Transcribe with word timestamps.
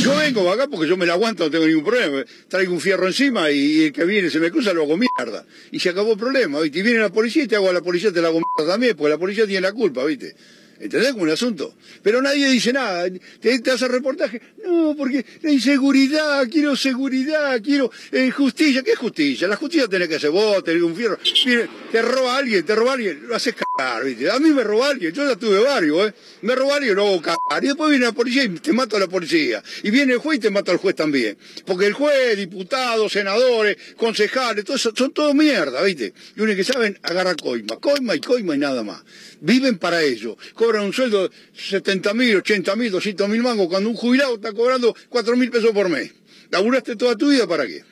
Yo 0.00 0.16
vengo 0.16 0.50
acá 0.50 0.66
porque 0.66 0.88
yo 0.88 0.96
me 0.96 1.04
la 1.04 1.12
aguanto, 1.12 1.44
no 1.44 1.50
tengo 1.50 1.66
ningún 1.66 1.84
problema. 1.84 2.24
Traigo 2.48 2.72
un 2.72 2.80
fierro 2.80 3.06
encima 3.06 3.50
y 3.50 3.84
el 3.84 3.92
que 3.92 4.04
viene 4.06 4.30
se 4.30 4.40
me 4.40 4.50
cruza, 4.50 4.72
lo 4.72 4.82
hago 4.82 4.96
mierda. 4.96 5.44
Y 5.72 5.78
se 5.78 5.90
acabó 5.90 6.12
el 6.12 6.18
problema, 6.18 6.58
¿viste? 6.60 6.78
Y 6.78 6.82
viene 6.82 7.00
la 7.00 7.10
policía 7.10 7.42
y 7.42 7.46
te 7.46 7.56
hago 7.56 7.68
a 7.68 7.72
la 7.74 7.82
policía, 7.82 8.10
te 8.10 8.22
la 8.22 8.28
hago 8.28 8.40
mierda 8.40 8.72
también, 8.72 8.96
porque 8.96 9.10
la 9.10 9.18
policía 9.18 9.44
tiene 9.46 9.60
la 9.60 9.72
culpa, 9.72 10.02
¿viste? 10.06 10.34
¿Entendés? 10.80 11.12
Como 11.12 11.24
un 11.24 11.30
asunto. 11.30 11.74
Pero 12.02 12.22
nadie 12.22 12.48
dice 12.48 12.72
nada. 12.72 13.06
Te, 13.40 13.58
te 13.58 13.70
hace 13.70 13.86
reportaje. 13.86 14.40
No, 14.64 14.94
porque 14.96 15.24
la 15.42 15.50
inseguridad, 15.50 16.48
quiero 16.50 16.74
seguridad, 16.74 17.60
quiero 17.62 17.90
eh, 18.12 18.30
justicia. 18.30 18.82
¿Qué 18.82 18.92
es 18.92 18.98
justicia? 18.98 19.46
La 19.46 19.56
justicia 19.56 19.88
tiene 19.88 20.08
que 20.08 20.14
hacer 20.14 20.30
vos, 20.30 20.64
tener 20.64 20.82
un 20.82 20.96
fierro. 20.96 21.18
Mire, 21.44 21.68
te 21.92 22.00
roba 22.00 22.38
alguien, 22.38 22.64
te 22.64 22.74
roba 22.74 22.94
alguien, 22.94 23.26
lo 23.28 23.36
haces 23.36 23.54
cagar, 23.54 24.04
¿viste? 24.04 24.30
A 24.30 24.38
mí 24.38 24.50
me 24.50 24.64
roba 24.64 24.88
alguien, 24.88 25.12
yo 25.12 25.28
ya 25.28 25.36
tuve 25.36 25.58
varios, 25.58 26.08
¿eh? 26.08 26.14
Me 26.42 26.54
roba 26.54 26.76
alguien, 26.76 26.94
lo 26.94 27.06
hago 27.06 27.20
cagar. 27.20 27.62
Y 27.62 27.66
después 27.66 27.90
viene 27.90 28.06
la 28.06 28.12
policía 28.12 28.44
y 28.44 28.48
te 28.48 28.72
mato 28.72 28.96
a 28.96 29.00
la 29.00 29.08
policía. 29.08 29.62
Y 29.82 29.90
viene 29.90 30.14
el 30.14 30.18
juez 30.18 30.38
y 30.38 30.40
te 30.40 30.50
mata 30.50 30.72
al 30.72 30.78
juez 30.78 30.96
también. 30.96 31.36
Porque 31.66 31.86
el 31.86 31.92
juez, 31.92 32.38
diputados, 32.38 33.12
senadores, 33.12 33.76
concejales, 33.96 34.64
todo 34.64 34.76
eso, 34.76 34.92
son 34.96 35.10
todo 35.12 35.34
mierda, 35.34 35.82
¿viste? 35.82 36.14
Y 36.36 36.40
uno 36.40 36.56
que 36.56 36.64
saben, 36.64 36.98
agarra 37.02 37.34
coima. 37.34 37.76
Coima 37.76 38.14
y 38.14 38.20
coima 38.20 38.54
y 38.54 38.58
nada 38.58 38.82
más. 38.82 39.02
Viven 39.40 39.78
para 39.78 40.02
ello. 40.02 40.36
Cobran 40.54 40.84
un 40.84 40.92
sueldo 40.92 41.28
de 41.28 41.34
70 41.54 42.14
mil, 42.14 42.36
80 42.36 42.76
mil, 42.76 42.90
200 42.90 43.28
mil 43.28 43.42
mangos, 43.42 43.68
cuando 43.68 43.88
un 43.88 43.96
jubilado 43.96 44.34
está 44.34 44.52
cobrando 44.52 44.94
4 45.08 45.36
mil 45.36 45.50
pesos 45.50 45.70
por 45.72 45.88
mes. 45.88 46.12
¿Laburaste 46.50 46.96
toda 46.96 47.16
tu 47.16 47.30
vida 47.30 47.46
para 47.46 47.66
qué? 47.66 47.84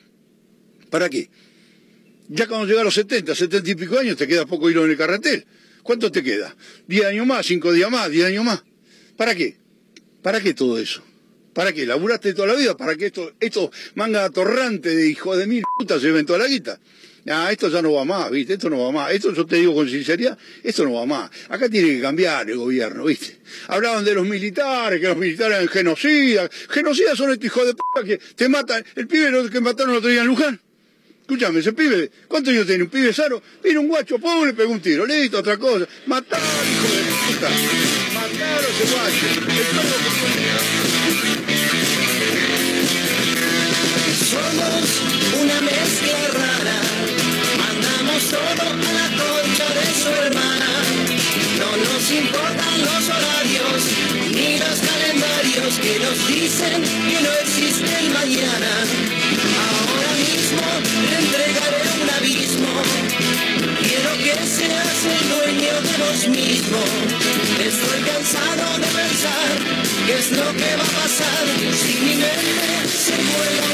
¿Para 0.89 1.09
qué? 1.09 1.29
Ya 2.27 2.47
cuando 2.47 2.67
llega 2.67 2.81
a 2.81 2.83
los 2.83 2.93
70, 2.93 3.33
70 3.33 3.71
y 3.71 3.75
pico 3.75 3.97
años, 3.97 4.17
te 4.17 4.27
queda 4.27 4.45
poco 4.45 4.69
hilo 4.69 4.85
en 4.85 4.91
el 4.91 4.97
carretel. 4.97 5.45
¿Cuánto 5.81 6.11
te 6.11 6.21
queda? 6.21 6.55
¿10 6.87 7.05
años 7.05 7.25
más? 7.25 7.49
¿5 7.49 7.71
días 7.71 7.89
más? 7.89 8.09
¿10 8.09 8.25
años 8.25 8.45
más? 8.45 8.63
¿Para 9.17 9.33
qué? 9.33 9.57
¿Para 10.21 10.39
qué 10.41 10.53
todo 10.53 10.77
eso? 10.77 11.01
¿Para 11.53 11.73
qué? 11.73 11.85
¿Laburaste 11.85 12.33
toda 12.33 12.49
la 12.49 12.55
vida? 12.55 12.77
¿Para 12.77 12.95
que 12.95 13.07
esto, 13.07 13.33
esto 13.39 13.71
manga 13.95 14.25
atorrante 14.25 14.95
de 14.95 15.09
hijo 15.09 15.35
de 15.35 15.47
mil 15.47 15.63
putas 15.77 16.01
se 16.01 16.23
toda 16.23 16.39
la 16.39 16.47
guita? 16.47 16.79
Ah, 17.27 17.49
esto 17.51 17.69
ya 17.69 17.81
no 17.81 17.93
va 17.93 18.05
más, 18.05 18.31
¿viste? 18.31 18.53
Esto 18.53 18.69
no 18.69 18.83
va 18.83 18.91
más. 18.91 19.11
Esto 19.11 19.33
yo 19.33 19.45
te 19.45 19.57
digo 19.57 19.73
con 19.73 19.89
sinceridad, 19.89 20.37
esto 20.63 20.85
no 20.85 20.93
va 20.93 21.05
más. 21.05 21.29
Acá 21.49 21.69
tiene 21.69 21.89
que 21.89 22.01
cambiar 22.01 22.49
el 22.49 22.57
gobierno, 22.57 23.05
¿viste? 23.05 23.39
Hablaban 23.67 24.05
de 24.05 24.13
los 24.13 24.25
militares, 24.25 24.99
que 24.99 25.07
los 25.07 25.17
militares 25.17 25.57
eran 25.57 25.67
genocidas. 25.67 26.49
Genocidas 26.69 27.17
son 27.17 27.31
estos 27.31 27.45
hijos 27.45 27.67
de 27.67 27.73
p 27.73 27.81
que 28.05 28.17
te 28.17 28.49
matan. 28.49 28.83
El 28.95 29.07
pibe 29.07 29.49
que 29.49 29.61
mataron 29.61 29.91
el 29.91 29.97
otro 29.97 30.09
día 30.09 30.21
en 30.21 30.27
Luján. 30.27 30.59
Escúchame, 31.21 31.59
ese 31.59 31.73
pibe, 31.73 32.09
¿cuántos 32.27 32.51
años 32.51 32.65
tiene? 32.65 32.83
Un 32.85 32.89
pibe 32.89 33.13
sano, 33.13 33.39
viene 33.61 33.77
un 33.77 33.87
guacho 33.87 34.17
pobre, 34.17 34.53
pegó 34.55 34.71
un 34.71 34.81
tiro, 34.81 35.05
listo, 35.05 35.37
otra 35.37 35.57
cosa. 35.57 35.87
Matar, 36.07 36.39
hijo 36.39 36.87
de 36.91 37.03
puta. 37.33 37.49
Matar 38.15 38.63
a 38.63 38.67
ese 38.67 38.85
guacho. 38.95 39.27
A 48.37 48.93
la 48.93 49.09
concha 49.17 49.65
de 49.73 49.87
su 50.01 50.09
hermana. 50.09 50.67
No 51.57 51.69
nos 51.77 52.11
importan 52.11 52.81
los 52.81 53.09
horarios 53.09 53.81
ni 54.31 54.59
los 54.59 54.79
calendarios 54.79 55.79
que 55.79 55.99
nos 55.99 56.27
dicen 56.27 56.83
que 56.83 57.21
no 57.23 57.31
existe 57.41 57.89
el 57.99 58.09
mañana. 58.11 58.71
Ahora 59.65 60.11
mismo 60.21 60.61
le 61.09 61.15
entregaré 61.25 61.81
un 62.01 62.09
abismo. 62.17 62.73
Quiero 63.81 64.11
que 64.17 64.45
seas 64.45 64.99
el 65.05 65.29
dueño 65.29 65.81
de 65.81 65.97
vos 65.97 66.27
mismo. 66.27 66.83
Estoy 67.59 67.99
cansado 68.13 68.77
de 68.77 68.87
pensar 68.87 69.49
qué 70.05 70.13
es 70.19 70.31
lo 70.31 70.53
que 70.53 70.75
va 70.75 70.83
a 70.83 71.01
pasar 71.01 71.45
si 71.81 71.93
mi 72.05 72.15
mente 72.15 72.87
se 72.87 73.15
mueve 73.15 73.68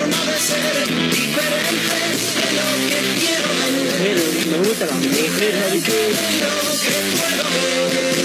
forma 0.00 0.24
de 0.24 0.38
ser 0.40 0.86
diferente 1.10 1.98
de 2.40 2.48
lo 2.56 2.66
que 2.88 3.00
quiero 3.20 3.48
ver. 4.02 4.18
Me 4.50 4.58
gusta 4.66 4.84
la 4.86 4.94
mujer, 4.94 5.52
lo 5.60 5.82
que 5.82 5.98
puedo 7.50 7.82
ver. 7.90 8.19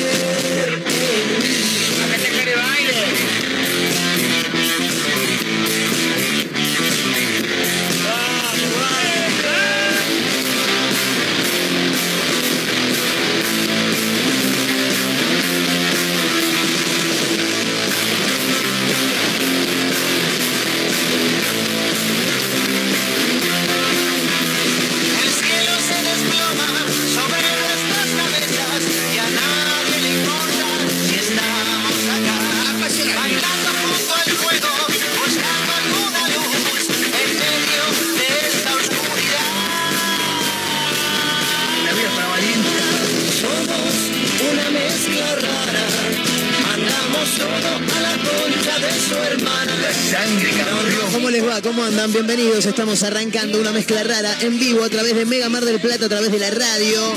¿Cómo 51.76 51.88
andan? 51.88 52.14
Bienvenidos. 52.14 52.66
Estamos 52.66 53.04
arrancando 53.04 53.60
una 53.60 53.74
mezcla 53.74 54.02
rara 54.02 54.34
en 54.40 54.58
vivo 54.58 54.82
a 54.82 54.90
través 54.90 55.14
de 55.14 55.26
Mega 55.26 55.50
Mar 55.50 55.66
del 55.66 55.82
Plata, 55.82 56.06
a 56.06 56.08
través 56.08 56.32
de 56.32 56.40
la 56.40 56.50
radio, 56.50 57.14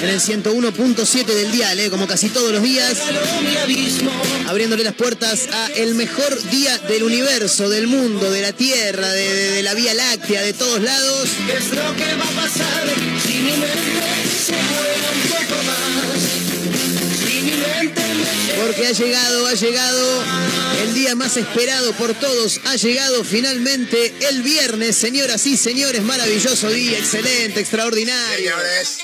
en 0.00 0.08
el 0.08 0.18
101.7 0.18 1.26
del 1.26 1.52
dial, 1.52 1.78
¿eh? 1.78 1.90
como 1.90 2.06
casi 2.06 2.30
todos 2.30 2.50
los 2.50 2.62
días, 2.62 2.96
abriéndole 4.46 4.82
las 4.82 4.94
puertas 4.94 5.48
a 5.52 5.66
el 5.76 5.94
mejor 5.94 6.42
día 6.44 6.78
del 6.88 7.02
universo, 7.02 7.68
del 7.68 7.86
mundo, 7.86 8.30
de 8.30 8.40
la 8.40 8.54
Tierra, 8.54 9.12
de, 9.12 9.62
la 9.62 9.74
Vía 9.74 9.92
Láctea, 9.92 10.40
de 10.40 10.54
todos 10.54 10.80
lados. 10.80 11.28
¿Qué 11.46 11.58
es 11.58 11.68
lo 11.68 11.94
que 11.94 12.14
va 12.14 12.24
a 12.24 12.44
pasar 12.44 12.88
Porque 18.68 18.86
ha 18.86 18.92
llegado, 18.92 19.46
ha 19.46 19.54
llegado 19.54 20.24
el 20.82 20.92
día 20.92 21.14
más 21.14 21.38
esperado 21.38 21.94
por 21.94 22.12
todos. 22.12 22.60
Ha 22.66 22.76
llegado 22.76 23.24
finalmente 23.24 24.12
el 24.28 24.42
viernes, 24.42 24.94
señoras 24.94 25.46
y 25.46 25.56
señores. 25.56 26.02
Maravilloso 26.02 26.68
día, 26.68 26.98
excelente, 26.98 27.60
extraordinario. 27.60 28.36
Señores, 28.36 28.98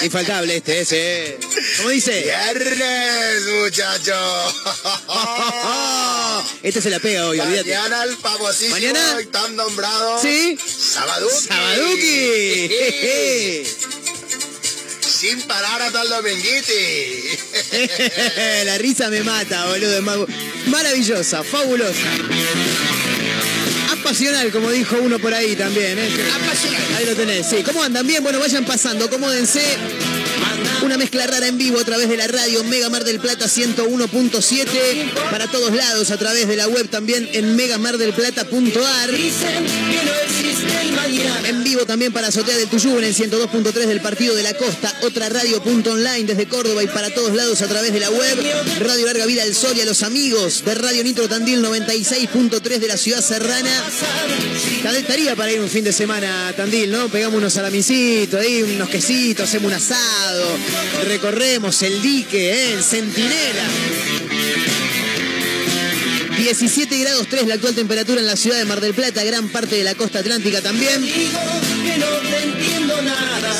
Infaltable 0.02 0.58
este, 0.58 0.80
ese. 0.80 1.38
¿Cómo 1.78 1.88
dice? 1.88 2.22
viernes, 2.22 3.46
muchachos. 3.60 4.54
Este 6.62 6.80
se 6.80 6.90
la 6.90 7.00
pega 7.00 7.26
hoy, 7.26 7.40
olvídate. 7.40 7.74
Mañana 7.74 8.04
el 8.04 8.16
famosísimo 8.16 8.76
¿Mañana? 8.76 9.18
tan 9.32 9.56
nombrado 9.56 10.22
¿Sí? 10.22 10.56
Sabaduki. 10.58 11.46
Sabaduki. 11.48 12.70
Sin 15.30 15.42
parar 15.42 15.80
hasta 15.80 16.02
el 16.02 16.08
dominguiti. 16.08 17.38
La 18.64 18.78
risa 18.78 19.10
me 19.10 19.22
mata, 19.22 19.64
boludo. 19.66 20.26
Maravillosa, 20.66 21.44
fabulosa. 21.44 22.08
Apasional, 23.92 24.50
como 24.50 24.72
dijo 24.72 24.96
uno 25.00 25.20
por 25.20 25.32
ahí 25.32 25.54
también. 25.54 25.96
¿eh? 26.00 26.08
Ahí 26.96 27.06
lo 27.06 27.14
tenés, 27.14 27.46
sí. 27.48 27.62
¿Cómo 27.62 27.80
andan? 27.80 28.04
Bien, 28.08 28.24
bueno, 28.24 28.40
vayan 28.40 28.64
pasando, 28.64 29.04
acomódense. 29.04 29.62
Una 30.82 30.96
mezcla 30.96 31.26
rara 31.26 31.46
en 31.46 31.58
vivo 31.58 31.78
a 31.78 31.84
través 31.84 32.08
de 32.08 32.16
la 32.16 32.26
radio 32.26 32.64
Mega 32.64 32.88
Mar 32.88 33.04
del 33.04 33.20
Plata 33.20 33.46
101.7 33.46 35.12
para 35.30 35.46
todos 35.50 35.72
lados 35.74 36.10
a 36.10 36.16
través 36.16 36.48
de 36.48 36.56
la 36.56 36.68
web 36.68 36.88
también 36.88 37.28
en 37.32 37.56
megamardelplata.ar. 37.56 39.10
En 41.44 41.64
vivo 41.64 41.84
también 41.86 42.12
para 42.12 42.28
Azotea 42.28 42.56
del 42.56 42.68
Tuyú 42.68 42.98
en 42.98 43.04
el 43.04 43.14
102.3 43.14 43.72
del 43.86 44.00
Partido 44.00 44.34
de 44.34 44.42
la 44.42 44.54
Costa, 44.54 44.94
otra 45.02 45.28
radio.online 45.28 46.24
desde 46.24 46.46
Córdoba 46.46 46.82
y 46.82 46.86
para 46.86 47.10
todos 47.10 47.34
lados 47.34 47.60
a 47.62 47.66
través 47.66 47.92
de 47.92 48.00
la 48.00 48.10
web, 48.10 48.38
Radio 48.80 49.06
Larga 49.06 49.26
Vida 49.26 49.44
del 49.44 49.54
Sol 49.54 49.76
y 49.76 49.80
a 49.80 49.84
los 49.84 50.02
amigos 50.02 50.64
de 50.64 50.74
Radio 50.74 51.04
Nitro 51.04 51.28
Tandil 51.28 51.62
96.3 51.62 52.78
de 52.78 52.88
la 52.88 52.96
ciudad 52.96 53.20
serrana 53.20 53.70
estaría 55.10 55.34
para 55.34 55.50
ir 55.50 55.60
un 55.60 55.68
fin 55.68 55.82
de 55.82 55.92
semana 55.92 56.48
a 56.48 56.52
Tandil, 56.52 56.90
¿no? 56.90 57.08
Pegamos 57.08 57.38
unos 57.38 57.52
salamicitos, 57.52 58.40
ahí 58.40 58.62
unos 58.62 58.88
quesitos, 58.88 59.48
hacemos 59.48 59.72
un 59.72 59.76
asado, 59.76 60.44
recorremos 61.04 61.82
el 61.82 62.02
dique, 62.02 62.52
¿eh? 62.52 62.72
el 62.74 62.82
centinela. 62.82 63.64
17 66.36 66.98
grados 66.98 67.26
3 67.28 67.46
la 67.46 67.54
actual 67.54 67.74
temperatura 67.74 68.20
en 68.20 68.26
la 68.26 68.36
ciudad 68.36 68.56
de 68.56 68.64
Mar 68.64 68.80
del 68.80 68.94
Plata, 68.94 69.22
gran 69.24 69.48
parte 69.48 69.76
de 69.76 69.84
la 69.84 69.94
costa 69.94 70.20
atlántica 70.20 70.62
también. 70.62 71.04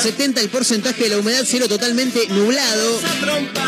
70 0.01 0.41
el 0.41 0.49
porcentaje 0.49 1.05
de 1.05 1.11
la 1.11 1.19
humedad, 1.19 1.45
cielo 1.45 1.69
totalmente 1.69 2.27
nublado, 2.29 3.01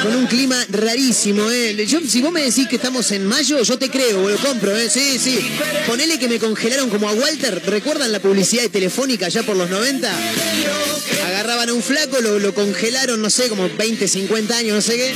con 0.02 0.16
un 0.16 0.26
clima 0.26 0.56
rarísimo. 0.70 1.50
¿eh? 1.50 1.84
Yo, 1.86 2.00
si 2.00 2.22
vos 2.22 2.32
me 2.32 2.42
decís 2.42 2.66
que 2.68 2.76
estamos 2.76 3.10
en 3.12 3.26
mayo, 3.26 3.62
yo 3.62 3.78
te 3.78 3.90
creo, 3.90 4.28
lo 4.28 4.36
compro, 4.38 4.74
¿eh? 4.76 4.88
sí, 4.88 5.18
sí. 5.18 5.38
Ponele 5.86 6.18
que 6.18 6.28
me 6.28 6.38
congelaron 6.38 6.88
como 6.88 7.08
a 7.08 7.12
Walter, 7.12 7.62
¿recuerdan 7.66 8.12
la 8.12 8.20
publicidad 8.20 8.62
de 8.62 8.70
Telefónica 8.70 9.28
ya 9.28 9.42
por 9.42 9.56
los 9.56 9.68
90? 9.68 10.10
Agarraban 11.26 11.68
a 11.68 11.72
un 11.74 11.82
flaco, 11.82 12.20
lo, 12.20 12.38
lo 12.38 12.54
congelaron, 12.54 13.20
no 13.20 13.28
sé, 13.28 13.48
como 13.48 13.68
20, 13.68 14.08
50 14.08 14.56
años, 14.56 14.74
no 14.74 14.82
sé 14.82 14.96
qué. 14.96 15.14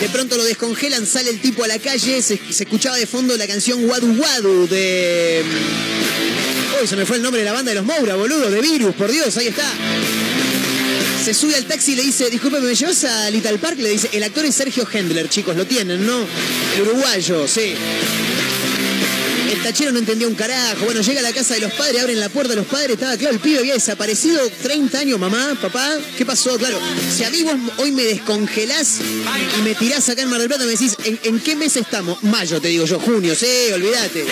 De 0.00 0.08
pronto 0.08 0.36
lo 0.36 0.44
descongelan, 0.44 1.06
sale 1.06 1.30
el 1.30 1.40
tipo 1.40 1.64
a 1.64 1.68
la 1.68 1.78
calle, 1.78 2.20
se, 2.20 2.38
escuchaba 2.50 2.96
de 2.96 3.06
fondo 3.06 3.36
la 3.36 3.46
canción 3.46 3.88
Wadu 3.88 4.12
Wadu 4.20 4.66
de... 4.66 5.44
Se 6.86 6.96
me 6.96 7.06
fue 7.06 7.16
el 7.16 7.22
nombre 7.22 7.40
de 7.40 7.46
la 7.46 7.54
banda 7.54 7.70
de 7.70 7.76
los 7.76 7.84
Moura, 7.86 8.14
boludo, 8.14 8.50
de 8.50 8.60
Virus, 8.60 8.94
por 8.94 9.10
Dios, 9.10 9.34
ahí 9.38 9.46
está. 9.46 9.64
Se 11.24 11.32
sube 11.32 11.54
al 11.54 11.64
taxi 11.64 11.92
y 11.92 11.96
le 11.96 12.02
dice, 12.02 12.28
disculpe, 12.28 12.60
¿me 12.60 12.74
llevas 12.74 13.04
a 13.04 13.30
Little 13.30 13.56
Park? 13.56 13.78
Le 13.78 13.88
dice, 13.88 14.10
el 14.12 14.22
actor 14.22 14.44
es 14.44 14.54
Sergio 14.54 14.86
Hendler, 14.92 15.30
chicos, 15.30 15.56
lo 15.56 15.66
tienen, 15.66 16.06
¿no? 16.06 16.26
Uruguayo, 16.82 17.48
sí. 17.48 17.74
El 19.50 19.62
tachero 19.62 19.92
no 19.92 19.98
entendía 19.98 20.28
un 20.28 20.34
carajo. 20.34 20.84
Bueno, 20.84 21.00
llega 21.00 21.20
a 21.20 21.22
la 21.22 21.32
casa 21.32 21.54
de 21.54 21.60
los 21.60 21.72
padres, 21.72 22.02
abren 22.02 22.20
la 22.20 22.28
puerta 22.28 22.50
de 22.50 22.56
los 22.56 22.66
padres, 22.66 22.90
estaba 22.90 23.16
claro, 23.16 23.34
el 23.34 23.40
pibe 23.40 23.60
había 23.60 23.72
desaparecido 23.72 24.46
30 24.62 24.98
años, 24.98 25.18
mamá, 25.18 25.56
papá, 25.62 25.88
¿qué 26.18 26.26
pasó? 26.26 26.58
Claro, 26.58 26.78
si 27.16 27.24
a 27.24 27.30
mí 27.30 27.42
vos 27.44 27.54
hoy 27.78 27.92
me 27.92 28.02
descongelás 28.02 28.98
y 29.58 29.62
me 29.62 29.74
tirás 29.74 30.06
acá 30.10 30.20
en 30.20 30.28
Mar 30.28 30.38
del 30.38 30.48
Plata, 30.48 30.64
me 30.64 30.72
decís, 30.72 30.96
¿en, 31.04 31.18
en 31.22 31.40
qué 31.40 31.56
mes 31.56 31.76
estamos? 31.76 32.22
Mayo, 32.24 32.60
te 32.60 32.68
digo 32.68 32.84
yo, 32.84 33.00
junio, 33.00 33.34
sí, 33.34 33.46
olvídate. 33.72 34.26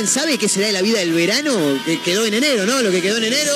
¿Alguien 0.00 0.14
sabe 0.14 0.38
qué 0.38 0.48
será 0.48 0.68
de 0.68 0.72
la 0.72 0.80
vida 0.80 1.00
del 1.00 1.12
verano? 1.12 1.78
Que 1.84 2.00
quedó 2.00 2.24
en 2.24 2.32
enero, 2.32 2.64
¿no? 2.64 2.80
Lo 2.80 2.90
que 2.90 3.02
quedó 3.02 3.18
en 3.18 3.24
enero. 3.24 3.52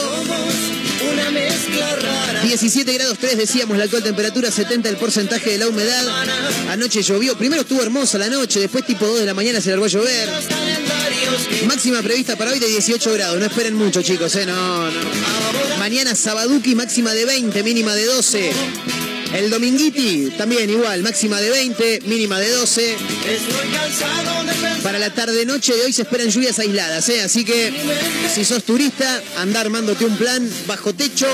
Una 1.11 1.31
mezcla 1.31 1.97
rara. 1.97 2.43
17 2.43 2.93
grados 2.93 3.17
3 3.19 3.39
decíamos 3.39 3.79
la 3.79 3.85
actual 3.85 4.03
temperatura, 4.03 4.51
70 4.51 4.91
el 4.91 4.99
porcentaje 4.99 5.53
de 5.53 5.57
la 5.57 5.69
humedad. 5.69 6.07
Anoche 6.69 7.01
llovió, 7.01 7.35
primero 7.39 7.63
estuvo 7.63 7.83
hermosa 7.83 8.19
la 8.19 8.29
noche, 8.29 8.61
después 8.61 8.85
tipo 8.85 9.07
2 9.07 9.21
de 9.21 9.25
la 9.25 9.33
mañana 9.33 9.63
se 9.63 9.71
largó 9.71 9.87
a 9.87 9.89
llover. 9.89 10.29
Máxima 11.67 12.03
prevista 12.03 12.37
para 12.37 12.51
hoy 12.51 12.59
de 12.59 12.67
18 12.67 13.15
grados, 13.15 13.39
no 13.39 13.47
esperen 13.47 13.73
mucho 13.73 14.03
chicos, 14.03 14.37
eh, 14.37 14.45
no, 14.45 14.91
no. 14.91 15.01
Mañana 15.79 16.15
Sabaduki, 16.15 16.75
máxima 16.75 17.15
de 17.15 17.25
20, 17.25 17.63
mínima 17.63 17.95
de 17.95 18.05
12. 18.05 18.53
El 19.35 19.51
Dominguiti 19.51 20.33
también 20.39 20.71
igual, 20.71 21.03
máxima 21.03 21.41
de 21.41 21.51
20, 21.51 22.03
mínima 22.07 22.39
de 22.39 22.51
12. 22.51 22.93
estoy 22.93 23.69
cansado 23.73 24.45
de 24.45 24.53
pensar. 24.53 24.83
Para 24.83 24.99
la 25.01 25.13
tarde-noche 25.13 25.75
de 25.75 25.83
hoy 25.83 25.93
se 25.93 26.03
esperan 26.03 26.29
lluvias 26.31 26.59
aisladas, 26.61 27.09
¿eh? 27.09 27.21
así 27.21 27.45
que 27.45 27.73
si 28.33 28.45
sos 28.45 28.63
turista, 28.63 29.21
anda 29.37 29.61
armándote 29.61 30.05
un 30.05 30.17
plan 30.17 30.49
bajo 30.69 30.95
techo. 30.95 31.27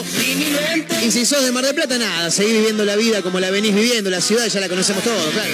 Y 1.04 1.10
si 1.10 1.26
sos 1.26 1.44
de 1.44 1.52
Mar 1.52 1.66
del 1.66 1.74
Plata, 1.74 1.98
nada, 1.98 2.30
seguí 2.30 2.52
viviendo 2.52 2.86
la 2.86 2.96
vida 2.96 3.20
como 3.20 3.38
la 3.38 3.50
venís 3.50 3.74
viviendo, 3.74 4.08
la 4.08 4.22
ciudad 4.22 4.46
ya 4.48 4.60
la 4.60 4.68
conocemos 4.70 5.04
todos, 5.04 5.32
claro. 5.34 5.50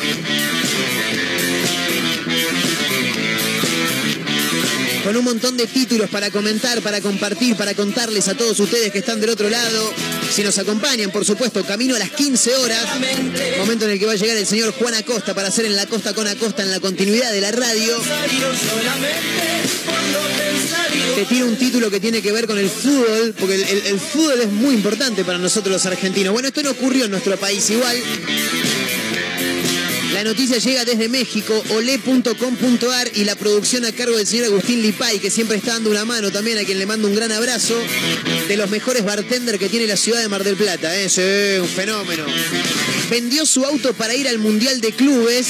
Un 5.16 5.24
montón 5.24 5.56
de 5.56 5.66
títulos 5.66 6.10
para 6.10 6.30
comentar, 6.30 6.82
para 6.82 7.00
compartir, 7.00 7.56
para 7.56 7.72
contarles 7.74 8.28
a 8.28 8.34
todos 8.34 8.60
ustedes 8.60 8.92
que 8.92 8.98
están 8.98 9.18
del 9.18 9.30
otro 9.30 9.48
lado. 9.48 9.90
Si 10.30 10.42
nos 10.42 10.58
acompañan, 10.58 11.10
por 11.10 11.24
supuesto, 11.24 11.64
camino 11.64 11.96
a 11.96 11.98
las 11.98 12.10
15 12.10 12.54
horas. 12.56 12.84
Momento 13.58 13.86
en 13.86 13.92
el 13.92 13.98
que 13.98 14.04
va 14.04 14.12
a 14.12 14.16
llegar 14.16 14.36
el 14.36 14.46
señor 14.46 14.72
Juan 14.72 14.92
Acosta 14.92 15.34
para 15.34 15.48
hacer 15.48 15.64
en 15.64 15.74
la 15.74 15.86
costa 15.86 16.12
con 16.12 16.26
Acosta 16.26 16.62
en 16.62 16.70
la 16.70 16.80
continuidad 16.80 17.32
de 17.32 17.40
la 17.40 17.50
radio. 17.50 17.96
Te 21.14 21.24
tiro 21.24 21.46
un 21.46 21.56
título 21.56 21.90
que 21.90 21.98
tiene 21.98 22.20
que 22.20 22.32
ver 22.32 22.46
con 22.46 22.58
el 22.58 22.68
fútbol, 22.68 23.34
porque 23.38 23.54
el 23.54 23.98
fútbol 23.98 24.40
es 24.42 24.50
muy 24.50 24.74
importante 24.74 25.24
para 25.24 25.38
nosotros 25.38 25.72
los 25.72 25.86
argentinos. 25.86 26.34
Bueno, 26.34 26.48
esto 26.48 26.62
no 26.62 26.72
ocurrió 26.72 27.06
en 27.06 27.10
nuestro 27.10 27.38
país 27.38 27.70
igual. 27.70 27.96
La 30.16 30.24
noticia 30.24 30.56
llega 30.56 30.86
desde 30.86 31.10
México, 31.10 31.62
ole.com.ar 31.72 33.10
y 33.16 33.24
la 33.24 33.34
producción 33.34 33.84
a 33.84 33.92
cargo 33.92 34.16
del 34.16 34.26
señor 34.26 34.46
Agustín 34.46 34.80
Lipay, 34.80 35.18
que 35.18 35.30
siempre 35.30 35.58
está 35.58 35.74
dando 35.74 35.90
una 35.90 36.06
mano 36.06 36.30
también, 36.30 36.56
a 36.56 36.64
quien 36.64 36.78
le 36.78 36.86
mando 36.86 37.06
un 37.06 37.14
gran 37.14 37.30
abrazo, 37.32 37.78
de 38.48 38.56
los 38.56 38.70
mejores 38.70 39.04
bartender 39.04 39.58
que 39.58 39.68
tiene 39.68 39.86
la 39.86 39.98
ciudad 39.98 40.22
de 40.22 40.28
Mar 40.30 40.42
del 40.42 40.56
Plata. 40.56 40.98
¿eh? 40.98 41.10
Sí, 41.10 41.60
un 41.60 41.68
fenómeno. 41.68 42.24
Vendió 43.10 43.44
su 43.44 43.62
auto 43.66 43.92
para 43.92 44.14
ir 44.14 44.26
al 44.26 44.38
Mundial 44.38 44.80
de 44.80 44.92
Clubes 44.92 45.48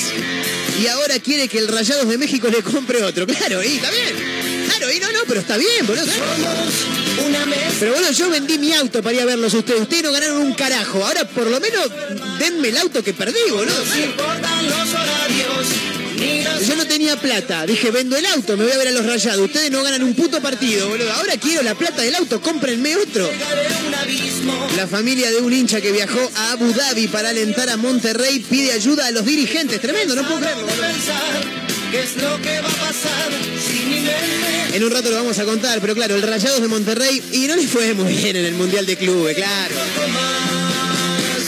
y 0.82 0.88
ahora 0.88 1.20
quiere 1.20 1.46
que 1.46 1.58
el 1.58 1.68
Rayados 1.68 2.08
de 2.08 2.18
México 2.18 2.48
le 2.48 2.60
compre 2.64 3.04
otro. 3.04 3.24
Claro, 3.24 3.62
y 3.62 3.76
está 3.76 3.88
bien. 3.92 4.16
Claro, 4.66 4.92
y 4.92 4.98
no, 4.98 5.12
no, 5.12 5.20
pero 5.28 5.42
está 5.42 5.56
bien, 5.58 5.86
boludo. 5.86 6.06
Pero 7.78 7.92
bueno, 7.92 8.10
yo 8.10 8.30
vendí 8.30 8.58
mi 8.58 8.72
auto 8.72 9.02
para 9.02 9.16
ir 9.16 9.22
a 9.22 9.24
verlos 9.26 9.54
a 9.54 9.58
ustedes. 9.58 9.82
Ustedes 9.82 10.02
no 10.02 10.12
ganaron 10.12 10.38
un 10.38 10.54
carajo. 10.54 11.04
Ahora 11.04 11.26
por 11.26 11.46
lo 11.46 11.60
menos 11.60 11.90
denme 12.38 12.68
el 12.68 12.76
auto 12.78 13.02
que 13.02 13.12
perdí, 13.12 13.38
boludo. 13.50 13.84
No 13.84 13.96
importan 13.96 14.70
los 14.70 14.88
horarios. 14.94 15.66
Ni 16.18 16.42
las 16.42 16.66
Yo 16.66 16.76
no 16.76 16.86
tenía 16.86 17.16
plata. 17.16 17.66
Dije, 17.66 17.90
vendo 17.90 18.16
el 18.16 18.24
auto, 18.26 18.56
me 18.56 18.64
voy 18.64 18.72
a 18.72 18.78
ver 18.78 18.88
a 18.88 18.92
los 18.92 19.04
rayados. 19.04 19.40
Ustedes 19.40 19.70
no 19.70 19.82
ganan 19.82 20.02
un 20.02 20.14
puto 20.14 20.40
partido, 20.40 20.88
boludo. 20.88 21.12
Ahora 21.12 21.36
quiero 21.36 21.62
la 21.62 21.74
plata 21.74 22.02
del 22.02 22.14
auto, 22.14 22.40
cómprenme 22.40 22.96
otro. 22.96 23.30
La 24.76 24.86
familia 24.86 25.30
de 25.30 25.38
un 25.38 25.52
hincha 25.52 25.80
que 25.80 25.92
viajó 25.92 26.30
a 26.34 26.52
Abu 26.52 26.72
Dhabi 26.72 27.08
para 27.08 27.30
alentar 27.30 27.68
a 27.68 27.76
Monterrey 27.76 28.40
pide 28.40 28.72
ayuda 28.72 29.06
a 29.06 29.10
los 29.10 29.24
dirigentes. 29.24 29.80
Tremendo, 29.80 30.14
no 30.14 30.26
puedo 30.26 30.40
creerlo. 30.40 31.65
Qué 31.96 32.02
es 32.02 32.16
lo 32.16 32.40
que 32.42 32.60
va 32.60 32.68
a 32.68 32.72
pasar 32.72 33.30
si 33.58 33.84
mi 33.86 34.00
mente 34.00 34.76
En 34.76 34.84
un 34.84 34.90
rato 34.90 35.10
lo 35.10 35.16
vamos 35.16 35.38
a 35.38 35.44
contar, 35.44 35.80
pero 35.80 35.94
claro, 35.94 36.14
el 36.14 36.22
Rayados 36.22 36.60
de 36.60 36.68
Monterrey 36.68 37.22
y 37.32 37.46
no 37.46 37.56
les 37.56 37.70
fue 37.70 37.94
muy 37.94 38.12
bien 38.14 38.36
en 38.36 38.44
el 38.44 38.54
Mundial 38.54 38.84
de 38.84 38.96
Clubes, 38.96 39.34
claro. 39.34 39.74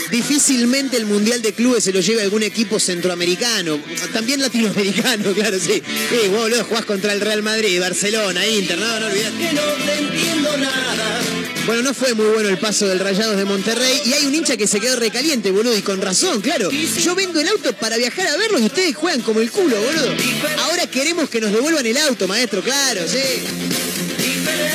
Difícilmente 0.09 0.97
el 0.97 1.05
Mundial 1.05 1.43
de 1.43 1.53
Clubes 1.53 1.83
se 1.83 1.93
lo 1.93 1.99
lleva 1.99 2.23
algún 2.23 2.41
equipo 2.41 2.79
centroamericano, 2.79 3.79
también 4.11 4.41
latinoamericano, 4.41 5.31
claro, 5.35 5.59
sí. 5.59 5.83
Sí, 6.09 6.27
vos 6.29 6.41
boludo, 6.41 6.65
jugás 6.65 6.85
contra 6.85 7.13
el 7.13 7.21
Real 7.21 7.43
Madrid, 7.43 7.79
Barcelona, 7.79 8.45
Inter, 8.47 8.79
no, 8.79 8.99
no 8.99 9.05
olvidate. 9.05 9.37
que 9.37 9.53
no 9.53 9.61
te 9.61 9.99
entiendo 9.99 10.57
nada. 10.57 11.38
Bueno, 11.69 11.83
no 11.83 11.93
fue 11.93 12.15
muy 12.15 12.25
bueno 12.25 12.49
el 12.49 12.57
paso 12.57 12.87
del 12.87 12.97
Rayados 12.97 13.37
de 13.37 13.45
Monterrey 13.45 14.01
y 14.03 14.13
hay 14.13 14.25
un 14.25 14.33
hincha 14.33 14.57
que 14.57 14.65
se 14.65 14.79
quedó 14.79 14.95
recaliente, 14.95 15.51
boludo, 15.51 15.77
y 15.77 15.83
con 15.83 16.01
razón, 16.01 16.41
claro. 16.41 16.71
Yo 16.71 17.13
vendo 17.13 17.39
el 17.39 17.47
auto 17.47 17.73
para 17.73 17.95
viajar 17.95 18.25
a 18.25 18.37
verlos 18.37 18.61
y 18.61 18.65
ustedes 18.65 18.95
juegan 18.95 19.21
como 19.21 19.39
el 19.39 19.51
culo, 19.51 19.79
boludo. 19.79 20.15
Ahora 20.63 20.87
queremos 20.87 21.29
que 21.29 21.39
nos 21.39 21.51
devuelvan 21.51 21.85
el 21.85 21.95
auto, 21.97 22.27
maestro, 22.27 22.63
claro, 22.63 23.01
sí. 23.07 23.19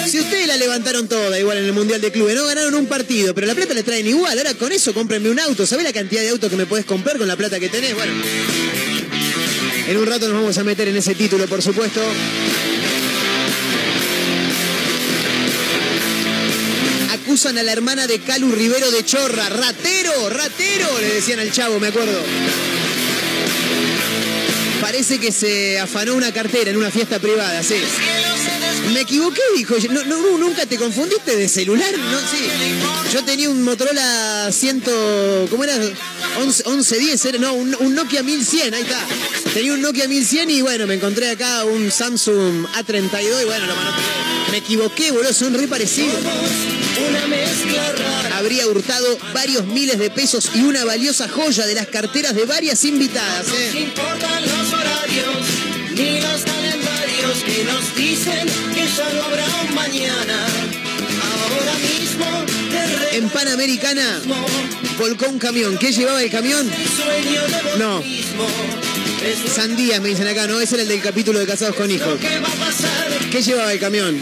Si 0.09 0.21
ustedes 0.21 0.47
la 0.47 0.57
levantaron 0.57 1.09
toda 1.09 1.37
igual 1.37 1.59
en 1.59 1.65
el 1.65 1.73
Mundial 1.73 2.01
de 2.01 2.13
Clubes, 2.13 2.37
no 2.37 2.47
ganaron 2.47 2.73
un 2.77 2.87
partido, 2.87 3.35
pero 3.35 3.49
la 3.49 3.57
plata 3.57 3.75
les 3.75 3.85
traen 3.85 4.07
igual. 4.07 4.39
Ahora 4.39 4.55
con 4.55 4.71
eso 4.71 4.95
cómprenme 4.95 5.31
un 5.31 5.41
auto. 5.41 5.67
¿Sabés 5.67 5.85
la 5.85 5.93
cantidad 5.93 6.23
de 6.23 6.29
autos 6.29 6.49
que 6.49 6.57
me 6.57 6.67
podés 6.67 6.85
comprar 6.85 7.19
con 7.19 7.27
la 7.27 7.35
plata 7.35 7.59
que 7.59 7.71
tenés? 7.71 7.93
Bueno. 7.97 8.13
En 9.89 9.97
un 9.97 10.07
rato 10.07 10.29
nos 10.29 10.37
vamos 10.37 10.59
a 10.59 10.63
meter 10.63 10.87
en 10.87 10.97
ese 10.97 11.17
título, 11.17 11.49
por 11.49 11.61
supuesto. 11.61 12.01
Acusan 17.35 17.59
a 17.59 17.65
la 17.65 17.73
hermana 17.73 18.07
de 18.07 18.21
Calu 18.21 18.53
Rivero 18.53 18.93
de 18.93 19.05
Chorra. 19.05 19.49
¡Ratero! 19.49 20.31
¡Ratero! 20.31 21.01
Le 21.01 21.15
decían 21.15 21.41
al 21.41 21.51
chavo, 21.51 21.81
me 21.81 21.89
acuerdo. 21.89 22.23
Parece 24.81 25.19
que 25.19 25.33
se 25.33 25.81
afanó 25.81 26.15
una 26.15 26.31
cartera 26.33 26.71
en 26.71 26.77
una 26.77 26.93
fiesta 26.93 27.19
privada, 27.19 27.61
sí. 27.65 27.75
Me 28.93 29.01
equivoqué, 29.01 29.41
dijo. 29.57 29.75
No, 30.07 30.39
nunca 30.39 30.65
te 30.67 30.77
confundiste 30.77 31.35
de 31.35 31.49
celular, 31.49 31.93
¿no? 31.99 32.21
Sí. 32.21 32.47
Yo 33.13 33.25
tenía 33.25 33.51
un 33.51 33.65
Motorola 33.65 34.51
100, 34.53 34.85
¿cómo 35.51 35.65
era? 35.65 35.75
11, 36.39 36.63
1110, 36.69 37.25
era, 37.25 37.39
no, 37.39 37.55
un, 37.55 37.77
un 37.81 37.97
Nokia 37.97 38.23
1100, 38.23 38.75
ahí 38.75 38.83
está. 38.83 39.01
Tenía 39.53 39.73
un 39.73 39.81
Nokia 39.81 40.07
1100 40.07 40.51
y 40.53 40.63
bueno, 40.63 40.87
me 40.87 40.95
encontré 40.95 41.31
acá 41.31 41.65
un 41.65 41.91
Samsung 41.91 42.65
A32 42.77 43.43
y 43.43 43.45
bueno, 43.45 43.67
lo 43.67 43.75
manoteé. 43.75 44.05
Me 44.53 44.59
equivoqué, 44.59 45.11
boludo, 45.11 45.33
son 45.33 45.53
re 45.55 45.67
parecidos. 45.67 46.21
Una 46.97 47.27
mezcla 47.27 47.93
rara. 47.93 48.37
Habría 48.39 48.67
hurtado 48.67 49.19
varios 49.33 49.67
miles 49.67 49.99
de 49.99 50.11
pesos 50.11 50.51
y 50.55 50.63
una 50.63 50.85
valiosa 50.85 51.29
joya 51.29 51.67
de 51.67 51.75
las 51.75 51.87
carteras 51.89 52.35
de 52.35 52.45
varias 52.45 52.85
invitadas, 52.85 53.49
No 53.49 53.55
¿eh? 53.55 53.81
importan 53.81 54.43
los 54.43 54.73
horarios 54.73 55.37
ni 55.95 56.21
los 56.21 56.43
calendarios 56.43 57.39
que 57.45 57.65
nos 57.65 57.95
dicen 57.97 58.49
que 58.75 58.87
ya 58.87 59.13
no 59.13 59.23
habrá 59.23 59.47
un 59.69 59.75
mañana. 59.75 60.47
Ahora 61.49 61.75
mismo 61.79 62.27
te 62.71 63.17
En 63.19 63.29
Panamericana 63.29 64.21
volcó 64.99 65.27
un 65.29 65.39
camión. 65.39 65.77
¿Qué 65.79 65.93
llevaba 65.93 66.23
el 66.23 66.31
camión? 66.31 66.71
No. 67.79 68.01
mismo. 68.01 68.47
Sandías 69.55 70.01
me 70.01 70.11
dicen 70.11 70.29
acá, 70.29 70.47
¿no? 70.47 70.61
Ese 70.61 70.75
era 70.75 70.83
el 70.83 70.89
del 70.89 71.01
capítulo 71.01 71.39
de 71.39 71.47
Casados 71.47 71.75
con 71.77 71.91
Hijos. 71.91 72.19
¿Qué 73.31 73.43
llevaba 73.43 73.73
el 73.73 73.81
camión? 73.81 74.21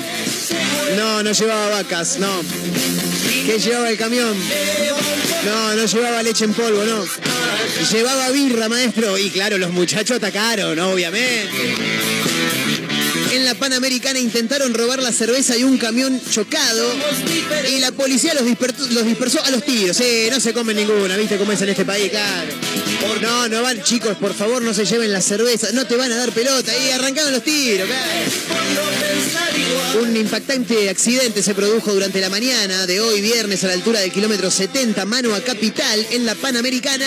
No, 0.96 1.22
no 1.22 1.32
llevaba 1.32 1.68
vacas, 1.68 2.18
no. 2.18 2.42
¿Qué 3.46 3.58
llevaba 3.58 3.90
el 3.90 3.98
camión? 3.98 4.36
No, 5.44 5.74
no 5.74 5.84
llevaba 5.84 6.22
leche 6.22 6.44
en 6.44 6.54
polvo, 6.54 6.84
no. 6.84 7.04
Llevaba 7.90 8.30
birra, 8.30 8.68
maestro. 8.68 9.18
Y 9.18 9.30
claro, 9.30 9.58
los 9.58 9.70
muchachos 9.70 10.18
atacaron, 10.18 10.78
obviamente. 10.78 11.76
En 13.32 13.46
la 13.46 13.54
Panamericana 13.54 14.18
intentaron 14.18 14.74
robar 14.74 15.02
la 15.02 15.10
cerveza 15.10 15.56
y 15.56 15.64
un 15.64 15.78
camión 15.78 16.20
chocado. 16.30 16.86
Y 17.66 17.78
la 17.80 17.90
policía 17.90 18.34
los, 18.34 18.44
dispersó, 18.44 19.42
a 19.42 19.50
los 19.50 19.64
tiros. 19.64 19.98
Eh, 20.00 20.28
no 20.30 20.38
se 20.38 20.52
comen 20.52 20.76
ninguna, 20.76 21.16
¿viste 21.16 21.38
cómo 21.38 21.50
es 21.50 21.62
en 21.62 21.70
este 21.70 21.86
país? 21.86 22.10
Claro. 22.10 22.52
No, 23.22 23.48
no 23.48 23.62
van, 23.62 23.82
chicos, 23.82 24.18
por 24.18 24.34
favor, 24.34 24.60
no 24.60 24.74
se 24.74 24.84
lleven 24.84 25.10
la 25.10 25.22
cerveza. 25.22 25.68
No 25.72 25.86
te 25.86 25.96
van 25.96 26.12
a 26.12 26.16
dar 26.16 26.30
pelota. 26.32 26.76
Y 26.76 26.90
arrancaron 26.90 27.32
los 27.32 27.42
tiros. 27.42 27.88
Un 29.98 30.14
impactante 30.14 30.90
accidente 30.90 31.42
se 31.42 31.54
produjo 31.54 31.94
durante 31.94 32.20
la 32.20 32.28
mañana 32.28 32.86
de 32.86 33.00
hoy, 33.00 33.22
viernes, 33.22 33.64
a 33.64 33.68
la 33.68 33.72
altura 33.72 34.00
del 34.00 34.12
kilómetro 34.12 34.50
70, 34.50 35.06
mano 35.06 35.34
a 35.34 35.40
capital, 35.40 36.06
en 36.10 36.26
la 36.26 36.34
Panamericana. 36.34 37.06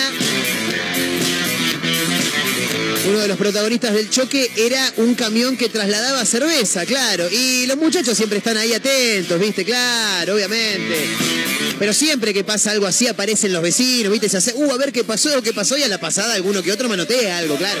Uno 3.08 3.20
de 3.20 3.28
los 3.28 3.38
protagonistas 3.38 3.94
del 3.94 4.10
choque 4.10 4.50
era 4.56 4.92
un 4.96 5.14
camión 5.14 5.56
que 5.56 5.68
trasladaba 5.68 6.24
cerveza, 6.24 6.84
claro. 6.84 7.28
Y 7.30 7.66
los 7.66 7.76
muchachos 7.76 8.16
siempre 8.16 8.38
están 8.38 8.56
ahí 8.56 8.72
atentos, 8.72 9.38
¿viste? 9.38 9.64
Claro, 9.64 10.34
obviamente. 10.34 11.06
Pero 11.78 11.92
siempre 11.92 12.34
que 12.34 12.42
pasa 12.42 12.72
algo 12.72 12.86
así 12.86 13.06
aparecen 13.06 13.52
los 13.52 13.62
vecinos, 13.62 14.10
¿viste? 14.10 14.28
Se 14.28 14.38
hace, 14.38 14.54
uh, 14.54 14.72
a 14.72 14.76
ver 14.76 14.92
qué 14.92 15.04
pasó, 15.04 15.40
qué 15.42 15.52
pasó, 15.52 15.78
y 15.78 15.84
a 15.84 15.88
la 15.88 15.98
pasada 15.98 16.34
alguno 16.34 16.62
que 16.62 16.72
otro 16.72 16.88
manotea 16.88 17.38
algo, 17.38 17.56
claro. 17.56 17.80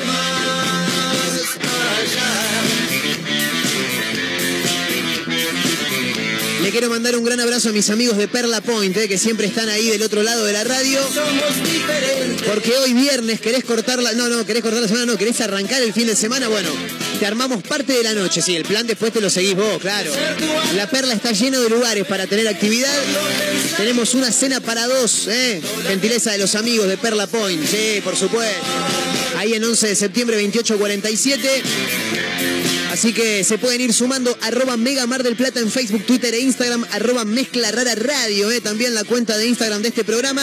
Le 6.66 6.72
quiero 6.72 6.90
mandar 6.90 7.14
un 7.14 7.22
gran 7.22 7.38
abrazo 7.38 7.68
a 7.68 7.72
mis 7.72 7.90
amigos 7.90 8.16
de 8.16 8.26
Perla 8.26 8.60
Point, 8.60 8.96
eh, 8.96 9.06
que 9.06 9.18
siempre 9.18 9.46
están 9.46 9.68
ahí 9.68 9.88
del 9.88 10.02
otro 10.02 10.24
lado 10.24 10.44
de 10.44 10.52
la 10.52 10.64
radio. 10.64 10.98
Porque 12.44 12.76
hoy 12.78 12.92
viernes 12.92 13.40
querés 13.40 13.62
cortar 13.62 14.02
la. 14.02 14.14
No, 14.14 14.28
no, 14.28 14.44
querés 14.44 14.64
cortar 14.64 14.82
la 14.82 14.88
semana, 14.88 15.06
no, 15.06 15.16
querés 15.16 15.40
arrancar 15.42 15.80
el 15.80 15.92
fin 15.92 16.08
de 16.08 16.16
semana. 16.16 16.48
Bueno, 16.48 16.68
te 17.20 17.24
armamos 17.24 17.62
parte 17.62 17.92
de 17.92 18.02
la 18.02 18.14
noche. 18.14 18.42
Sí, 18.42 18.56
el 18.56 18.64
plan 18.64 18.84
después 18.84 19.12
te 19.12 19.20
lo 19.20 19.30
seguís 19.30 19.54
vos, 19.54 19.78
claro. 19.78 20.10
La 20.74 20.90
Perla 20.90 21.14
está 21.14 21.30
lleno 21.30 21.60
de 21.60 21.70
lugares 21.70 22.04
para 22.04 22.26
tener 22.26 22.48
actividad. 22.48 22.98
Tenemos 23.76 24.14
una 24.14 24.32
cena 24.32 24.58
para 24.58 24.88
dos, 24.88 25.28
¿eh? 25.28 25.62
Gentileza 25.86 26.32
de 26.32 26.38
los 26.38 26.56
amigos 26.56 26.88
de 26.88 26.96
Perla 26.96 27.28
Point, 27.28 27.64
sí, 27.64 28.00
por 28.02 28.16
supuesto. 28.16 28.60
Ahí 29.36 29.54
en 29.54 29.62
11 29.62 29.86
de 29.86 29.94
septiembre, 29.94 30.34
2847. 30.34 32.65
Así 32.96 33.12
que 33.12 33.44
se 33.44 33.58
pueden 33.58 33.82
ir 33.82 33.92
sumando 33.92 34.34
arroba 34.40 34.78
Mega 34.78 35.06
Mar 35.06 35.22
del 35.22 35.36
Plata 35.36 35.60
en 35.60 35.70
Facebook, 35.70 36.06
Twitter 36.06 36.32
e 36.32 36.40
Instagram, 36.40 36.82
arroba 36.92 37.26
Mezcla 37.26 37.70
Rara 37.70 37.94
Radio, 37.94 38.50
eh, 38.50 38.62
también 38.62 38.94
la 38.94 39.04
cuenta 39.04 39.36
de 39.36 39.46
Instagram 39.46 39.82
de 39.82 39.88
este 39.88 40.02
programa. 40.02 40.42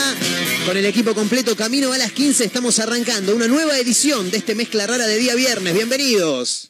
Con 0.68 0.78
el 0.78 0.86
equipo 0.86 1.16
completo, 1.16 1.56
camino 1.56 1.92
a 1.94 1.98
las 1.98 2.12
15, 2.12 2.46
estamos 2.46 2.78
arrancando 2.78 3.36
una 3.36 3.48
nueva 3.48 3.76
edición 3.80 4.30
de 4.30 4.38
este 4.38 4.54
Mezcla 4.54 4.86
Rara 4.86 5.08
de 5.08 5.18
día 5.18 5.34
viernes. 5.34 5.74
Bienvenidos. 5.74 6.70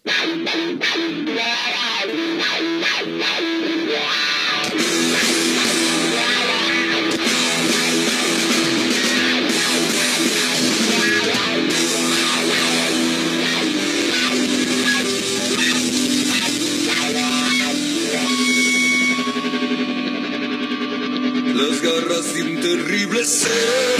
Garras 21.83 22.33
de 22.33 22.43
un 22.43 22.61
terrible 22.61 23.25
ser 23.25 23.99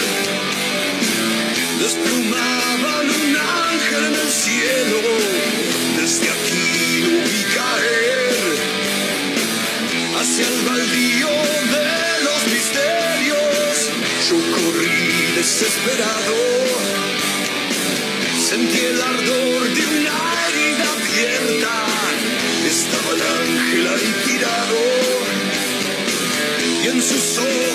desplumaban 1.81 3.09
un 3.09 3.35
ángel 3.35 4.03
en 4.05 4.15
el 4.23 4.31
cielo. 4.31 4.99
Desde 5.99 6.29
aquí 6.29 7.01
lo 7.03 7.17
vi 7.27 7.41
caer 7.57 8.55
hacia 10.17 10.47
el 10.47 10.59
baldío 10.69 11.33
de 11.75 11.89
los 12.27 12.41
misterios. 12.55 13.75
Yo 14.29 14.37
corrí 14.55 15.35
desesperado, 15.35 16.39
sentí 18.49 18.79
el 18.79 19.01
ardor 19.01 19.61
de 19.77 19.83
una 19.97 20.15
herida 20.47 20.87
abierta. 20.95 21.75
Estaba 22.65 23.09
el 23.15 23.21
ángel 23.21 23.87
ahí 23.87 24.11
tirado 24.25 25.03
y 26.83 26.87
en 26.87 27.01
sus 27.01 27.37
ojos 27.37 27.72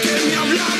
tristes 0.00 0.22
que 0.22 0.30
me 0.30 0.36
hablaban 0.36 0.72
de 0.72 0.79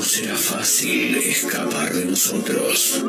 No 0.00 0.06
será 0.06 0.34
fácil 0.34 1.14
escapar 1.18 1.92
de 1.92 2.06
nosotros. 2.06 3.04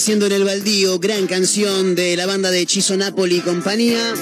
Haciendo 0.00 0.24
en 0.24 0.32
el 0.32 0.44
baldío, 0.44 0.98
gran 0.98 1.26
canción 1.26 1.94
de 1.94 2.16
la 2.16 2.24
banda 2.24 2.50
de 2.50 2.60
Hechizo 2.60 2.96
Napoli 2.96 3.36
y 3.36 3.40
compañía. 3.40 4.14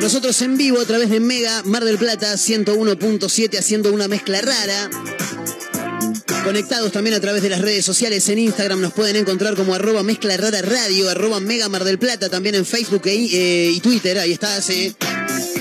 Nosotros 0.00 0.40
en 0.42 0.56
vivo 0.56 0.78
a 0.80 0.84
través 0.84 1.10
de 1.10 1.18
Mega 1.18 1.64
Mar 1.64 1.84
del 1.84 1.98
Plata 1.98 2.32
101.7 2.34 3.58
haciendo 3.58 3.92
una 3.92 4.06
mezcla 4.06 4.40
rara. 4.40 4.90
Conectados 6.44 6.92
también 6.92 7.16
a 7.16 7.20
través 7.20 7.42
de 7.42 7.48
las 7.48 7.62
redes 7.62 7.84
sociales 7.84 8.28
en 8.28 8.38
Instagram 8.38 8.80
nos 8.80 8.92
pueden 8.92 9.16
encontrar 9.16 9.56
como 9.56 9.74
arroba 9.74 10.04
mezcla 10.04 10.36
rara 10.36 10.62
radio, 10.62 11.10
arroba 11.10 11.40
Mega 11.40 11.68
Mar 11.68 11.82
del 11.82 11.98
Plata, 11.98 12.28
también 12.28 12.54
en 12.54 12.64
Facebook 12.64 13.02
e- 13.06 13.26
eh, 13.32 13.70
y 13.72 13.80
Twitter, 13.80 14.20
ahí 14.20 14.30
está, 14.30 14.62
sí. 14.62 14.94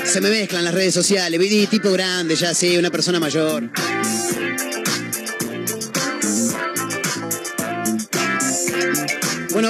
Se 0.06 0.21
me 0.21 0.30
mezclan 0.30 0.63
las 0.65 0.76
redes 0.76 0.93
sociales, 0.93 1.39
tipo 1.67 1.91
grande 1.91 2.36
ya, 2.36 2.54
sí, 2.54 2.78
una 2.78 2.91
persona 2.91 3.19
mayor. 3.19 3.71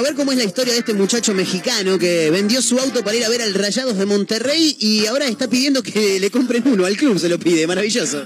A 0.02 0.08
ver 0.08 0.14
cómo 0.16 0.32
es 0.32 0.38
la 0.38 0.44
historia 0.44 0.72
de 0.72 0.80
este 0.80 0.94
muchacho 0.94 1.32
mexicano 1.32 1.96
que 1.96 2.28
vendió 2.30 2.60
su 2.60 2.76
auto 2.78 3.04
para 3.04 3.16
ir 3.16 3.24
a 3.24 3.28
ver 3.28 3.40
al 3.40 3.54
Rayados 3.54 3.96
de 3.96 4.04
Monterrey 4.04 4.76
y 4.80 5.06
ahora 5.06 5.26
está 5.28 5.48
pidiendo 5.48 5.80
que 5.82 6.18
le 6.18 6.28
compren 6.30 6.66
uno, 6.66 6.84
al 6.86 6.96
club 6.96 7.20
se 7.20 7.28
lo 7.28 7.38
pide, 7.38 7.68
maravilloso. 7.68 8.24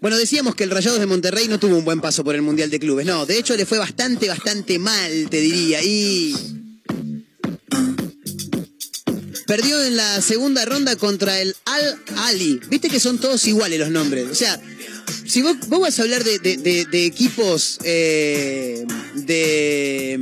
Bueno, 0.00 0.16
decíamos 0.16 0.56
que 0.56 0.64
el 0.64 0.70
Rayados 0.70 0.98
de 0.98 1.06
Monterrey 1.06 1.46
no 1.46 1.60
tuvo 1.60 1.76
un 1.76 1.84
buen 1.84 2.00
paso 2.00 2.24
por 2.24 2.34
el 2.34 2.42
Mundial 2.42 2.68
de 2.70 2.80
Clubes, 2.80 3.06
no, 3.06 3.26
de 3.26 3.38
hecho 3.38 3.56
le 3.56 3.64
fue 3.64 3.78
bastante, 3.78 4.28
bastante 4.28 4.78
mal, 4.80 5.28
te 5.30 5.40
diría, 5.40 5.82
y... 5.84 6.34
Perdió 9.46 9.82
en 9.82 9.96
la 9.96 10.20
segunda 10.20 10.64
ronda 10.64 10.96
contra 10.96 11.40
el 11.40 11.56
Al 11.64 11.98
Ali. 12.18 12.60
Viste 12.68 12.90
que 12.90 13.00
son 13.00 13.16
todos 13.16 13.46
iguales 13.46 13.78
los 13.80 13.88
nombres. 13.88 14.26
O 14.30 14.34
sea, 14.34 14.60
si 15.26 15.42
vos, 15.42 15.56
vos 15.68 15.80
vas 15.80 15.98
a 15.98 16.02
hablar 16.02 16.24
de, 16.24 17.04
equipos 17.06 17.78
eh, 17.84 18.84
de, 19.14 20.18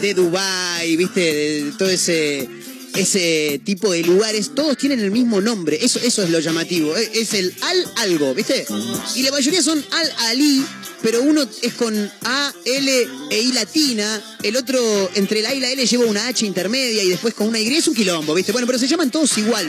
de 0.00 0.14
Dubai, 0.14 0.96
viste, 0.96 1.20
de 1.20 1.72
todo 1.78 1.88
ese 1.88 2.48
ese 2.96 3.60
tipo 3.64 3.92
de 3.92 4.02
lugares, 4.02 4.54
todos 4.54 4.76
tienen 4.76 5.00
el 5.00 5.10
mismo 5.10 5.40
nombre. 5.40 5.78
Eso, 5.80 5.98
eso 6.00 6.22
es 6.22 6.30
lo 6.30 6.40
llamativo. 6.40 6.96
Es, 6.96 7.10
es 7.14 7.34
el 7.34 7.54
Al 7.62 7.92
algo, 7.96 8.34
¿viste? 8.34 8.66
Y 9.14 9.22
la 9.22 9.30
mayoría 9.30 9.62
son 9.62 9.82
Al 9.90 10.12
Ali, 10.28 10.64
pero 11.02 11.22
uno 11.22 11.46
es 11.62 11.74
con 11.74 11.94
A, 12.24 12.52
L 12.64 13.08
e 13.30 13.40
I 13.40 13.52
latina. 13.52 14.22
El 14.42 14.56
otro, 14.56 15.10
entre 15.14 15.42
la 15.42 15.54
I 15.54 15.58
y 15.58 15.60
la 15.60 15.70
L, 15.70 15.86
lleva 15.86 16.04
una 16.04 16.26
H 16.28 16.44
intermedia 16.44 17.02
y 17.02 17.08
después 17.08 17.34
con 17.34 17.48
una 17.48 17.58
Y. 17.58 17.74
Es 17.74 17.88
un 17.88 17.94
quilombo, 17.94 18.34
¿viste? 18.34 18.52
Bueno, 18.52 18.66
pero 18.66 18.78
se 18.78 18.86
llaman 18.86 19.10
todos 19.10 19.36
igual. 19.38 19.68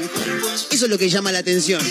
Eso 0.72 0.86
es 0.86 0.92
lo 0.92 0.98
que 0.98 1.10
llama 1.10 1.32
la 1.32 1.40
atención. 1.40 1.82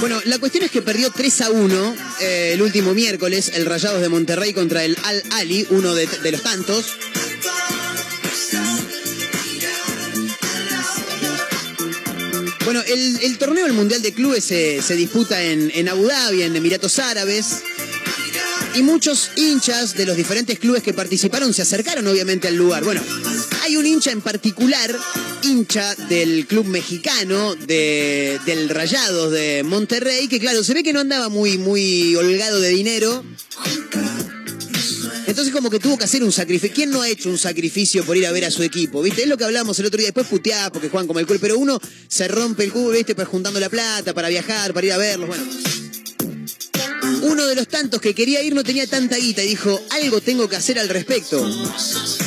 Bueno, 0.00 0.20
la 0.26 0.38
cuestión 0.38 0.62
es 0.64 0.70
que 0.70 0.80
perdió 0.80 1.10
3 1.10 1.40
a 1.40 1.50
1 1.50 1.96
eh, 2.20 2.50
el 2.54 2.62
último 2.62 2.94
miércoles, 2.94 3.50
el 3.54 3.66
Rayados 3.66 4.00
de 4.00 4.08
Monterrey 4.08 4.52
contra 4.52 4.84
el 4.84 4.96
Al 5.02 5.22
Ali, 5.32 5.66
uno 5.70 5.92
de, 5.94 6.06
los 6.30 6.42
tantos. 6.42 6.86
Bueno, 12.64 12.80
el, 12.86 13.38
torneo 13.38 13.64
del 13.64 13.72
Mundial 13.72 14.00
de 14.00 14.12
Clubes 14.12 14.44
se, 14.44 14.80
se 14.82 14.94
disputa 14.94 15.42
en, 15.42 15.72
en 15.74 15.88
Abu 15.88 16.06
Dhabi, 16.06 16.42
en 16.42 16.54
Emiratos 16.54 17.00
Árabes. 17.00 17.62
Y 18.74 18.82
muchos 18.82 19.32
hinchas 19.34 19.94
de 19.94 20.06
los 20.06 20.16
diferentes 20.16 20.60
clubes 20.60 20.84
que 20.84 20.94
participaron 20.94 21.52
se 21.52 21.62
acercaron 21.62 22.06
obviamente 22.06 22.46
al 22.46 22.54
lugar. 22.54 22.84
Bueno, 22.84 23.00
hay 23.68 23.76
un 23.76 23.86
hincha 23.86 24.12
en 24.12 24.22
particular, 24.22 24.98
hincha 25.42 25.94
del 26.08 26.46
club 26.46 26.64
mexicano, 26.64 27.54
de, 27.54 28.40
del 28.46 28.70
Rayados 28.70 29.30
de 29.30 29.62
Monterrey, 29.62 30.26
que 30.26 30.40
claro, 30.40 30.64
se 30.64 30.72
ve 30.72 30.82
que 30.82 30.94
no 30.94 31.00
andaba 31.00 31.28
muy, 31.28 31.58
muy 31.58 32.16
holgado 32.16 32.60
de 32.60 32.70
dinero. 32.70 33.22
Entonces 35.26 35.52
como 35.52 35.68
que 35.68 35.78
tuvo 35.78 35.98
que 35.98 36.04
hacer 36.04 36.24
un 36.24 36.32
sacrificio. 36.32 36.74
¿Quién 36.74 36.90
no 36.90 37.02
ha 37.02 37.10
hecho 37.10 37.28
un 37.28 37.36
sacrificio 37.36 38.04
por 38.04 38.16
ir 38.16 38.26
a 38.26 38.32
ver 38.32 38.46
a 38.46 38.50
su 38.50 38.62
equipo? 38.62 39.02
¿Viste? 39.02 39.24
Es 39.24 39.28
lo 39.28 39.36
que 39.36 39.44
hablamos 39.44 39.78
el 39.78 39.84
otro 39.84 39.98
día. 39.98 40.06
Después 40.06 40.28
puteaba 40.28 40.72
porque 40.72 40.88
juegan 40.88 41.06
como 41.06 41.20
el 41.20 41.26
culo. 41.26 41.38
Pero 41.38 41.58
uno 41.58 41.78
se 42.08 42.26
rompe 42.26 42.64
el 42.64 42.72
culo, 42.72 42.96
¿viste? 42.96 43.14
Pues 43.14 43.28
juntando 43.28 43.60
la 43.60 43.68
plata 43.68 44.14
para 44.14 44.30
viajar, 44.30 44.72
para 44.72 44.86
ir 44.86 44.92
a 44.94 44.96
verlos. 44.96 45.28
Bueno. 45.28 45.44
Uno 47.22 47.46
de 47.46 47.54
los 47.54 47.68
tantos 47.68 48.00
que 48.00 48.14
quería 48.14 48.42
ir 48.42 48.54
no 48.54 48.62
tenía 48.64 48.86
tanta 48.86 49.16
guita 49.16 49.42
y 49.42 49.48
dijo, 49.48 49.80
algo 49.90 50.20
tengo 50.20 50.48
que 50.48 50.56
hacer 50.56 50.78
al 50.78 50.88
respecto. 50.88 51.40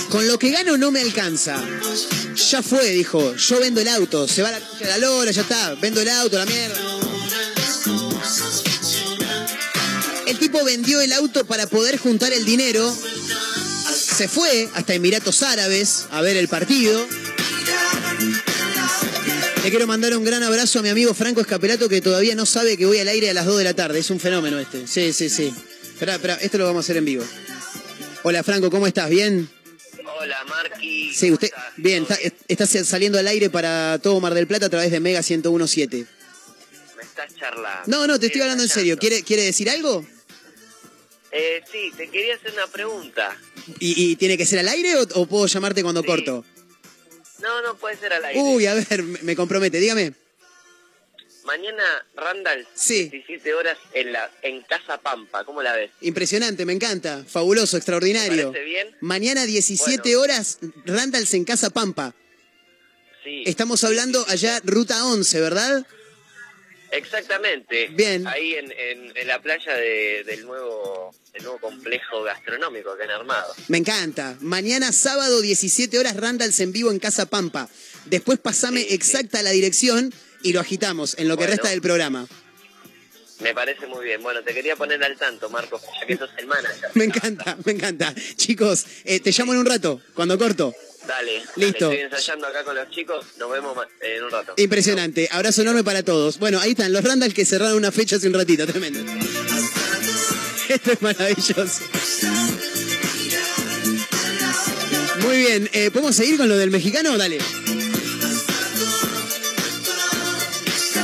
Con 0.10 0.28
lo 0.28 0.38
que 0.38 0.52
gano 0.52 0.78
no 0.78 0.92
me 0.92 1.02
alcanza. 1.02 1.64
Ya 2.50 2.62
fue, 2.62 2.90
dijo, 2.90 3.36
yo 3.36 3.60
vendo 3.60 3.82
el 3.82 3.88
auto. 3.88 4.28
Se 4.28 4.42
va 4.42 4.52
la, 4.52 4.60
la 4.82 4.98
lora, 4.98 5.32
ya 5.32 5.42
está. 5.42 5.76
Vendo 5.76 6.02
el 6.02 6.10
auto, 6.10 6.38
la 6.38 6.46
mierda. 6.46 6.76
El 10.28 10.38
tipo 10.38 10.64
vendió 10.64 11.02
el 11.02 11.14
auto 11.14 11.46
para 11.46 11.68
poder 11.68 11.98
juntar 11.98 12.34
el 12.34 12.46
dinero. 12.46 12.96
Se 13.94 14.28
fue 14.28 14.70
hasta 14.74 14.94
Emiratos 14.94 15.44
Árabes 15.44 16.06
a 16.12 16.22
ver 16.22 16.38
el 16.38 16.48
partido. 16.48 17.08
Le 19.64 19.70
quiero 19.70 19.86
mandar 19.86 20.16
un 20.18 20.24
gran 20.26 20.42
abrazo 20.42 20.80
a 20.80 20.82
mi 20.82 20.90
amigo 20.90 21.14
Franco 21.14 21.42
Escapelato 21.42 21.88
que 21.88 22.02
todavía 22.02 22.34
no 22.36 22.46
sabe 22.46 22.78
que 22.78 22.86
voy 22.86 22.98
al 23.00 23.08
aire 23.08 23.30
a 23.30 23.34
las 23.34 23.46
2 23.46 23.60
de 23.60 23.64
la 23.64 23.74
tarde. 23.76 24.00
Es 24.00 24.10
un 24.10 24.20
fenómeno 24.20 24.60
este. 24.60 24.88
Sí, 24.88 25.14
sí, 25.14 25.30
sí. 25.30 25.54
Espera, 25.94 26.16
espera, 26.16 26.34
esto 26.36 26.58
lo 26.58 26.66
vamos 26.66 26.84
a 26.84 26.86
hacer 26.86 26.98
en 26.98 27.06
vivo. 27.06 27.24
Hola 28.24 28.44
Franco, 28.44 28.72
¿cómo 28.72 28.88
estás? 28.88 29.10
¿Bien? 29.10 29.48
Hola, 30.20 30.44
Marqui. 30.46 31.14
Sí, 31.14 31.28
¿cómo 31.28 31.34
usted. 31.36 31.48
estás? 31.50 31.64
Bien, 31.78 32.06
¿Todo 32.06 32.18
está- 32.20 32.44
estás 32.48 32.88
saliendo 32.88 33.20
al 33.20 33.28
aire 33.28 33.50
para 33.52 34.00
todo 34.02 34.20
Mar 34.20 34.34
del 34.34 34.48
Plata 34.48 34.66
a 34.66 34.70
través 34.70 34.90
de 34.92 35.00
Mega 35.00 35.22
1017. 35.22 36.06
Me 36.98 37.04
estás 37.04 37.36
charlando. 37.36 37.84
No, 37.86 38.08
no, 38.08 38.20
te 38.20 38.28
estoy 38.28 38.42
hablando 38.42 38.64
en 38.64 38.70
serio. 38.70 38.98
¿Quiere, 38.98 39.22
¿Quiere 39.24 39.44
decir 39.44 39.70
algo? 39.70 40.06
Eh, 41.32 41.62
sí, 41.72 41.92
te 41.96 42.10
quería 42.10 42.36
hacer 42.36 42.52
una 42.54 42.68
pregunta. 42.68 43.38
¿Y, 43.80 44.12
y 44.12 44.16
tiene 44.16 44.38
que 44.38 44.46
ser 44.46 44.60
al 44.60 44.68
aire 44.70 44.96
o, 44.98 45.04
o 45.14 45.26
puedo 45.28 45.46
llamarte 45.46 45.84
cuando 45.84 46.02
Sí. 46.02 46.08
corto? 46.08 46.46
No, 47.42 47.62
no 47.62 47.76
puede 47.76 47.98
ser 47.98 48.14
al 48.14 48.24
aire. 48.26 48.40
Uy, 48.40 48.66
a 48.66 48.74
ver, 48.74 49.04
me 49.04 49.20
me 49.22 49.36
compromete, 49.36 49.80
dígame. 49.80 50.14
Mañana, 51.44 51.84
Randall, 52.16 52.68
Sí. 52.76 53.10
17 53.10 53.54
horas 53.56 53.78
en 53.94 54.14
la 54.14 54.30
en 54.44 54.62
Casa 54.62 55.00
Pampa. 55.00 55.44
¿Cómo 55.44 55.62
la 55.64 55.74
ves? 55.74 55.90
Impresionante, 56.02 56.66
me 56.66 56.74
encanta. 56.74 57.24
Fabuloso, 57.28 57.78
extraordinario. 57.78 58.52
¿Te 58.52 58.60
parece 58.60 58.64
bien? 58.66 58.96
Mañana 59.02 59.46
17 59.46 60.02
Bueno. 60.02 60.22
horas, 60.22 60.60
Randalls 60.86 61.34
en 61.34 61.44
Casa 61.46 61.72
Pampa. 61.72 62.14
Sí. 63.24 63.44
Estamos 63.48 63.84
hablando 63.84 64.24
allá, 64.30 64.62
ruta 64.64 65.04
11, 65.06 65.42
¿verdad? 65.42 65.86
Exactamente. 66.92 67.88
Bien. 67.88 68.28
Ahí 68.28 68.56
en, 68.56 68.72
en- 68.72 69.14
en 69.16 69.28
la 69.28 69.42
playa 69.42 69.74
de- 69.76 70.24
del 70.26 70.46
nuevo 70.46 71.14
del 71.34 71.44
nuevo 71.44 71.60
complejo 71.60 72.24
gastronómico 72.24 72.98
que 72.98 73.04
han 73.04 73.12
armado. 73.12 73.54
Me 73.70 73.78
encanta. 73.78 74.36
Mañana 74.42 74.92
sábado 74.92 75.40
17 75.40 75.98
horas 75.98 76.18
Randalls 76.18 76.60
en 76.60 76.74
vivo 76.74 76.92
en 76.92 77.00
Casa 77.00 77.26
Pampa. 77.26 77.70
Después 78.06 78.38
pasame 78.40 78.82
Sí, 78.82 78.88
sí. 78.90 78.96
exacta 78.96 79.42
la 79.42 79.52
dirección 79.52 80.14
y 80.44 80.52
lo 80.52 80.60
agitamos 80.60 81.16
en 81.18 81.30
lo 81.30 81.38
que 81.38 81.48
resta 81.48 81.70
del 81.70 81.82
programa. 81.82 82.28
Me 83.40 83.54
parece 83.56 83.88
muy 83.88 84.06
bien. 84.06 84.22
Bueno, 84.22 84.44
te 84.44 84.54
quería 84.54 84.76
poner 84.76 85.02
al 85.04 85.18
tanto, 85.18 85.50
Marcos, 85.50 85.82
ya 86.00 86.06
que 86.06 86.18
sos 86.18 86.30
el 86.38 86.46
manager. 86.48 86.90
Me 86.96 87.06
encanta, 87.06 87.58
me 87.66 87.72
encanta. 87.72 88.14
Chicos, 88.36 88.86
eh, 89.06 89.20
te 89.20 89.32
llamo 89.32 89.54
en 89.54 89.60
un 89.60 89.66
rato, 89.66 90.00
cuando 90.14 90.38
corto. 90.38 90.76
Dale, 91.08 91.40
dale, 91.40 91.44
Listo. 91.56 91.92
estoy 91.92 91.98
ensayando 92.06 92.48
acá 92.48 92.64
con 92.64 92.76
los 92.76 92.90
chicos. 92.90 93.26
Nos 93.38 93.52
vemos 93.52 93.78
en 94.02 94.24
un 94.24 94.32
rato. 94.32 94.54
Impresionante. 94.58 95.28
Abrazo 95.32 95.62
enorme 95.64 95.84
para 95.84 96.04
todos. 96.04 96.38
Bueno, 96.40 96.60
ahí 96.60 96.72
están 96.72 96.94
los 96.94 97.04
Randall 97.04 97.34
que 97.34 97.46
cerraron 97.46 97.76
una 97.78 97.92
fecha 97.92 98.18
hace 98.18 98.28
un 98.28 98.34
ratito. 98.34 98.66
Tremendo. 98.68 99.00
Esto 100.70 100.92
es 100.92 101.02
maravilloso. 101.02 101.82
Muy 105.24 105.38
bien. 105.38 105.70
eh, 105.74 105.90
¿Podemos 105.92 106.16
seguir 106.16 106.38
con 106.38 106.48
lo 106.50 106.58
del 106.58 106.72
mexicano? 106.72 107.18
Dale. 107.18 107.40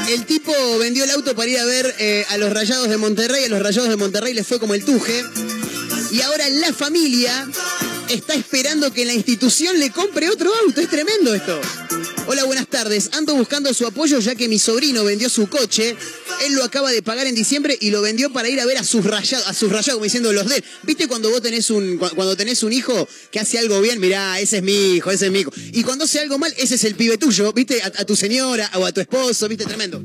El 0.09 0.25
tipo 0.25 0.53
vendió 0.77 1.03
el 1.03 1.09
auto 1.11 1.35
para 1.35 1.49
ir 1.49 1.59
a 1.59 1.65
ver 1.65 1.93
eh, 1.99 2.25
a 2.29 2.37
los 2.37 2.53
Rayados 2.53 2.87
de 2.89 2.97
Monterrey. 2.97 3.45
A 3.45 3.49
los 3.49 3.61
Rayados 3.61 3.89
de 3.89 3.97
Monterrey 3.97 4.33
les 4.33 4.47
fue 4.47 4.59
como 4.59 4.73
el 4.73 4.85
tuje. 4.85 5.23
Y 6.11 6.21
ahora 6.21 6.47
la 6.49 6.71
familia 6.71 7.47
está 8.09 8.33
esperando 8.35 8.91
que 8.93 9.05
la 9.05 9.13
institución 9.13 9.79
le 9.79 9.91
compre 9.91 10.29
otro 10.29 10.51
auto. 10.65 10.81
Es 10.81 10.89
tremendo 10.89 11.33
esto. 11.33 11.59
Hola, 12.27 12.43
buenas 12.45 12.67
tardes. 12.67 13.09
Ando 13.13 13.35
buscando 13.35 13.73
su 13.73 13.85
apoyo 13.85 14.19
ya 14.19 14.35
que 14.35 14.47
mi 14.47 14.59
sobrino 14.59 15.03
vendió 15.03 15.29
su 15.29 15.47
coche. 15.47 15.95
Él 16.45 16.53
lo 16.53 16.63
acaba 16.63 16.91
de 16.91 17.01
pagar 17.01 17.25
en 17.27 17.35
diciembre 17.35 17.77
y 17.79 17.89
lo 17.89 18.01
vendió 18.01 18.31
para 18.31 18.47
ir 18.49 18.59
a 18.59 18.65
ver 18.65 18.77
a 18.77 18.83
sus 18.83 19.03
rayados, 19.05 19.47
a 19.47 19.53
sus 19.53 19.69
rayados, 19.71 19.93
como 19.95 20.03
diciendo 20.03 20.31
los 20.33 20.47
de 20.47 20.57
él. 20.57 20.63
¿Viste 20.83 21.07
cuando 21.07 21.29
vos 21.29 21.41
tenés 21.41 21.69
un, 21.69 21.97
cu- 21.97 22.09
cuando 22.15 22.35
tenés 22.37 22.63
un 22.63 22.73
hijo 22.73 23.07
que 23.31 23.39
hace 23.39 23.57
algo 23.57 23.81
bien? 23.81 23.99
Mirá, 23.99 24.39
ese 24.39 24.57
es 24.57 24.63
mi 24.63 24.95
hijo, 24.95 25.09
ese 25.11 25.27
es 25.27 25.31
mi 25.31 25.39
hijo. 25.39 25.51
Y 25.73 25.83
cuando 25.83 26.05
hace 26.05 26.19
algo 26.19 26.37
mal, 26.37 26.53
ese 26.57 26.75
es 26.75 26.83
el 26.83 26.95
pibe 26.95 27.17
tuyo, 27.17 27.51
¿viste? 27.53 27.81
A, 27.81 27.87
a 27.87 28.05
tu 28.05 28.15
señora 28.15 28.69
o 28.75 28.85
a 28.85 28.91
tu 28.91 29.01
esposo, 29.01 29.47
¿viste? 29.47 29.65
Tremendo. 29.65 30.03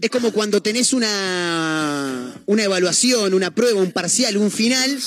Es 0.00 0.08
como 0.08 0.32
cuando 0.32 0.62
tenés 0.62 0.92
una, 0.94 2.40
una 2.46 2.62
evaluación, 2.62 3.34
una 3.34 3.54
prueba, 3.54 3.80
un 3.82 3.92
parcial, 3.92 4.36
un 4.36 4.50
final. 4.50 4.98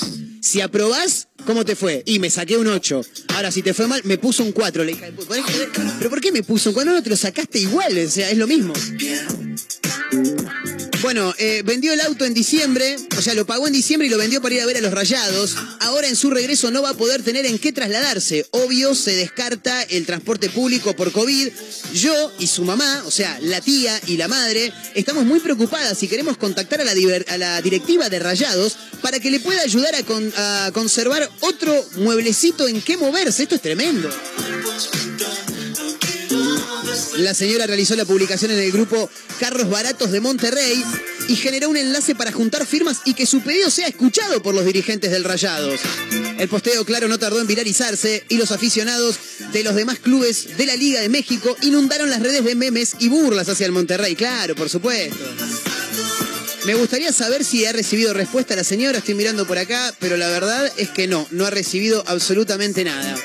Si 0.44 0.60
aprobás, 0.60 1.28
¿cómo 1.46 1.64
te 1.64 1.74
fue? 1.74 2.02
Y 2.04 2.18
me 2.18 2.28
saqué 2.28 2.58
un 2.58 2.66
8. 2.66 3.00
Ahora, 3.28 3.50
si 3.50 3.62
te 3.62 3.72
fue 3.72 3.86
mal, 3.86 4.02
me 4.04 4.18
puso 4.18 4.42
un 4.44 4.52
4. 4.52 4.84
Le 4.84 4.92
dije, 4.92 5.10
"¿Podés 5.12 5.42
creer? 5.42 5.70
¿pero 5.96 6.10
por 6.10 6.20
qué 6.20 6.32
me 6.32 6.42
puso 6.42 6.68
un 6.68 6.74
4? 6.74 6.92
No, 6.92 6.98
no, 6.98 7.02
te 7.02 7.08
lo 7.08 7.16
sacaste 7.16 7.60
igual, 7.60 7.96
o 7.96 8.10
sea, 8.10 8.30
es 8.30 8.36
lo 8.36 8.46
mismo. 8.46 8.74
Bueno, 11.04 11.34
eh, 11.36 11.60
vendió 11.66 11.92
el 11.92 12.00
auto 12.00 12.24
en 12.24 12.32
diciembre, 12.32 12.96
o 13.18 13.20
sea, 13.20 13.34
lo 13.34 13.44
pagó 13.44 13.66
en 13.66 13.74
diciembre 13.74 14.08
y 14.08 14.10
lo 14.10 14.16
vendió 14.16 14.40
para 14.40 14.54
ir 14.54 14.62
a 14.62 14.66
ver 14.66 14.78
a 14.78 14.80
los 14.80 14.90
rayados. 14.90 15.54
Ahora 15.80 16.08
en 16.08 16.16
su 16.16 16.30
regreso 16.30 16.70
no 16.70 16.80
va 16.80 16.88
a 16.88 16.94
poder 16.94 17.22
tener 17.22 17.44
en 17.44 17.58
qué 17.58 17.72
trasladarse. 17.72 18.46
Obvio, 18.52 18.94
se 18.94 19.14
descarta 19.14 19.82
el 19.82 20.06
transporte 20.06 20.48
público 20.48 20.96
por 20.96 21.12
COVID. 21.12 21.50
Yo 21.92 22.32
y 22.38 22.46
su 22.46 22.64
mamá, 22.64 23.02
o 23.04 23.10
sea, 23.10 23.38
la 23.42 23.60
tía 23.60 24.00
y 24.06 24.16
la 24.16 24.28
madre, 24.28 24.72
estamos 24.94 25.26
muy 25.26 25.40
preocupadas 25.40 26.02
y 26.02 26.08
queremos 26.08 26.38
contactar 26.38 26.80
a 26.80 26.84
la, 27.36 27.60
directiva 27.60 28.08
de 28.08 28.18
rayados 28.18 28.78
para 29.02 29.20
que 29.20 29.30
le 29.30 29.40
pueda 29.40 29.60
ayudar 29.60 29.94
a, 29.94 30.66
a 30.66 30.72
conservar 30.72 31.30
otro 31.40 31.86
mueblecito 31.96 32.66
en 32.66 32.80
qué 32.80 32.96
moverse. 32.96 33.42
Esto 33.42 33.56
es 33.56 33.60
tremendo. 33.60 34.08
La 37.16 37.34
señora 37.34 37.66
realizó 37.66 37.94
la 37.96 38.04
publicación 38.04 38.50
en 38.50 38.58
el 38.58 38.72
grupo 38.72 39.08
Carros 39.38 39.68
Baratos 39.68 40.10
de 40.10 40.20
Monterrey 40.20 40.84
y 41.28 41.36
generó 41.36 41.70
un 41.70 41.76
enlace 41.76 42.14
para 42.14 42.32
juntar 42.32 42.66
firmas 42.66 43.02
y 43.04 43.14
que 43.14 43.26
su 43.26 43.40
pedido 43.40 43.70
sea 43.70 43.86
escuchado 43.86 44.42
por 44.42 44.54
los 44.54 44.64
dirigentes 44.64 45.10
del 45.10 45.24
Rayados. 45.24 45.80
El 46.38 46.48
posteo, 46.48 46.84
claro, 46.84 47.08
no 47.08 47.18
tardó 47.18 47.40
en 47.40 47.46
viralizarse 47.46 48.24
y 48.28 48.36
los 48.36 48.50
aficionados 48.50 49.16
de 49.52 49.62
los 49.62 49.74
demás 49.74 49.98
clubes 50.00 50.56
de 50.56 50.66
la 50.66 50.76
Liga 50.76 51.00
de 51.00 51.08
México 51.08 51.56
inundaron 51.62 52.10
las 52.10 52.20
redes 52.20 52.44
de 52.44 52.54
memes 52.54 52.96
y 52.98 53.08
burlas 53.08 53.48
hacia 53.48 53.66
el 53.66 53.72
Monterrey. 53.72 54.16
Claro, 54.16 54.54
por 54.54 54.68
supuesto. 54.68 55.16
Me 56.66 56.74
gustaría 56.74 57.12
saber 57.12 57.44
si 57.44 57.64
ha 57.66 57.72
recibido 57.72 58.14
respuesta 58.14 58.56
la 58.56 58.64
señora, 58.64 58.98
estoy 58.98 59.14
mirando 59.14 59.46
por 59.46 59.58
acá, 59.58 59.94
pero 60.00 60.16
la 60.16 60.28
verdad 60.28 60.72
es 60.78 60.88
que 60.88 61.06
no, 61.06 61.26
no 61.30 61.44
ha 61.44 61.50
recibido 61.50 62.02
absolutamente 62.06 62.84
nada. 62.84 63.16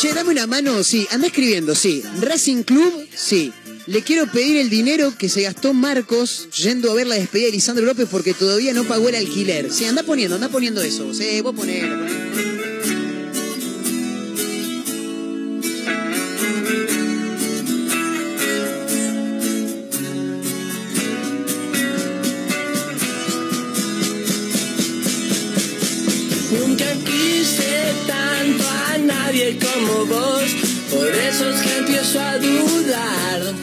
Che, 0.00 0.12
dame 0.14 0.30
una 0.30 0.46
mano, 0.46 0.82
sí, 0.82 1.06
anda 1.10 1.26
escribiendo, 1.26 1.74
sí. 1.74 2.02
Racing 2.20 2.62
Club, 2.62 3.06
sí. 3.14 3.52
Le 3.86 4.02
quiero 4.02 4.30
pedir 4.30 4.56
el 4.58 4.70
dinero 4.70 5.12
que 5.16 5.28
se 5.28 5.42
gastó 5.42 5.74
Marcos 5.74 6.48
yendo 6.56 6.90
a 6.90 6.94
ver 6.94 7.06
la 7.06 7.16
despedida 7.16 7.46
de 7.46 7.52
Lisandro 7.52 7.84
López 7.84 8.08
porque 8.10 8.32
todavía 8.32 8.72
no 8.72 8.84
pagó 8.84 9.08
el 9.08 9.16
alquiler. 9.16 9.72
Sí, 9.72 9.84
anda 9.84 10.02
poniendo, 10.02 10.36
anda 10.36 10.48
poniendo 10.48 10.82
eso. 10.82 11.12
Sí, 11.12 11.40
vos 11.40 11.54
ponelo, 11.54 11.98
ponelo. 11.98 12.51
Nadie 29.42 29.58
como 29.58 30.06
vos, 30.06 30.56
por 30.90 31.08
eso 31.08 31.50
es 31.50 31.60
que 31.62 31.76
empiezo 31.78 32.20
a 32.20 32.38
dudar. 32.38 33.54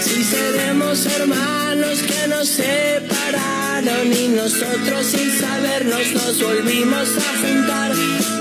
Si 0.00 0.22
seremos 0.24 1.06
hermanos 1.06 1.98
que 2.02 2.28
nos 2.28 2.48
separaron 2.48 4.12
y 4.12 4.28
nosotros 4.28 5.06
sin 5.06 5.38
sabernos 5.38 6.12
nos 6.14 6.42
volvimos 6.42 7.08
a 7.16 7.46
juntar. 7.46 7.92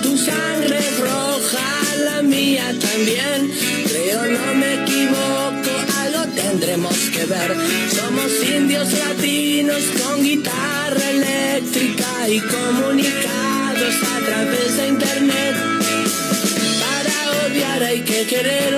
Tu 0.02 0.18
sangre 0.18 0.78
es 0.78 1.00
roja, 1.00 1.68
la 2.06 2.22
mía 2.22 2.74
también. 2.80 3.52
Creo 3.88 4.26
no 4.26 4.54
me 4.56 4.84
equivoco, 4.84 5.72
algo 6.04 6.34
tendremos 6.36 6.98
que 7.14 7.26
ver. 7.26 7.56
Somos 7.96 8.32
indios 8.44 8.92
latinos 8.94 9.84
con 10.04 10.24
guitarra 10.24 11.10
eléctrica 11.10 12.30
y 12.30 12.40
comunicados 12.40 13.96
a 14.16 14.26
través 14.26 14.78
de 14.78 14.88
internet. 14.88 15.77
Hay 17.80 18.02
que 18.02 18.26
querer. 18.26 18.74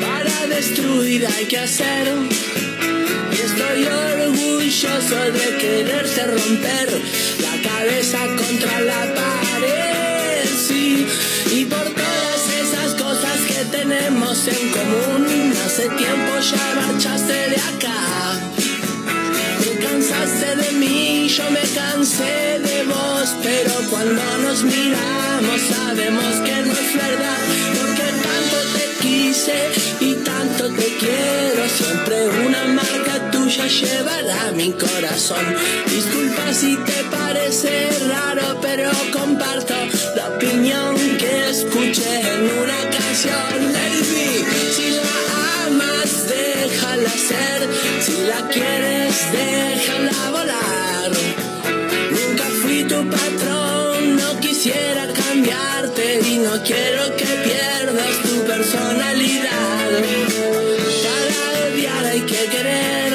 Para 0.00 0.46
destruir 0.48 1.24
hay 1.26 1.44
que 1.46 1.58
hacer. 1.58 2.08
Y 3.32 3.40
estoy 3.40 3.84
orgulloso 3.86 5.16
de 5.32 5.56
quererte 5.58 6.26
romper 6.26 6.88
la 7.40 7.70
cabeza 7.70 8.18
contra 8.36 8.80
la 8.80 9.14
pared. 9.14 10.44
Sí, 10.66 11.06
y 11.52 11.64
por 11.66 11.84
todas 11.94 12.42
esas 12.60 12.94
cosas 13.00 13.40
que 13.46 13.64
tenemos 13.76 14.48
en 14.48 14.70
común, 14.70 15.54
hace 15.64 15.88
tiempo 15.90 16.40
ya 16.40 16.74
marchaste 16.74 17.32
de 17.32 17.56
acá. 17.56 18.49
Yo 21.36 21.48
me 21.52 21.60
cansé 21.60 22.58
de 22.58 22.84
vos, 22.84 23.36
pero 23.40 23.72
cuando 23.88 24.38
nos 24.38 24.64
miramos 24.64 25.60
sabemos 25.74 26.34
que 26.44 26.56
no 26.66 26.72
es 26.72 26.94
verdad, 27.06 27.42
porque 27.76 28.08
tanto 28.26 28.56
te 28.74 28.84
quise 29.00 29.58
y 30.00 30.14
tanto 30.24 30.64
te 30.70 30.86
quiero, 30.98 31.68
siempre 31.68 32.28
una 32.46 32.64
marca 32.64 33.30
tuya 33.30 33.66
llevará 33.68 34.50
mi 34.56 34.72
corazón. 34.72 35.44
Disculpa 35.86 36.52
si 36.52 36.76
te 36.78 37.04
parece 37.16 37.90
raro, 38.08 38.58
pero 38.60 38.90
comparto 39.12 39.74
la 40.16 40.30
opinión 40.30 40.96
que 41.16 41.50
escuché 41.50 42.20
en 42.34 42.42
una 42.62 42.80
canción. 42.96 43.72
Be. 43.72 44.44
Si 44.74 44.90
la 44.98 45.66
amas, 45.66 46.28
déjala 46.28 47.10
ser, 47.10 47.68
si 48.00 48.16
la 48.26 48.48
quieres, 48.48 49.14
déjala 49.30 50.30
y 56.24 56.38
no 56.38 56.62
quiero 56.62 57.16
que 57.16 57.26
pierdas 57.48 58.14
tu 58.22 58.44
personalidad. 58.44 59.88
Para 61.04 61.66
odiar 61.66 62.04
hay 62.06 62.20
que 62.20 62.44
querer, 62.54 63.12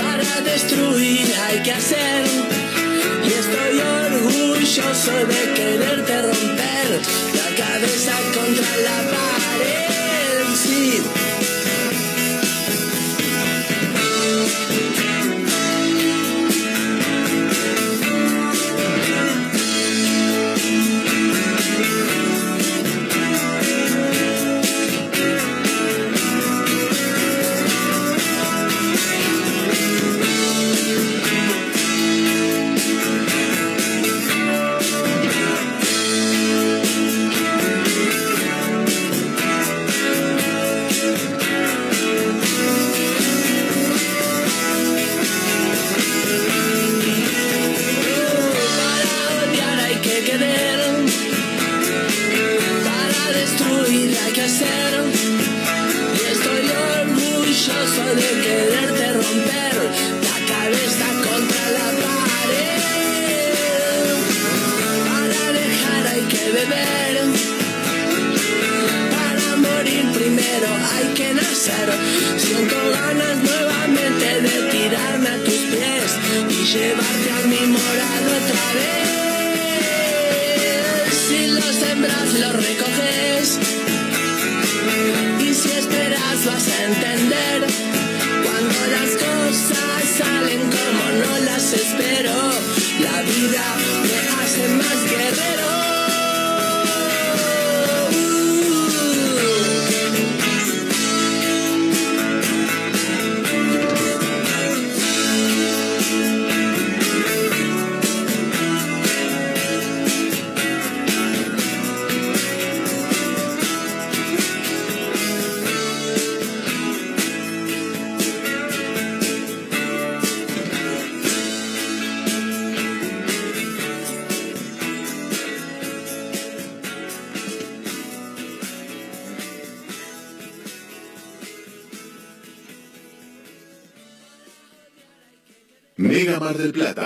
para 0.00 0.40
destruir 0.42 1.26
hay 1.46 1.58
que 1.62 1.72
hacer. 1.72 2.24
Y 3.24 3.32
estoy 3.42 3.74
orgulloso 4.04 5.12
de 5.32 5.35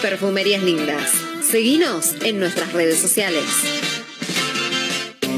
Perfumerías 0.00 0.62
Lindas. 0.62 1.12
Seguinos 1.42 2.14
en 2.24 2.38
nuestras 2.40 2.72
redes 2.72 2.98
sociales. 2.98 3.44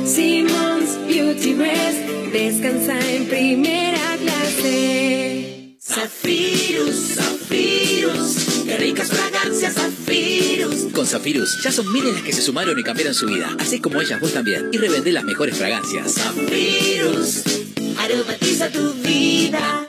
Simmons 0.05 0.99
Beauty 1.09 1.55
Rest 1.55 1.99
descansa 2.33 2.99
en 3.11 3.27
primera 3.27 4.17
clase. 4.19 5.77
Zafirus, 5.81 7.15
Zafirus, 7.15 8.65
qué 8.65 8.77
ricas 8.77 9.09
fragancias 9.09 9.75
Zafirus. 9.75 10.93
Con 10.93 11.07
Zafirus 11.07 11.63
ya 11.63 11.73
son 11.73 11.93
miles 11.93 12.15
las 12.15 12.23
que 12.23 12.33
se 12.33 12.43
sumaron 12.43 12.79
y 12.79 12.85
cambiaron 12.85 13.15
su 13.15 13.27
vida. 13.27 13.57
Así 13.59 13.81
como 13.81 14.01
ellas 14.01 14.21
vos 14.21 14.33
también. 14.33 14.71
Y 14.73 14.79
revendé 14.79 15.11
las 15.11 15.25
mejores 15.25 15.57
fragancias. 15.59 16.15
Zafirus, 16.15 17.43
aromatiza 17.99 18.71
tu 18.71 18.93
vida. 18.95 19.89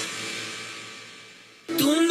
Tú 1.77 2.01
me 2.01 2.01
vuelves 2.01 2.10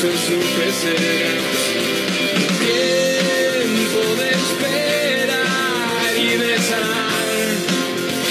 Tiempo 0.00 0.16
de 4.16 4.30
esperar 4.30 6.16
y 6.16 6.38
de 6.38 6.58
sanar 6.58 7.44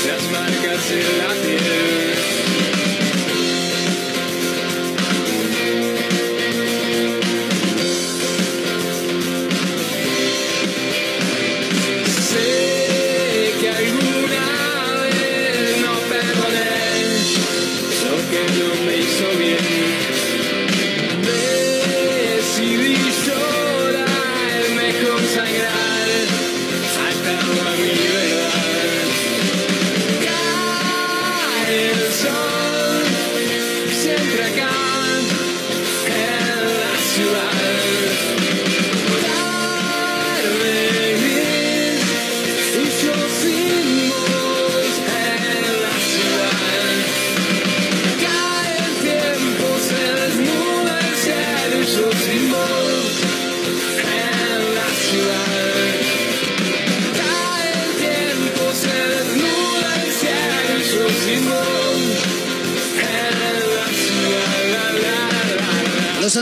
las 0.08 0.24
marcas 0.32 0.92
en 0.92 1.18
la 1.20 1.39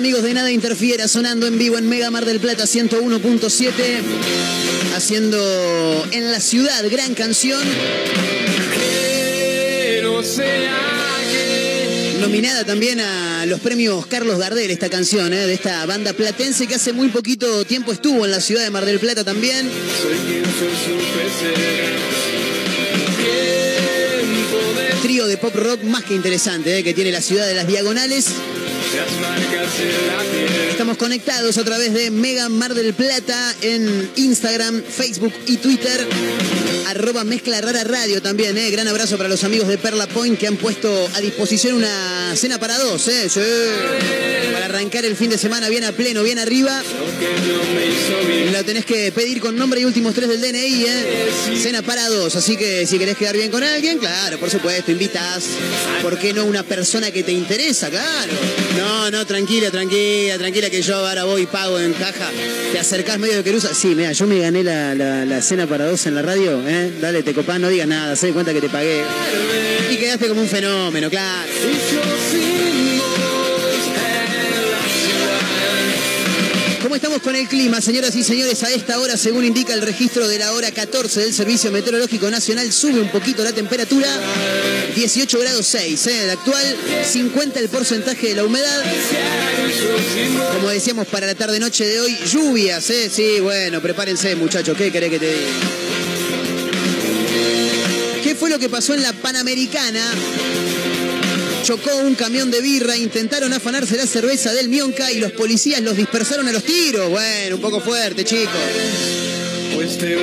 amigos 0.07 0.23
de 0.23 0.33
Nada 0.33 0.49
Interfiera 0.49 1.05
sonando 1.09 1.47
en 1.47 1.57
vivo 1.59 1.77
en 1.77 1.89
Mega 1.89 2.09
Mar 2.09 2.23
del 2.23 2.39
Plata 2.39 2.63
101.7, 2.63 3.73
haciendo 4.95 6.07
en 6.11 6.31
la 6.31 6.39
ciudad 6.39 6.81
gran 6.89 7.13
canción, 7.13 7.61
Que 8.73 9.99
no 10.01 10.23
sea 10.23 10.77
que 11.29 12.19
nominada 12.21 12.63
también 12.63 13.01
a 13.01 13.45
los 13.47 13.59
premios 13.59 14.05
Carlos 14.05 14.39
Gardel 14.39 14.71
esta 14.71 14.87
canción, 14.87 15.33
eh, 15.33 15.45
de 15.45 15.53
esta 15.53 15.85
banda 15.85 16.13
platense 16.13 16.67
que 16.67 16.75
hace 16.75 16.93
muy 16.93 17.09
poquito 17.09 17.65
tiempo 17.65 17.91
estuvo 17.91 18.23
en 18.23 18.31
la 18.31 18.39
ciudad 18.39 18.63
de 18.63 18.69
Mar 18.69 18.85
del 18.85 18.99
Plata 18.99 19.25
también. 19.25 19.69
soy 20.01 20.15
quien 20.25 20.43
de 24.77 25.01
Trío 25.01 25.27
de 25.27 25.35
pop 25.35 25.53
rock 25.53 25.83
más 25.83 26.05
que 26.05 26.15
interesante, 26.15 26.77
eh, 26.77 26.83
que 26.85 26.93
tiene 26.93 27.11
la 27.11 27.19
ciudad 27.19 27.45
de 27.45 27.55
las 27.55 27.67
diagonales. 27.67 28.27
La. 29.21 29.37
Estamos 30.69 30.97
conectados 30.97 31.57
a 31.57 31.63
través 31.63 31.93
de 31.93 32.11
Mega 32.11 32.49
Mar 32.49 32.73
del 32.73 32.93
Plata 32.93 33.55
en 33.61 34.09
Instagram, 34.15 34.83
Facebook 34.83 35.33
y 35.45 35.57
Twitter. 35.57 36.07
Arroba 36.87 37.23
Mezcla 37.23 37.59
Rara 37.59 37.83
Radio 37.83 38.21
también, 38.21 38.57
¿eh? 38.57 38.71
Gran 38.71 38.87
abrazo 38.87 39.17
para 39.17 39.27
los 39.27 39.43
amigos 39.43 39.67
de 39.67 39.77
Perla 39.77 40.07
Point 40.07 40.39
que 40.39 40.47
han 40.47 40.55
puesto 40.55 41.09
a 41.15 41.19
disposición 41.19 41.75
una 41.75 42.35
cena 42.35 42.59
para 42.59 42.77
dos, 42.77 43.07
¿eh? 43.07 43.27
Para 44.53 44.65
arrancar 44.65 45.03
el 45.03 45.15
fin 45.15 45.29
de 45.29 45.37
semana 45.37 45.67
bien 45.67 45.83
a 45.83 45.91
pleno, 45.91 46.23
bien 46.23 46.39
arriba. 46.39 46.81
Lo 48.53 48.63
tenés 48.63 48.85
que 48.85 49.11
pedir 49.11 49.41
con 49.41 49.55
nombre 49.55 49.81
y 49.81 49.85
últimos 49.85 50.13
tres 50.13 50.29
del 50.29 50.41
DNI, 50.41 50.85
¿eh? 50.85 51.29
Cena 51.61 51.81
para 51.81 52.07
dos, 52.07 52.35
así 52.35 52.55
que 52.55 52.85
si 52.85 52.97
querés 52.97 53.17
quedar 53.17 53.35
bien 53.35 53.51
con 53.51 53.63
alguien, 53.63 53.97
claro, 53.97 54.39
por 54.39 54.49
supuesto, 54.49 54.91
invitas. 54.91 55.43
¿Por 56.01 56.17
qué 56.17 56.33
no 56.33 56.45
una 56.45 56.63
persona 56.63 57.11
que 57.11 57.23
te 57.23 57.31
interesa? 57.31 57.89
Claro. 57.89 58.33
No, 59.11 59.25
tranquila, 59.25 59.69
tranquila, 59.71 60.37
tranquila 60.37 60.69
que 60.69 60.81
yo 60.81 60.95
ahora 60.95 61.23
voy 61.23 61.43
y 61.43 61.45
pago 61.45 61.79
en 61.79 61.93
caja. 61.93 62.29
Te 62.71 62.79
acercás 62.79 63.19
medio 63.19 63.35
de 63.37 63.43
querusa. 63.43 63.73
Sí, 63.73 63.87
mira, 63.95 64.11
yo 64.11 64.25
me 64.27 64.39
gané 64.39 64.63
la, 64.63 64.93
la- 64.95 65.25
la 65.25 65.41
cena 65.41 65.67
para 65.67 65.85
dos 65.85 66.05
en 66.05 66.15
la 66.15 66.21
radio, 66.21 66.61
¿eh? 66.67 66.91
Dale, 67.01 67.23
te 67.23 67.33
copás, 67.33 67.59
no 67.59 67.69
digas 67.69 67.87
nada, 67.87 68.15
se 68.15 68.31
cuenta 68.31 68.53
que 68.53 68.61
te 68.61 68.69
pagué. 68.69 69.03
Y 69.91 69.97
quedaste 69.97 70.27
como 70.27 70.41
un 70.41 70.47
fenómeno, 70.47 71.09
claro. 71.09 71.49
Estamos 76.97 77.21
con 77.21 77.35
el 77.35 77.47
clima, 77.47 77.79
señoras 77.79 78.15
y 78.15 78.23
señores? 78.23 78.63
A 78.63 78.71
esta 78.71 78.99
hora, 78.99 79.17
según 79.17 79.45
indica 79.45 79.71
el 79.71 79.83
registro 79.83 80.27
de 80.27 80.39
la 80.39 80.51
hora 80.53 80.71
14 80.71 81.21
del 81.21 81.31
Servicio 81.31 81.71
Meteorológico 81.71 82.29
Nacional, 82.31 82.73
sube 82.73 82.99
un 82.99 83.11
poquito 83.11 83.43
la 83.43 83.53
temperatura. 83.53 84.07
18 84.95 85.39
grados 85.39 85.67
6, 85.67 86.07
¿eh? 86.07 86.23
El 86.23 86.31
actual, 86.31 86.75
50 87.05 87.59
el 87.59 87.69
porcentaje 87.69 88.29
de 88.29 88.35
la 88.35 88.45
humedad. 88.45 88.83
Como 90.55 90.69
decíamos 90.69 91.05
para 91.07 91.27
la 91.27 91.35
tarde-noche 91.35 91.85
de 91.85 92.01
hoy, 92.01 92.17
lluvias, 92.25 92.89
¿eh? 92.89 93.11
Sí, 93.13 93.41
bueno, 93.41 93.79
prepárense, 93.79 94.35
muchachos, 94.35 94.75
¿qué 94.75 94.91
querés 94.91 95.11
que 95.11 95.19
te 95.19 95.27
diga? 95.27 95.51
¿Qué 98.23 98.33
fue 98.33 98.49
lo 98.49 98.57
que 98.57 98.69
pasó 98.69 98.95
en 98.95 99.03
la 99.03 99.13
Panamericana? 99.13 100.01
Chocó 101.67 101.97
un 101.97 102.15
camión 102.15 102.49
de 102.49 102.61
birra, 102.61 102.95
intentaron 102.95 103.51
afanarse 103.51 103.97
la 103.97 104.07
cerveza 104.07 104.53
del 104.53 104.69
Mionca 104.69 105.11
y 105.11 105.19
los 105.19 105.33
policías 105.33 105.81
los 105.81 105.97
dispersaron 105.97 106.47
a 106.47 106.53
los 106.53 106.63
tiros. 106.63 107.09
Bueno, 107.09 107.57
un 107.57 107.61
poco 107.61 107.81
fuerte, 107.81 108.23
chicos. 108.23 108.53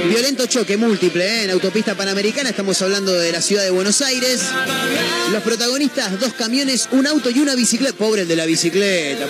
Violento 0.09 0.47
choque 0.47 0.78
múltiple 0.78 1.22
¿eh? 1.22 1.45
en 1.45 1.51
autopista 1.51 1.95
panamericana, 1.95 2.49
estamos 2.49 2.80
hablando 2.80 3.12
de 3.12 3.30
la 3.30 3.42
ciudad 3.42 3.62
de 3.62 3.68
Buenos 3.68 4.01
Aires. 4.01 4.40
Los 5.32 5.42
protagonistas, 5.42 6.18
dos 6.18 6.32
camiones, 6.32 6.88
un 6.92 7.07
auto 7.07 7.28
y 7.28 7.38
una 7.40 7.55
bicicleta. 7.55 7.92
Pobre 7.92 8.22
el 8.22 8.28
de 8.28 8.36
la 8.36 8.47
bicicleta. 8.47 9.26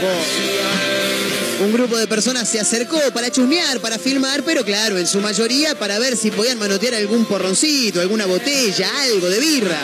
Un 1.64 1.72
grupo 1.72 1.96
de 1.96 2.06
personas 2.06 2.48
se 2.48 2.60
acercó 2.60 3.00
para 3.12 3.32
chusmear, 3.32 3.80
para 3.80 3.98
filmar, 3.98 4.44
pero 4.44 4.64
claro, 4.64 4.98
en 4.98 5.08
su 5.08 5.20
mayoría 5.20 5.76
para 5.76 5.98
ver 5.98 6.16
si 6.16 6.30
podían 6.30 6.60
manotear 6.60 6.94
algún 6.94 7.24
porroncito, 7.24 8.00
alguna 8.00 8.26
botella, 8.26 8.88
algo 9.02 9.28
de 9.28 9.40
birra. 9.40 9.80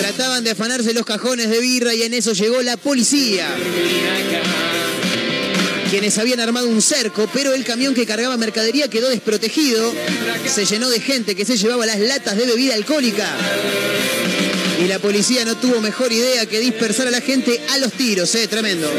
Trataban 0.00 0.42
de 0.42 0.50
afanarse 0.52 0.94
los 0.94 1.04
cajones 1.04 1.50
de 1.50 1.60
birra 1.60 1.94
y 1.94 2.02
en 2.02 2.14
eso 2.14 2.32
llegó 2.32 2.62
la 2.62 2.78
policía. 2.78 3.46
Quienes 5.90 6.16
habían 6.16 6.40
armado 6.40 6.68
un 6.68 6.80
cerco, 6.80 7.28
pero 7.34 7.52
el 7.52 7.64
camión 7.64 7.94
que 7.94 8.06
cargaba 8.06 8.38
mercadería 8.38 8.88
quedó 8.88 9.10
desprotegido. 9.10 9.92
Se 10.46 10.64
llenó 10.64 10.88
de 10.88 11.00
gente 11.00 11.34
que 11.34 11.44
se 11.44 11.58
llevaba 11.58 11.84
las 11.84 12.00
latas 12.00 12.38
de 12.38 12.46
bebida 12.46 12.76
alcohólica. 12.76 13.28
Y 14.82 14.88
la 14.88 14.98
policía 14.98 15.44
no 15.44 15.58
tuvo 15.58 15.82
mejor 15.82 16.10
idea 16.10 16.46
que 16.46 16.60
dispersar 16.60 17.06
a 17.08 17.10
la 17.10 17.20
gente 17.20 17.60
a 17.70 17.76
los 17.76 17.92
tiros, 17.92 18.34
¿eh? 18.36 18.48
Tremendo. 18.48 18.90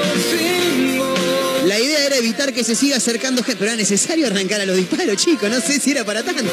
La 1.66 1.80
idea 1.80 2.06
era 2.06 2.18
evitar 2.18 2.54
que 2.54 2.64
se 2.64 2.76
siga 2.76 2.98
acercando 2.98 3.44
gente, 3.44 3.58
pero 3.58 3.72
era 3.72 3.78
necesario 3.78 4.28
arrancar 4.28 4.62
a 4.62 4.66
los 4.68 4.78
disparos, 4.78 5.18
chicos, 5.18 5.50
no 5.50 5.60
sé 5.62 5.80
si 5.80 5.92
era 5.92 6.06
para 6.06 6.22
tanto. 6.22 6.44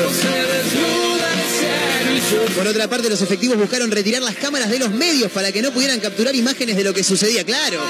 Por 2.57 2.67
otra 2.67 2.89
parte, 2.89 3.09
los 3.09 3.21
efectivos 3.23 3.57
buscaron 3.59 3.91
retirar 3.91 4.23
las 4.23 4.37
cámaras 4.37 4.71
de 4.71 4.79
los 4.79 4.91
medios 4.91 5.31
para 5.31 5.53
que 5.53 5.63
no 5.63 5.73
pudieran 5.73 6.01
capturar 6.01 6.35
imágenes 6.35 6.77
de 6.77 6.85
lo 6.85 6.95
que 6.95 7.05
sucedía, 7.05 7.45
claro. 7.45 7.81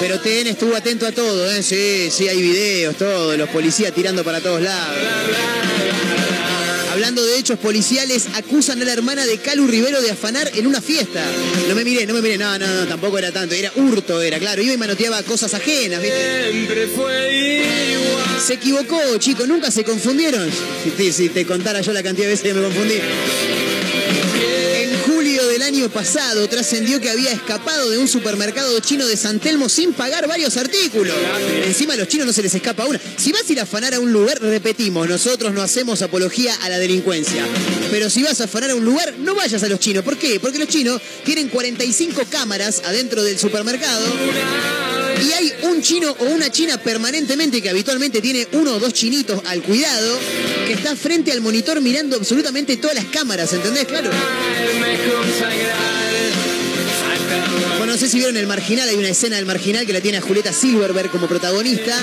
Pero 0.00 0.20
TN 0.20 0.48
estuvo 0.48 0.76
atento 0.76 1.06
a 1.06 1.12
todo, 1.12 1.50
¿eh? 1.50 1.62
Sí, 1.62 2.10
sí, 2.10 2.28
hay 2.28 2.40
videos, 2.40 2.96
todo, 2.96 3.36
los 3.36 3.48
policías 3.50 3.92
tirando 3.92 4.24
para 4.24 4.40
todos 4.40 4.60
lados. 4.60 4.96
Hablando 7.02 7.26
de 7.26 7.36
hechos 7.36 7.58
policiales, 7.58 8.28
acusan 8.36 8.80
a 8.80 8.84
la 8.84 8.92
hermana 8.92 9.26
de 9.26 9.36
Calu 9.38 9.66
Rivero 9.66 10.00
de 10.00 10.12
afanar 10.12 10.48
en 10.54 10.68
una 10.68 10.80
fiesta. 10.80 11.20
No 11.68 11.74
me 11.74 11.82
miré, 11.82 12.06
no 12.06 12.14
me 12.14 12.22
miré, 12.22 12.38
no, 12.38 12.56
no, 12.56 12.64
no, 12.64 12.86
tampoco 12.86 13.18
era 13.18 13.32
tanto, 13.32 13.56
era 13.56 13.72
hurto, 13.74 14.22
era, 14.22 14.38
claro, 14.38 14.62
iba 14.62 14.72
y 14.72 14.76
manoteaba 14.76 15.20
cosas 15.24 15.52
ajenas, 15.52 16.00
¿viste? 16.00 16.52
Siempre 16.52 16.86
fue 16.86 17.58
igual. 17.90 18.40
Se 18.40 18.54
equivocó, 18.54 19.00
chicos, 19.18 19.48
nunca 19.48 19.72
se 19.72 19.82
confundieron. 19.82 20.48
Si 20.84 20.90
te, 20.90 21.12
si 21.12 21.28
te 21.28 21.44
contara 21.44 21.80
yo 21.80 21.92
la 21.92 22.04
cantidad 22.04 22.28
de 22.28 22.34
veces 22.34 22.44
que 22.44 22.54
me 22.54 22.62
confundí. 22.62 22.94
Año 25.82 25.90
pasado 25.90 26.48
trascendió 26.48 27.00
que 27.00 27.10
había 27.10 27.32
escapado 27.32 27.90
de 27.90 27.98
un 27.98 28.06
supermercado 28.06 28.78
chino 28.78 29.04
de 29.04 29.16
San 29.16 29.40
Telmo 29.40 29.68
sin 29.68 29.92
pagar 29.92 30.28
varios 30.28 30.56
artículos. 30.56 31.16
Encima 31.64 31.94
a 31.94 31.96
los 31.96 32.06
chinos 32.06 32.24
no 32.24 32.32
se 32.32 32.40
les 32.40 32.54
escapa 32.54 32.86
una. 32.86 33.00
Si 33.16 33.32
vas 33.32 33.42
a 33.48 33.52
ir 33.52 33.58
a 33.58 33.64
afanar 33.64 33.92
a 33.92 33.98
un 33.98 34.12
lugar, 34.12 34.40
repetimos, 34.40 35.08
nosotros 35.08 35.52
no 35.52 35.60
hacemos 35.60 36.00
apología 36.00 36.54
a 36.62 36.68
la 36.68 36.78
delincuencia. 36.78 37.44
Pero 37.90 38.08
si 38.10 38.22
vas 38.22 38.40
a 38.40 38.44
afanar 38.44 38.70
a 38.70 38.76
un 38.76 38.84
lugar, 38.84 39.12
no 39.18 39.34
vayas 39.34 39.60
a 39.64 39.68
los 39.68 39.80
chinos. 39.80 40.04
¿Por 40.04 40.16
qué? 40.16 40.38
Porque 40.38 40.60
los 40.60 40.68
chinos 40.68 41.02
tienen 41.24 41.48
45 41.48 42.26
cámaras 42.30 42.82
adentro 42.84 43.24
del 43.24 43.36
supermercado. 43.36 44.06
Y 45.20 45.32
hay 45.32 45.52
un 45.62 45.82
chino 45.82 46.14
o 46.16 46.24
una 46.26 46.50
china 46.50 46.78
permanentemente 46.78 47.60
que 47.60 47.70
habitualmente 47.70 48.20
tiene 48.20 48.46
uno 48.52 48.74
o 48.74 48.78
dos 48.78 48.92
chinitos 48.92 49.40
al 49.46 49.62
cuidado 49.62 50.16
que 50.66 50.74
está 50.74 50.94
frente 50.94 51.32
al 51.32 51.40
monitor 51.40 51.80
mirando 51.80 52.16
absolutamente 52.16 52.76
todas 52.76 52.94
las 52.94 53.06
cámaras, 53.06 53.52
¿entendés? 53.52 53.84
Claro. 53.86 54.10
Sé 58.02 58.08
si 58.08 58.16
vieron 58.16 58.36
el 58.36 58.48
marginal, 58.48 58.88
hay 58.88 58.96
una 58.96 59.10
escena 59.10 59.36
del 59.36 59.46
marginal 59.46 59.86
que 59.86 59.92
la 59.92 60.00
tiene 60.00 60.18
a 60.18 60.20
Julieta 60.20 60.52
Silverberg 60.52 61.08
como 61.08 61.28
protagonista. 61.28 61.96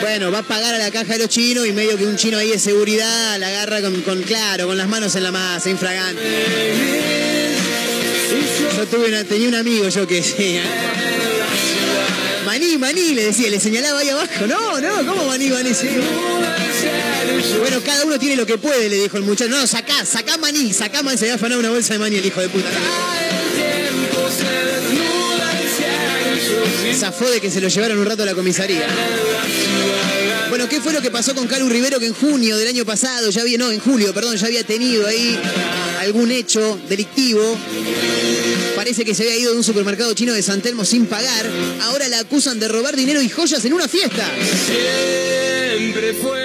Bueno, 0.00 0.32
va 0.32 0.38
a 0.40 0.42
pagar 0.42 0.74
a 0.74 0.78
la 0.78 0.90
caja 0.90 1.12
de 1.12 1.20
los 1.20 1.28
chinos 1.28 1.64
y 1.64 1.70
medio 1.70 1.96
que 1.96 2.04
un 2.04 2.16
chino 2.16 2.36
ahí 2.36 2.50
de 2.50 2.58
seguridad 2.58 3.38
la 3.38 3.46
agarra 3.46 3.80
con, 3.80 4.02
con 4.02 4.20
claro, 4.24 4.66
con 4.66 4.76
las 4.76 4.88
manos 4.88 5.14
en 5.14 5.22
la 5.22 5.30
masa, 5.30 5.70
infragante. 5.70 6.20
Yo 8.76 8.86
tuve 8.86 9.06
una- 9.06 9.22
tenía 9.22 9.46
un 9.50 9.54
amigo 9.54 9.88
yo 9.88 10.04
que 10.04 10.16
decía. 10.16 10.64
Maní, 12.44 12.76
maní, 12.76 13.14
le 13.14 13.26
decía, 13.26 13.48
le 13.50 13.60
señalaba 13.60 14.00
ahí 14.00 14.08
abajo. 14.08 14.48
No, 14.48 14.80
no, 14.80 15.06
¿cómo 15.06 15.26
maní, 15.26 15.48
maní? 15.50 15.72
Sí. 15.72 15.90
Bueno, 17.60 17.80
cada 17.86 18.04
uno 18.04 18.18
tiene 18.18 18.34
lo 18.34 18.46
que 18.46 18.58
puede, 18.58 18.88
le 18.88 18.96
dijo 18.96 19.16
el 19.16 19.22
muchacho. 19.22 19.48
No, 19.48 19.64
sacá, 19.68 20.04
sacá 20.04 20.38
maní, 20.38 20.72
sacá 20.72 21.04
maní. 21.04 21.16
Se 21.18 21.26
había 21.26 21.36
afanado 21.36 21.60
una 21.60 21.70
bolsa 21.70 21.92
de 21.94 22.00
maní 22.00 22.16
el 22.16 22.26
hijo 22.26 22.40
de 22.40 22.48
puta. 22.48 22.68
Zafó 27.04 27.30
de 27.30 27.38
que 27.38 27.50
se 27.50 27.60
lo 27.60 27.68
llevaron 27.68 27.98
un 27.98 28.06
rato 28.06 28.22
a 28.22 28.26
la 28.26 28.34
comisaría. 28.34 28.86
Bueno, 30.48 30.66
¿qué 30.70 30.80
fue 30.80 30.90
lo 30.94 31.02
que 31.02 31.10
pasó 31.10 31.34
con 31.34 31.46
Calu 31.46 31.68
Rivero 31.68 32.00
que 32.00 32.06
en 32.06 32.14
junio 32.14 32.56
del 32.56 32.66
año 32.66 32.86
pasado, 32.86 33.28
ya 33.28 33.42
había, 33.42 33.58
no, 33.58 33.70
en 33.70 33.78
julio, 33.78 34.14
perdón, 34.14 34.38
ya 34.38 34.46
había 34.46 34.64
tenido 34.64 35.06
ahí 35.06 35.38
algún 36.00 36.30
hecho 36.30 36.80
delictivo? 36.88 37.58
Parece 38.74 39.04
que 39.04 39.14
se 39.14 39.24
había 39.24 39.36
ido 39.36 39.52
de 39.52 39.58
un 39.58 39.64
supermercado 39.64 40.14
chino 40.14 40.32
de 40.32 40.42
San 40.42 40.62
Telmo 40.62 40.86
sin 40.86 41.04
pagar. 41.04 41.46
Ahora 41.82 42.08
la 42.08 42.20
acusan 42.20 42.58
de 42.58 42.68
robar 42.68 42.96
dinero 42.96 43.20
y 43.20 43.28
joyas 43.28 43.62
en 43.66 43.74
una 43.74 43.86
fiesta. 43.86 44.26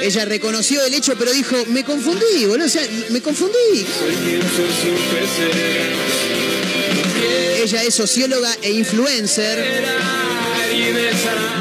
Ella 0.01 0.25
reconoció 0.25 0.83
el 0.83 0.93
hecho, 0.93 1.15
pero 1.17 1.31
dijo, 1.31 1.55
me 1.67 1.85
confundí, 1.85 2.45
boludo, 2.47 2.65
o 2.65 2.69
sea, 2.69 2.85
me 3.11 3.21
confundí. 3.21 3.85
Ella 7.63 7.83
es 7.83 7.95
socióloga 7.95 8.57
e 8.61 8.71
influencer. 8.71 10.38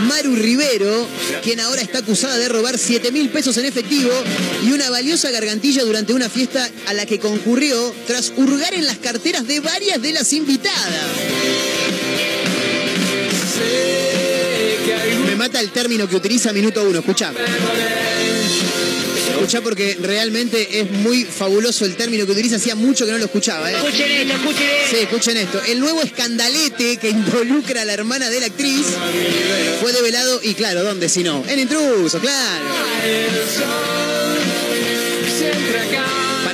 Maru 0.07 0.35
Rivero, 0.37 1.07
quien 1.43 1.61
ahora 1.61 1.83
está 1.83 1.99
acusada 1.99 2.37
de 2.39 2.49
robar 2.49 2.79
7 2.79 3.13
mil 3.13 3.29
pesos 3.31 3.57
en 3.57 3.65
efectivo 3.65 4.11
y 4.65 4.73
una 4.73 4.91
valiosa 4.91 5.31
gargantilla 5.31 5.85
durante 5.85 6.13
una 6.13 6.29
fiesta 6.29 6.69
a 6.87 6.95
la 6.95 7.07
que 7.07 7.19
concurrió 7.19 7.95
tras 8.07 8.33
hurgar 8.37 8.75
en 8.75 8.87
las 8.87 8.99
carteras 8.99 9.47
de 9.47 9.61
varias 9.61 10.01
de 10.01 10.13
las 10.13 10.33
invitadas. 10.33 10.93
Me 15.27 15.37
mata 15.37 15.61
el 15.61 15.71
término 15.71 16.09
que 16.09 16.17
utiliza 16.17 16.53
Minuto 16.53 16.83
Uno, 16.83 17.01
escuchá. 17.01 17.33
Escuchá 19.39 19.61
porque 19.61 19.97
realmente 20.03 20.81
es 20.81 20.91
muy 20.91 21.25
fabuloso 21.25 21.85
el 21.85 21.95
término 21.95 22.27
que 22.27 22.33
utiliza, 22.33 22.57
hacía 22.57 22.75
mucho 22.75 23.07
que 23.07 23.13
no 23.13 23.19
lo 23.19 23.27
escuchaba. 23.27 23.71
¿eh? 23.71 23.77
Escuchen 23.77 24.11
esto, 24.11 24.35
escuchen 24.35 24.69
esto. 24.69 24.91
Sí, 24.91 24.97
escuchen 25.03 25.37
esto. 25.37 25.63
El 25.69 25.79
nuevo 25.79 26.03
escandalete 26.03 26.97
que 26.97 27.11
involucra 27.11 27.83
a 27.83 27.85
la 27.85 27.93
hermana 27.93 28.31
de 28.31 28.41
la 28.41 28.47
actriz 28.47 28.85
fue 29.81 29.93
develado, 29.93 30.41
y 30.43 30.55
claro, 30.55 30.83
¿dónde 30.83 31.09
si 31.09 31.23
no? 31.23 31.45
En 31.47 31.61
intruso, 31.61 32.19
claro. 32.19 32.65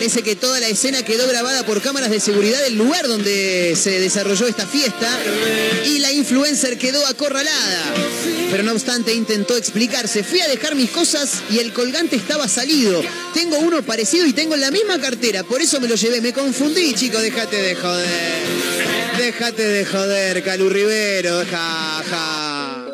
Parece 0.05 0.23
que 0.23 0.37
toda 0.37 0.61
la 0.61 0.69
escena 0.69 1.03
quedó 1.03 1.27
grabada 1.27 1.65
por 1.65 1.81
cámaras 1.81 2.11
de 2.11 2.21
seguridad 2.21 2.61
del 2.61 2.77
lugar 2.77 3.09
donde 3.09 3.75
se 3.75 4.01
desarrolló 4.01 4.47
esta 4.47 4.67
fiesta 4.67 5.09
y 5.87 5.99
la 6.01 6.13
influencer 6.13 6.77
quedó 6.77 7.07
acorralada. 7.07 7.95
Pero 8.51 8.63
no 8.65 8.73
obstante 8.73 9.15
intentó 9.15 9.57
explicarse. 9.57 10.23
Fui 10.23 10.43
a 10.43 10.49
dejar 10.49 10.75
mis 10.75 10.91
cosas 10.91 11.41
y 11.49 11.59
el 11.61 11.73
colgante 11.73 12.17
estaba 12.17 12.49
salido. 12.49 13.03
Tengo 13.33 13.59
uno 13.61 13.81
parecido 13.81 14.27
y 14.27 14.35
tengo 14.35 14.53
en 14.53 14.61
la 14.61 14.71
misma 14.71 15.01
cartera. 15.01 15.43
Por 15.43 15.63
eso 15.63 15.81
me 15.81 15.89
lo 15.89 15.95
llevé. 15.95 16.21
Me 16.21 16.35
confundí, 16.35 16.93
chicos. 16.93 17.23
Déjate 17.23 17.57
de 17.57 17.75
joder. 17.75 18.43
Déjate 19.17 19.67
de 19.67 19.87
joder, 19.87 20.45
Calu 20.45 20.69
Rivero. 20.69 21.47
Ja, 21.51 22.05
ja. 22.11 22.87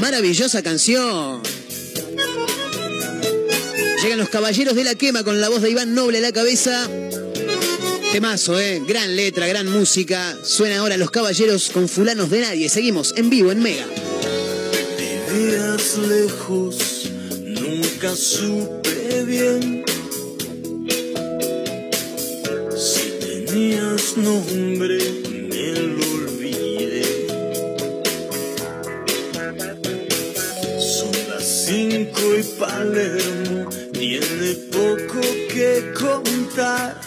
Maravillosa 0.00 0.64
canción. 0.64 1.63
Llegan 4.04 4.18
los 4.18 4.28
caballeros 4.28 4.76
de 4.76 4.84
la 4.84 4.96
quema 4.96 5.24
con 5.24 5.40
la 5.40 5.48
voz 5.48 5.62
de 5.62 5.70
Iván 5.70 5.94
Noble 5.94 6.18
a 6.18 6.20
la 6.20 6.30
cabeza. 6.30 6.90
Temazo, 8.12 8.60
¿eh? 8.60 8.82
Gran 8.86 9.16
letra, 9.16 9.46
gran 9.46 9.66
música. 9.66 10.36
Suena 10.42 10.80
ahora 10.80 10.98
Los 10.98 11.10
Caballeros 11.10 11.70
con 11.70 11.88
Fulanos 11.88 12.28
de 12.28 12.42
Nadie. 12.42 12.68
Seguimos 12.68 13.14
en 13.16 13.30
vivo 13.30 13.50
en 13.50 13.62
Mega. 13.62 13.86
Vivías 14.98 15.96
lejos, 15.96 17.08
nunca 17.40 18.14
supe 18.14 19.24
bien 19.24 19.82
si 22.76 23.10
tenías 23.20 24.18
nombre, 24.18 24.98
me 25.48 25.72
lo 25.72 26.06
olvidé. 26.12 27.26
Son 30.78 31.10
las 31.30 31.64
cinco 31.66 32.20
y 32.38 32.42
Palermo 32.60 33.63
tiene 34.06 34.52
poco 34.70 35.20
que 35.48 35.92
contar. 35.98 37.00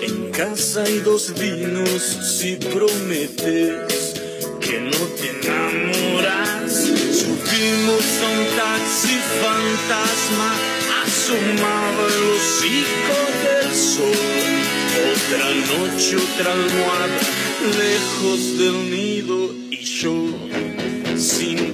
En 0.00 0.30
casa 0.30 0.84
hay 0.84 0.98
dos 1.00 1.34
vinos 1.36 2.00
si 2.38 2.54
prometes 2.54 4.14
que 4.60 4.80
no 4.80 5.02
te 5.18 5.26
enamoras. 5.34 6.72
Subimos 7.20 8.04
a 8.22 8.28
un 8.36 8.44
taxi 8.60 9.16
fantasma, 9.42 10.50
asomaba 11.04 12.04
el 12.14 12.22
hocico 12.30 13.18
del 13.42 13.74
sol. 13.74 14.52
Otra 15.14 15.46
noche, 15.72 16.16
otra 16.16 16.52
almohada, 16.52 17.18
lejos 17.82 18.40
del 18.58 18.76
nido 18.88 19.36
y 19.68 19.84
yo 19.84 20.14
sin 21.16 21.73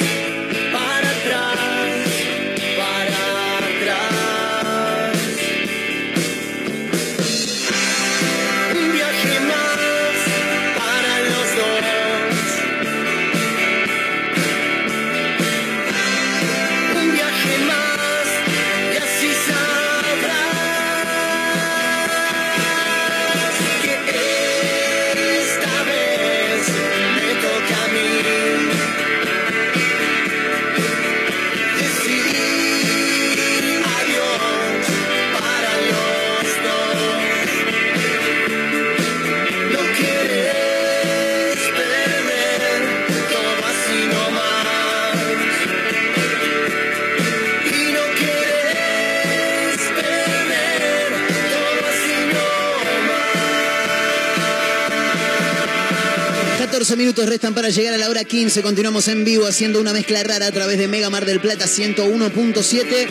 minutos 56.97 57.27
restan 57.27 57.53
para 57.53 57.69
llegar 57.69 57.93
a 57.93 57.97
la 57.97 58.09
hora 58.09 58.23
15. 58.23 58.61
Continuamos 58.61 59.07
en 59.07 59.23
vivo 59.23 59.45
haciendo 59.45 59.79
una 59.79 59.93
mezcla 59.93 60.23
rara 60.23 60.47
a 60.47 60.51
través 60.51 60.77
de 60.77 60.87
Mega 60.87 61.09
Mar 61.09 61.25
del 61.25 61.39
Plata 61.39 61.65
101.7. 61.65 63.07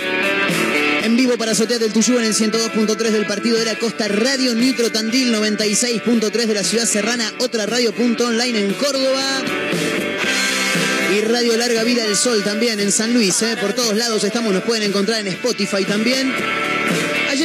En 1.05 1.16
vivo 1.16 1.39
para 1.39 1.53
Azotea 1.53 1.78
del 1.78 1.93
Tuyú 1.93 2.18
en 2.18 2.24
el 2.24 2.35
102.3 2.35 2.97
del 2.97 3.26
partido 3.26 3.59
de 3.59 3.64
la 3.64 3.78
Costa 3.78 4.09
Radio, 4.09 4.55
Nitro 4.55 4.91
Tandil 4.91 5.35
96.3 5.35 6.47
de 6.47 6.55
la 6.55 6.64
ciudad 6.64 6.85
serrana, 6.85 7.33
otra 7.39 7.66
radio.online 7.66 8.59
en 8.59 8.74
Córdoba. 8.74 9.43
Y 11.16 11.20
Radio 11.22 11.57
Larga 11.57 11.83
Vida 11.85 12.05
del 12.05 12.16
Sol 12.16 12.43
también 12.45 12.81
en 12.81 12.93
San 12.93 13.14
Luis, 13.14 13.41
eh, 13.43 13.57
por 13.61 13.72
todos 13.72 13.97
lados 13.97 14.24
estamos, 14.24 14.53
nos 14.53 14.62
pueden 14.62 14.85
encontrar 14.85 15.20
en 15.20 15.28
Spotify 15.28 15.85
también. 15.85 16.33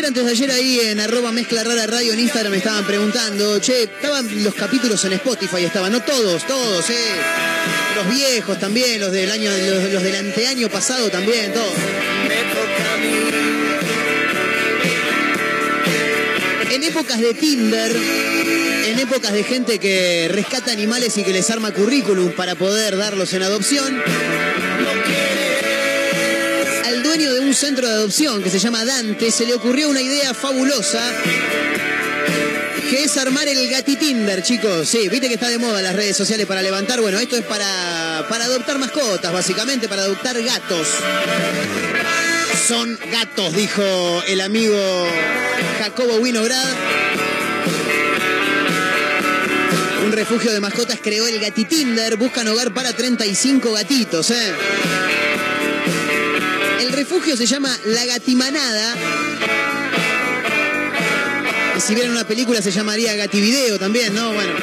Antes 0.07 0.23
de 0.23 0.31
ayer, 0.31 0.51
ahí 0.51 0.79
en 0.81 0.99
arroba 0.99 1.31
mezcla 1.31 1.63
rara 1.63 1.87
radio 1.87 2.13
en 2.13 2.19
Instagram 2.19 2.51
me 2.51 2.57
estaban 2.59 2.85
preguntando, 2.85 3.57
che, 3.57 3.83
estaban 3.83 4.43
los 4.43 4.53
capítulos 4.53 5.03
en 5.05 5.13
Spotify, 5.13 5.63
estaban, 5.63 5.91
no 5.91 5.99
todos, 6.01 6.45
todos, 6.45 6.87
eh. 6.91 6.93
Los 7.95 8.15
viejos 8.15 8.59
también, 8.59 8.99
los 8.99 9.11
del 9.11 9.31
año, 9.31 9.49
los, 9.49 9.91
los 9.91 10.03
del 10.03 10.15
anteaño 10.15 10.69
pasado 10.69 11.09
también, 11.09 11.51
todos. 11.53 11.73
En 16.69 16.83
épocas 16.83 17.19
de 17.19 17.33
Tinder, 17.33 17.95
en 18.85 18.99
épocas 18.99 19.33
de 19.33 19.43
gente 19.43 19.79
que 19.79 20.29
rescata 20.31 20.71
animales 20.71 21.17
y 21.17 21.23
que 21.23 21.33
les 21.33 21.49
arma 21.49 21.71
currículum 21.71 22.31
para 22.33 22.53
poder 22.53 22.95
darlos 22.95 23.33
en 23.33 23.41
adopción, 23.41 24.03
centro 27.55 27.87
de 27.87 27.93
adopción 27.93 28.43
que 28.43 28.49
se 28.49 28.59
llama 28.59 28.83
Dante 28.85 29.31
se 29.31 29.45
le 29.45 29.53
ocurrió 29.53 29.89
una 29.89 30.01
idea 30.01 30.33
fabulosa 30.33 31.01
que 32.89 33.03
es 33.03 33.17
armar 33.17 33.47
el 33.47 33.67
gatitinder, 33.69 34.43
chicos. 34.43 34.87
Sí, 34.87 35.09
viste 35.09 35.27
que 35.27 35.35
está 35.35 35.49
de 35.49 35.57
moda 35.57 35.81
las 35.81 35.95
redes 35.95 36.15
sociales 36.15 36.45
para 36.45 36.61
levantar. 36.61 37.01
Bueno, 37.01 37.17
esto 37.17 37.35
es 37.35 37.43
para, 37.43 38.25
para 38.29 38.45
adoptar 38.45 38.77
mascotas, 38.77 39.31
básicamente, 39.33 39.87
para 39.87 40.03
adoptar 40.03 40.39
gatos. 40.41 40.87
Son 42.67 42.99
gatos, 43.11 43.53
dijo 43.55 43.83
el 44.27 44.41
amigo 44.41 44.77
Jacobo 45.79 46.17
Winograd. 46.17 46.75
Un 50.05 50.11
refugio 50.11 50.51
de 50.51 50.59
mascotas 50.59 50.99
creó 51.01 51.25
el 51.25 51.39
Gatitinder. 51.39 52.17
Buscan 52.17 52.47
hogar 52.47 52.73
para 52.73 52.93
35 52.93 53.71
gatitos, 53.71 54.29
¿eh? 54.29 54.53
Refugio 56.95 57.35
se 57.35 57.45
llama 57.45 57.77
La 57.85 58.05
Gatimanada. 58.05 58.95
Si 61.77 61.93
vieran 61.93 62.13
una 62.13 62.25
película 62.25 62.61
se 62.61 62.71
llamaría 62.71 63.15
Gativideo 63.15 63.77
también, 63.77 64.15
¿no? 64.15 64.33
Bueno. 64.33 64.53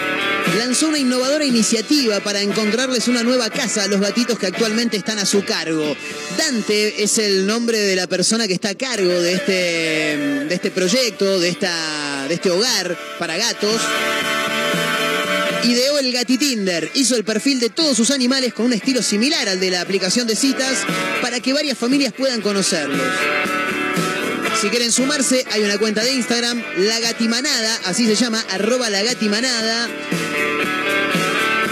Lanzó 0.59 0.89
una 0.89 0.99
innovadora 0.99 1.45
iniciativa 1.45 2.21
para 2.21 2.41
encontrarles 2.41 3.09
una 3.09 3.23
nueva 3.23 3.49
casa 3.49 3.85
a 3.85 3.87
los 3.87 4.01
gatitos 4.01 4.39
que 4.39 4.47
actualmente 4.47 4.97
están 4.97 5.19
a 5.19 5.27
su 5.27 5.45
cargo. 5.45 5.97
Dante 6.37 7.03
es 7.03 7.19
el 7.19 7.47
nombre 7.47 7.79
de 7.79 7.97
la 7.97 8.07
persona 8.07 8.47
que 8.47 8.55
está 8.55 8.71
a 8.71 8.75
cargo 8.75 9.09
de 9.09 9.33
este, 9.35 9.53
de 9.53 10.55
este 10.55 10.71
proyecto, 10.71 11.39
de, 11.39 11.49
esta, 11.49 12.27
de 12.29 12.35
este 12.35 12.51
hogar 12.51 12.99
para 13.19 13.37
gatos. 13.37 13.81
Ideó 15.65 15.99
el 15.99 16.13
Gatitinder, 16.13 16.91
hizo 16.95 17.15
el 17.17 17.25
perfil 17.25 17.61
de 17.61 17.71
todos 17.71 17.97
sus 17.97 18.11
animales 18.11 18.53
con 18.53 18.67
un 18.67 18.73
estilo 18.73 19.03
similar 19.03 19.49
al 19.49 19.61
de 19.61 19.71
la 19.71 19.81
aplicación 19.81 20.27
de 20.27 20.35
citas 20.37 20.79
para 21.21 21.41
que 21.41 21.53
varias 21.53 21.79
familias 21.79 22.13
puedan 22.13 22.41
conocerlos. 22.41 23.01
Si 24.61 24.69
quieren 24.69 24.93
sumarse, 24.93 25.45
hay 25.51 25.63
una 25.63 25.79
cuenta 25.79 26.03
de 26.05 26.13
Instagram, 26.13 26.63
La 26.79 26.99
Gatimanada, 27.01 27.81
así 27.87 28.07
se 28.07 28.15
llama, 28.17 28.45
arroba 28.51 28.91
La 28.91 29.03
Gatimanada, 29.03 29.89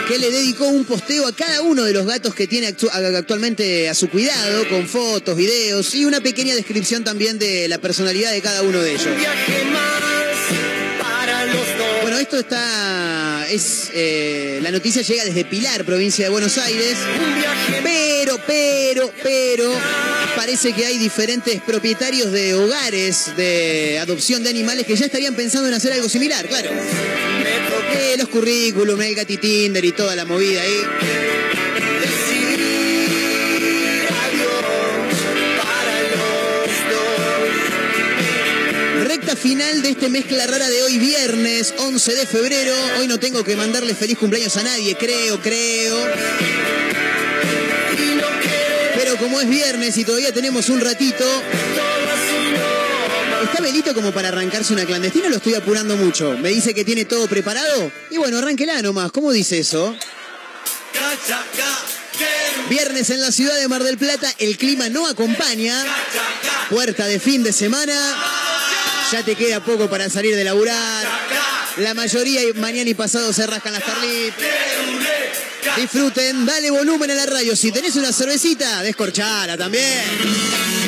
que 0.09 0.19
le 0.19 0.31
dedicó 0.31 0.67
un 0.69 0.85
posteo 0.85 1.27
a 1.27 1.35
cada 1.35 1.61
uno 1.63 1.85
de 1.85 1.93
los 1.93 2.07
gatos 2.07 2.35
que 2.35 2.47
tiene 2.47 2.69
actu- 2.75 2.91
actualmente 2.93 3.89
a 3.89 3.95
su 3.95 4.09
cuidado, 4.09 4.69
con 4.69 4.87
fotos, 4.89 5.37
videos 5.37 5.95
y 5.95 6.05
una 6.05 6.21
pequeña 6.21 6.55
descripción 6.55 7.05
también 7.05 7.39
de 7.39 7.69
la 7.69 7.79
personalidad 7.79 8.33
de 8.33 8.41
cada 8.41 8.63
uno 8.63 8.81
de 8.81 8.93
ellos. 8.93 9.09
Esto 12.21 12.39
está. 12.39 13.47
es 13.49 13.91
eh, 13.95 14.61
La 14.63 14.71
noticia 14.71 15.03
llega 15.03 15.25
desde 15.25 15.45
Pilar, 15.45 15.85
provincia 15.85 16.25
de 16.25 16.31
Buenos 16.31 16.59
Aires. 16.59 16.97
Pero, 17.83 18.39
pero, 18.47 19.13
pero. 19.23 19.73
Parece 20.37 20.73
que 20.73 20.87
hay 20.87 20.99
diferentes 20.99 21.61
propietarios 21.63 22.31
de 22.31 22.55
hogares 22.55 23.37
de 23.37 23.99
adopción 23.99 24.43
de 24.43 24.51
animales 24.51 24.87
que 24.87 24.97
ya 24.97 25.07
estarían 25.07 25.35
pensando 25.35 25.69
en 25.69 25.75
hacer 25.75 25.93
algo 25.93 26.09
similar, 26.09 26.47
claro. 26.47 26.71
Eh, 26.71 28.15
los 28.19 28.29
currículum, 28.29 29.01
el 29.01 29.15
Gati 29.15 29.37
Tinder 29.37 29.85
y 29.85 29.93
toda 29.93 30.15
la 30.15 30.25
movida 30.25 30.63
ahí. 30.63 31.30
Final 39.41 39.81
de 39.81 39.91
este 39.91 40.11
mezcla 40.11 40.47
rara 40.47 40.69
de 40.69 40.83
hoy 40.83 40.99
viernes 40.99 41.73
11 41.79 42.15
de 42.15 42.27
febrero. 42.27 42.75
Hoy 42.99 43.07
no 43.07 43.19
tengo 43.19 43.43
que 43.43 43.57
mandarle 43.57 43.95
feliz 43.95 44.19
cumpleaños 44.19 44.55
a 44.59 44.63
nadie, 44.63 44.95
creo, 44.97 45.41
creo. 45.41 45.97
Pero 48.97 49.17
como 49.17 49.41
es 49.41 49.49
viernes 49.49 49.97
y 49.97 50.05
todavía 50.05 50.33
tenemos 50.33 50.69
un 50.69 50.81
ratito, 50.81 51.25
¿Está 53.43 53.63
Belito 53.63 53.95
como 53.95 54.13
para 54.13 54.29
arrancarse 54.29 54.75
una 54.75 54.85
clandestina 54.85 55.31
lo 55.31 55.37
estoy 55.37 55.55
apurando 55.55 55.97
mucho? 55.97 56.37
Me 56.37 56.51
dice 56.51 56.75
que 56.75 56.85
tiene 56.85 57.07
todo 57.07 57.27
preparado. 57.27 57.91
Y 58.11 58.19
bueno, 58.19 58.39
arránquela 58.39 58.83
nomás. 58.83 59.11
¿Cómo 59.11 59.33
dice 59.33 59.59
eso? 59.59 59.97
Viernes 62.69 63.09
en 63.09 63.23
la 63.23 63.33
ciudad 63.33 63.57
de 63.57 63.69
Mar 63.69 63.83
del 63.83 63.97
Plata, 63.97 64.31
el 64.39 64.59
clima 64.59 64.91
no 64.91 65.07
acompaña. 65.07 65.83
Puerta 66.69 67.07
de 67.07 67.19
fin 67.19 67.43
de 67.43 67.53
semana. 67.55 68.40
Ya 69.13 69.25
te 69.25 69.35
queda 69.35 69.61
poco 69.61 69.91
para 69.91 70.09
salir 70.09 70.37
de 70.37 70.45
laburar. 70.45 71.07
La 71.79 71.95
mayoría 71.95 72.43
mañana 72.57 72.91
y 72.91 72.95
pasado 72.95 73.33
se 73.33 73.47
rascan 73.47 73.73
las 73.73 73.83
tarlitas. 73.85 74.47
Disfruten, 75.77 76.47
dale 76.47 76.71
volumen 76.71 77.11
a 77.11 77.15
la 77.15 77.27
radio. 77.27 77.57
Si 77.57 77.73
tenés 77.73 77.97
una 77.97 78.13
cervecita, 78.13 78.83
descorchala 78.83 79.57
también. 79.57 80.80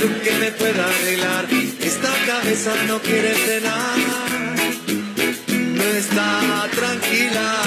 Que 0.00 0.32
me 0.32 0.50
pueda 0.52 0.86
arreglar. 0.86 1.46
Esta 1.80 2.10
cabeza 2.26 2.72
no 2.86 3.00
quiere 3.00 3.34
frenar, 3.34 3.98
no 5.48 5.82
está 5.82 6.68
tranquila. 6.74 7.62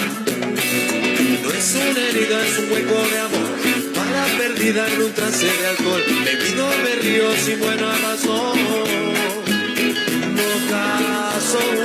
No 1.43 1.49
es 1.51 1.75
un 1.75 1.97
herido, 1.97 2.41
es 2.41 2.57
un 2.59 2.71
hueco 2.71 3.01
de 3.11 3.19
amor. 3.19 3.51
Para 3.93 4.25
perdida 4.37 4.87
en 4.87 5.01
un 5.03 5.13
trance 5.13 5.45
de 5.45 5.67
alcohol. 5.67 6.03
Bebido 6.25 6.67
me 6.83 6.95
río 6.95 7.35
sin 7.45 7.59
buena 7.59 7.97
razón. 7.99 8.59
No 10.37 10.49
caso 10.71 11.82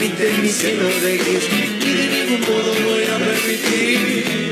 pintar 0.00 0.32
mi 0.42 0.48
cielo 0.48 0.88
de 1.02 1.18
gris. 1.18 1.46
Y 1.86 1.92
de 1.92 2.06
ningún 2.08 2.40
modo 2.40 2.72
voy 2.88 3.04
a 3.04 3.18
permitir 3.18 4.49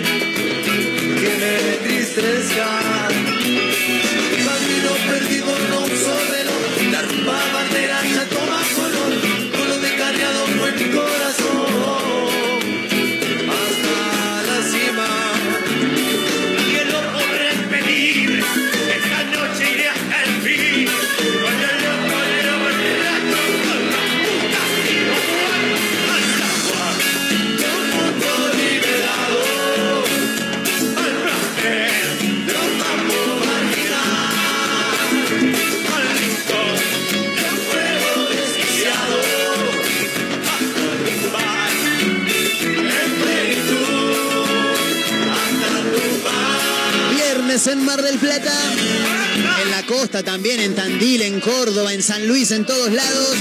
en 51.98 52.04
San 52.04 52.28
Luis, 52.28 52.52
en 52.52 52.64
todos 52.64 52.92
lados. 52.92 53.36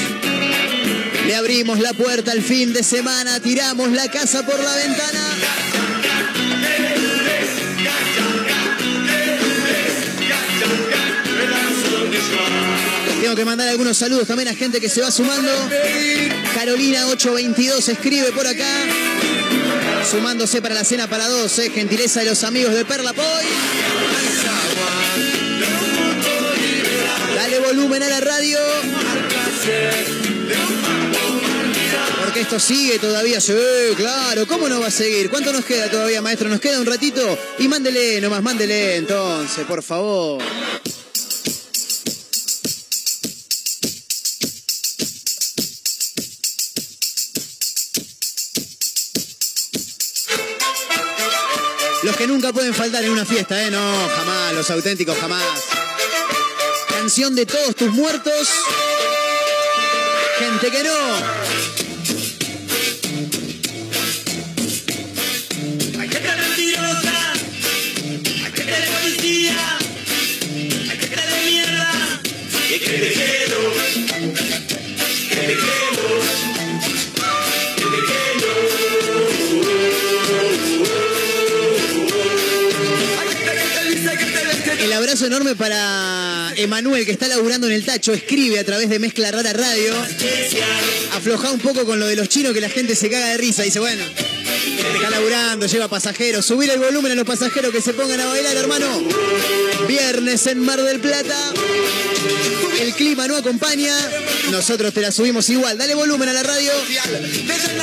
Le 1.28 1.36
abrimos 1.36 1.80
la 1.80 1.94
puerta 1.94 2.32
al 2.32 2.42
fin 2.42 2.74
de 2.74 2.82
semana, 2.82 3.40
tiramos 3.40 3.92
la 3.92 4.10
casa 4.10 4.44
por 4.44 4.60
la 4.60 4.76
ventana. 4.76 5.20
Tengo 13.22 13.36
que 13.36 13.46
mandar 13.46 13.68
algunos 13.68 13.96
saludos 13.96 14.28
también 14.28 14.50
a 14.50 14.56
gente 14.56 14.82
que 14.82 14.90
se 14.90 15.02
va 15.02 15.12
sumando. 15.12 15.52
Carolina822 16.56 17.90
escribe 17.90 18.32
por 18.32 18.48
acá. 18.48 18.66
Sumándose 20.10 20.64
para 20.64 20.74
la 20.74 20.84
cena 20.84 21.08
para 21.08 21.28
dos, 21.28 21.60
eh, 21.60 21.70
gentileza 21.70 22.22
de 22.22 22.26
los 22.28 22.44
amigos 22.44 22.74
de 22.74 22.86
Perla 22.86 23.14
Poy. 23.14 23.46
Esto 32.48 32.60
sigue 32.62 32.98
todavía, 32.98 33.42
sí, 33.42 33.54
claro. 33.98 34.48
¿Cómo 34.48 34.70
no 34.70 34.80
va 34.80 34.88
a 34.88 34.92
seguir? 34.92 35.30
¿Cuánto 35.30 35.52
nos 35.52 35.66
queda 35.66 35.92
todavía, 35.92 36.22
maestro? 36.22 36.48
¿Nos 36.48 36.62
queda 36.62 36.80
un 36.80 36.86
ratito? 36.86 37.38
Y 37.60 37.68
mándele, 37.68 38.22
nomás 38.22 38.42
mándele 38.42 38.96
entonces, 38.96 39.66
por 39.66 39.84
favor. 39.84 40.42
Los 52.04 52.16
que 52.16 52.28
nunca 52.28 52.54
pueden 52.54 52.74
faltar 52.74 53.04
en 53.04 53.12
una 53.12 53.26
fiesta, 53.26 53.62
¿eh? 53.62 53.70
No, 53.70 54.08
jamás, 54.08 54.54
los 54.54 54.70
auténticos 54.72 55.18
jamás. 55.18 55.44
Canción 56.88 57.36
de 57.36 57.46
todos 57.46 57.76
tus 57.76 57.92
muertos. 57.92 58.48
Gente 60.40 60.72
que 60.72 60.84
no. 60.84 61.67
Para 85.56 86.52
Emanuel, 86.56 87.06
que 87.06 87.12
está 87.12 87.28
laburando 87.28 87.68
en 87.68 87.74
el 87.74 87.86
tacho, 87.86 88.12
escribe 88.12 88.60
a 88.60 88.64
través 88.64 88.90
de 88.90 88.98
Mezcla 88.98 89.32
Rara 89.32 89.54
Radio. 89.54 89.94
Afloja 91.14 91.52
un 91.52 91.60
poco 91.60 91.86
con 91.86 92.00
lo 92.00 92.08
de 92.08 92.16
los 92.16 92.28
chinos 92.28 92.54
que 92.54 92.62
la 92.62 92.70
gente 92.70 92.96
se 92.96 93.08
caga 93.10 93.28
de 93.28 93.38
risa. 93.38 93.62
Dice, 93.62 93.80
bueno, 93.80 94.04
está 94.04 95.10
laburando, 95.12 95.68
lleva 95.68 95.88
pasajeros. 95.88 96.44
Subir 96.44 96.72
el 96.72 96.80
volumen 96.80 97.12
a 97.12 97.16
los 97.16 97.26
pasajeros 97.26 97.72
que 97.72 97.82
se 97.82 97.94
pongan 97.94 98.20
a 98.20 98.26
bailar, 98.26 98.58
hermano. 98.58 98.88
Viernes 99.88 100.48
en 100.48 100.60
Mar 100.60 100.82
del 100.82 101.00
Plata. 101.00 101.54
El 102.80 102.94
clima 102.94 103.28
no 103.28 103.36
acompaña. 103.36 103.94
Nosotros 104.52 104.94
te 104.94 105.02
la 105.02 105.12
subimos 105.12 105.50
igual. 105.50 105.78
Dale 105.78 105.94
volumen 105.94 106.30
a 106.30 106.34
la 106.34 106.44
radio. 106.44 106.72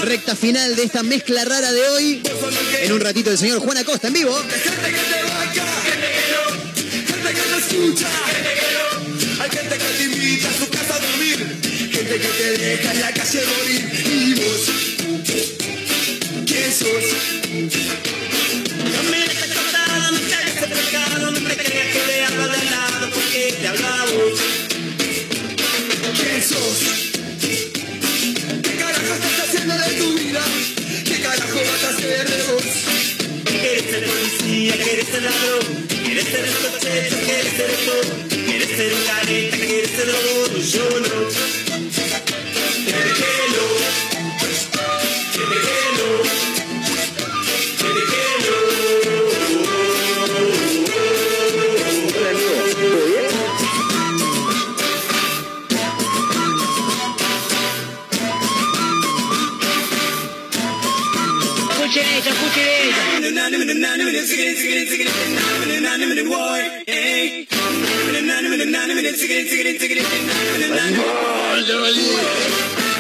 Recta 0.03 0.35
final 0.35 0.75
de 0.77 0.83
esta 0.83 1.03
mezcla 1.03 1.45
rara 1.45 1.73
de 1.73 1.89
hoy. 1.89 2.23
En 2.83 2.93
un 2.93 3.01
ratito 3.01 3.31
el 3.31 3.39
señor 3.39 3.61
Juan 3.61 3.79
Acosta 3.79 4.09
en 4.09 4.15
vivo. 4.15 4.37
Hay 7.85 9.51
gente 9.51 9.77
que 9.77 9.85
te 9.85 10.05
invita 10.05 10.49
a 10.49 10.53
su 10.55 10.71
casa 10.71 10.95
a 10.95 11.01
dormir. 11.01 11.37
Gente 11.93 12.19
que 12.19 12.29
te 12.29 12.59
deja 12.59 12.93
en 12.93 13.01
la 13.01 13.13
calle 13.13 13.43
morir. 13.59 13.83
Y 14.07 14.35
vos, 14.35 14.71
¿quién 16.47 16.73
sos? 16.73 18.34
Ser 37.57 37.71
todo, 37.87 38.29
quieres 38.29 38.69
ser 38.69 38.93
careta, 39.07 39.57
quieres 39.57 39.91
ser 39.91 40.09
yo 40.73 40.89
no. 41.01 41.17
Déjelo, 42.87 43.67
déjelo, 45.33 46.09
Escuchen 61.71 62.07
eso, 62.17 62.31
escuchen 62.31 62.67
eso. 62.67 63.05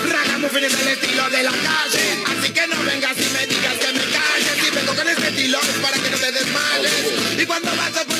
Ragamuffin 0.06 0.64
es 0.64 0.80
el 0.80 0.88
estilo 0.88 1.28
de 1.30 1.42
la 1.42 1.50
calle, 1.50 2.22
así 2.26 2.52
que 2.52 2.66
no 2.68 2.84
vengas 2.84 3.16
y 3.18 3.26
me 3.32 3.46
digas 3.48 3.74
que 3.80 3.92
me 3.92 4.04
calles. 4.14 4.54
Si 4.62 4.70
vengo 4.70 4.94
con 4.94 5.08
este 5.08 5.28
estilo 5.28 5.58
es 5.60 5.78
para 5.82 5.98
que 5.98 6.10
no 6.10 6.16
te 6.16 6.30
desmayes. 6.30 7.42
Y 7.42 7.46
cuando 7.46 7.70
vas 7.74 8.04
por 8.04 8.13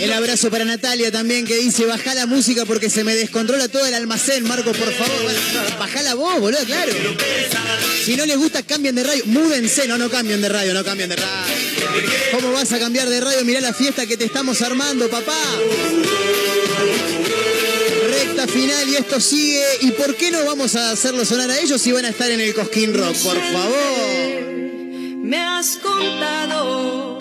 El 0.00 0.12
abrazo 0.14 0.50
para 0.50 0.64
Natalia 0.64 1.12
también 1.12 1.44
que 1.44 1.56
dice, 1.56 1.84
baja 1.84 2.14
la 2.14 2.24
música 2.24 2.64
porque 2.64 2.88
se 2.88 3.04
me 3.04 3.14
descontrola 3.14 3.68
todo 3.68 3.84
el 3.84 3.92
almacén, 3.92 4.44
Marco, 4.44 4.72
por 4.72 4.92
favor. 4.92 5.22
Bueno, 5.22 5.38
bajala 5.78 6.14
vos, 6.14 6.40
boludo, 6.40 6.64
claro. 6.64 6.92
Si 8.02 8.16
no 8.16 8.24
les 8.24 8.38
gusta, 8.38 8.62
cambien 8.62 8.94
de 8.94 9.04
radio. 9.04 9.22
Múdense, 9.26 9.86
no, 9.86 9.98
no 9.98 10.08
cambien 10.08 10.40
de 10.40 10.48
radio, 10.48 10.72
no 10.72 10.82
cambien 10.84 11.10
de 11.10 11.16
radio. 11.16 11.54
¿Cómo 12.32 12.50
vas 12.52 12.72
a 12.72 12.78
cambiar 12.78 13.10
de 13.10 13.20
radio? 13.20 13.44
Mirá 13.44 13.60
la 13.60 13.74
fiesta 13.74 14.06
que 14.06 14.16
te 14.16 14.24
estamos 14.24 14.62
armando, 14.62 15.10
papá. 15.10 15.36
Recta 18.10 18.48
final 18.48 18.88
y 18.88 18.96
esto 18.96 19.20
sigue. 19.20 19.66
¿Y 19.82 19.90
por 19.90 20.16
qué 20.16 20.30
no 20.30 20.44
vamos 20.46 20.76
a 20.76 20.92
hacerlo 20.92 21.26
sonar 21.26 21.50
a 21.50 21.58
ellos 21.58 21.80
si 21.80 21.92
van 21.92 22.06
a 22.06 22.08
estar 22.08 22.30
en 22.30 22.40
el 22.40 22.54
Cosquín 22.54 22.94
Rock? 22.94 23.16
Por 23.18 23.36
favor. 23.52 24.49
Me 25.30 25.38
has 25.40 25.76
contado 25.76 27.16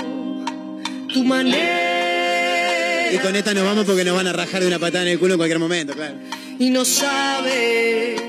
tu 1.14 1.24
manera 1.24 3.14
Y 3.14 3.18
con 3.20 3.36
esta 3.36 3.54
nos 3.54 3.64
vamos 3.64 3.86
porque 3.86 4.04
nos 4.04 4.16
van 4.16 4.26
a 4.26 4.34
rajar 4.34 4.62
de 4.62 4.68
una 4.68 4.80
patada 4.80 5.04
en 5.04 5.10
el 5.10 5.20
culo 5.20 5.36
en 5.36 5.38
cualquier 5.38 5.60
momento, 5.60 5.94
claro. 5.94 6.16
y 6.58 6.72
no 6.72 6.86
sabes 6.86 8.20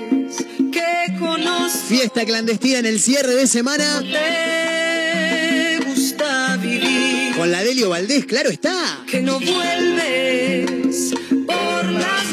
que 0.71 1.17
conozco. 1.17 1.79
Fiesta 1.87 2.25
clandestina 2.25 2.77
en 2.79 2.85
el 2.85 2.99
cierre 2.99 3.33
de 3.33 3.47
semana. 3.47 4.01
Te 4.01 5.79
gusta 5.83 6.57
vivir, 6.57 7.35
Con 7.35 7.51
la 7.51 7.63
Delio 7.63 7.89
Valdés, 7.89 8.25
claro 8.27 8.51
está. 8.51 8.99
que 9.09 9.21
no 9.21 9.39
vuelves 9.39 11.11
por 11.47 11.85
las 11.91 12.30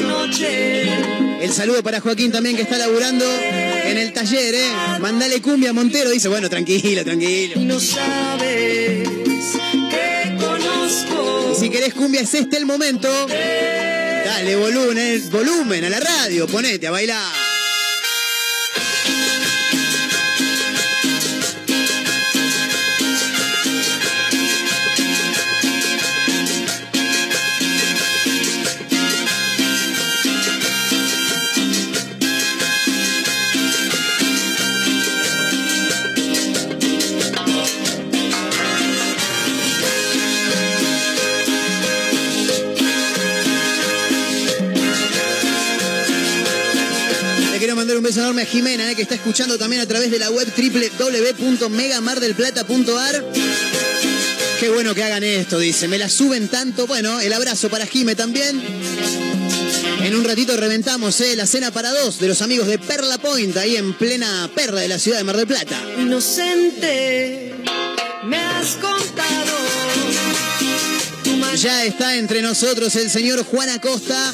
El 1.41 1.53
saludo 1.53 1.83
para 1.83 2.01
Joaquín 2.01 2.31
también 2.31 2.57
que 2.57 2.63
está 2.63 2.77
laburando 2.77 3.25
en 3.85 3.97
el 3.97 4.13
taller, 4.13 4.55
¿eh? 4.55 4.71
Mandale 5.01 5.41
cumbia 5.41 5.71
a 5.71 5.73
Montero. 5.73 6.11
Dice, 6.11 6.29
bueno, 6.29 6.51
tranquilo, 6.51 7.05
tranquilo. 7.05 7.61
Y 7.61 7.65
no 7.65 7.81
sabes 7.81 9.09
que 9.91 10.37
conozco. 10.39 11.55
Si 11.59 11.71
querés 11.71 11.95
cumbia, 11.95 12.21
es 12.21 12.35
este 12.35 12.57
el 12.59 12.67
momento. 12.67 13.09
Dale 13.29 14.57
volumen, 14.57 14.99
eh, 14.99 15.23
volumen 15.31 15.85
a 15.85 15.89
la 15.89 16.01
radio, 16.01 16.47
ponete 16.47 16.87
a 16.87 16.91
bailar. 16.91 17.48
Beso 48.09 48.21
enorme 48.21 48.43
a 48.43 48.47
Jimena, 48.47 48.91
eh, 48.91 48.97
que 48.97 49.03
está 49.03 49.17
escuchando 49.17 49.59
también 49.59 49.83
a 49.83 49.87
través 49.87 50.11
de 50.11 50.19
la 50.19 50.31
web 50.31 50.51
www.megamardelplata.ar. 50.57 53.25
Qué 54.59 54.71
bueno 54.71 54.95
que 54.95 55.05
hagan 55.05 55.23
esto, 55.23 55.59
dice. 55.59 55.89
Me 55.89 55.99
la 55.99 56.09
suben 56.09 56.49
tanto. 56.49 56.87
Bueno, 56.87 57.21
el 57.21 57.35
abrazo 57.35 57.69
para 57.69 57.85
Jime 57.85 58.15
también. 58.15 58.63
En 60.03 60.17
un 60.17 60.25
ratito 60.25 60.57
reventamos 60.57 61.21
eh, 61.21 61.37
la 61.37 61.47
cena 61.47 61.71
para 61.71 61.93
dos 61.93 62.19
de 62.19 62.29
los 62.29 62.41
amigos 62.41 62.67
de 62.67 62.79
Perla 62.79 63.19
Point, 63.19 63.55
ahí 63.59 63.77
en 63.77 63.93
plena 63.93 64.51
perla 64.55 64.81
de 64.81 64.89
la 64.89 64.99
ciudad 64.99 65.19
de 65.19 65.25
Mar 65.25 65.37
del 65.37 65.47
Plata. 65.47 65.79
Inocente, 65.99 67.57
me 68.25 68.39
has 68.39 68.77
contado. 68.77 69.38
Ya 71.61 71.85
está 71.85 72.15
entre 72.15 72.41
nosotros 72.41 72.95
el 72.95 73.11
señor 73.11 73.45
Juan 73.45 73.69
Acosta, 73.71 74.33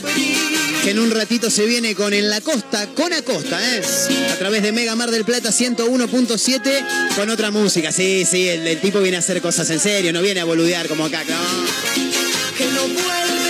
que 0.83 0.91
en 0.91 0.99
un 0.99 1.11
ratito 1.11 1.49
se 1.49 1.65
viene 1.65 1.95
con 1.95 2.13
En 2.13 2.29
la 2.29 2.43
Costa, 2.43 2.87
con 2.95 3.15
Acosta, 3.15 3.59
¿eh? 3.77 3.81
A 4.31 4.37
través 4.37 4.63
de 4.63 4.73
Mega 4.73 4.95
Mar 4.95 5.11
del 5.11 5.25
Plata 5.25 5.49
101.7, 5.49 7.17
con 7.17 7.31
otra 7.31 7.51
música. 7.51 7.93
Sí, 7.93 8.27
sí, 8.31 8.47
el, 8.47 8.67
el 8.67 8.79
tipo 8.79 9.01
viene 9.01 9.17
a 9.17 9.21
hacer 9.21 9.41
cosas 9.41 9.71
en 9.71 9.81
serio, 9.81 10.13
no 10.13 10.21
viene 10.21 10.41
a 10.41 10.45
boludear 10.45 10.87
como 10.87 11.07
acá, 11.07 11.25
¿no? 11.25 11.35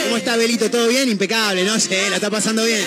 ¿Cómo 0.04 0.18
está 0.18 0.36
Belito? 0.36 0.70
¿Todo 0.70 0.86
bien? 0.86 1.08
Impecable, 1.08 1.64
¿no? 1.64 1.80
Sí, 1.80 1.88
la 2.10 2.16
está 2.16 2.30
pasando 2.30 2.64
bien. 2.64 2.80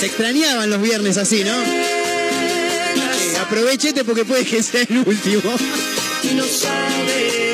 Se 0.00 0.06
extrañaban 0.06 0.68
los 0.68 0.82
viernes 0.82 1.16
así, 1.16 1.44
¿no? 1.44 1.54
Sí, 1.64 3.36
aprovechete 3.40 4.02
porque 4.02 4.24
puede 4.24 4.44
que 4.44 4.64
sea 4.64 4.82
el 4.82 4.98
último. 5.06 5.54
Y 6.24 6.34
no 6.34 6.44
sabes 6.44 7.32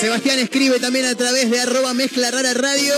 Sebastián 0.00 0.38
escribe 0.38 0.80
también 0.80 1.04
a 1.04 1.14
través 1.14 1.50
de 1.50 1.60
arroba 1.60 1.92
mezcla 1.92 2.30
rara 2.30 2.54
radio. 2.54 2.94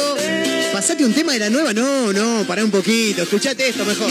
Pasate 0.73 1.05
un 1.05 1.13
tema 1.13 1.33
de 1.33 1.41
la 1.41 1.51
nueva. 1.51 1.73
No, 1.73 2.13
no, 2.13 2.47
pará 2.47 2.65
un 2.65 2.71
poquito. 2.71 3.23
Escuchate 3.23 3.69
esto 3.69 3.85
mejor. 3.85 4.09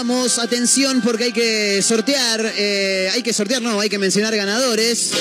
Vamos. 0.00 0.38
Atención 0.38 1.02
porque 1.02 1.24
hay 1.24 1.32
que 1.32 1.82
sortear. 1.82 2.54
eh, 2.56 3.10
hay 3.12 3.22
que 3.22 3.34
sortear, 3.34 3.60
no, 3.60 3.78
hay 3.80 3.90
que 3.90 3.98
mencionar 3.98 4.34
ganadores. 4.34 5.12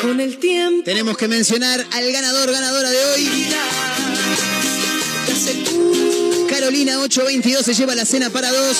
con 0.00 0.20
el 0.20 0.38
tiempo 0.38 0.82
tenemos 0.84 1.16
que 1.16 1.28
mencionar 1.28 1.86
al 1.90 2.12
ganador, 2.12 2.50
ganadora 2.50 2.90
de 2.90 3.04
hoy. 3.04 3.48
Carolina 6.48 6.98
822 7.00 7.64
se 7.64 7.74
lleva 7.74 7.94
la 7.94 8.04
cena 8.06 8.30
para 8.30 8.50
dos. 8.50 8.76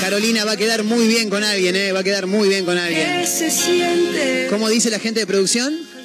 Carolina 0.00 0.44
va 0.44 0.52
a 0.52 0.56
quedar 0.56 0.82
muy 0.84 1.06
bien 1.06 1.30
con 1.30 1.42
alguien, 1.44 1.76
¿eh? 1.76 1.92
Va 1.92 2.00
a 2.00 2.04
quedar 2.04 2.26
muy 2.26 2.48
bien 2.48 2.64
con 2.64 2.76
alguien. 2.76 3.26
se 3.26 3.50
siente 3.50 4.48
¿Cómo 4.50 4.68
dice 4.68 4.90
la 4.90 4.98
gente 4.98 5.20
de 5.20 5.26
producción? 5.26 5.95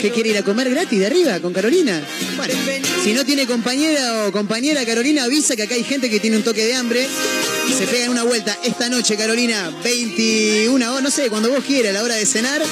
¿Qué 0.00 0.10
quiere 0.10 0.30
ir 0.30 0.38
a 0.38 0.42
comer 0.42 0.70
gratis 0.70 0.98
de 0.98 1.06
arriba 1.06 1.40
con 1.40 1.52
Carolina? 1.52 2.02
Si 3.02 3.12
no 3.12 3.24
tiene 3.24 3.46
compañera 3.46 4.26
o 4.26 4.32
compañera 4.32 4.84
Carolina, 4.84 5.24
avisa 5.24 5.56
que 5.56 5.62
acá 5.62 5.74
hay 5.74 5.84
gente 5.84 6.10
que 6.10 6.20
tiene 6.20 6.36
un 6.36 6.42
toque 6.42 6.64
de 6.64 6.74
hambre. 6.74 7.06
Se 7.76 7.86
pega 7.86 8.04
en 8.04 8.10
una 8.10 8.22
vuelta 8.22 8.58
esta 8.64 8.88
noche, 8.88 9.16
Carolina, 9.16 9.70
21 9.82 10.94
o 10.94 11.00
no 11.00 11.10
sé, 11.10 11.28
cuando 11.28 11.50
vos 11.50 11.64
quieras, 11.64 11.90
a 11.90 11.94
la 11.94 12.02
hora 12.02 12.14
de 12.14 12.26
cenar. 12.26 12.62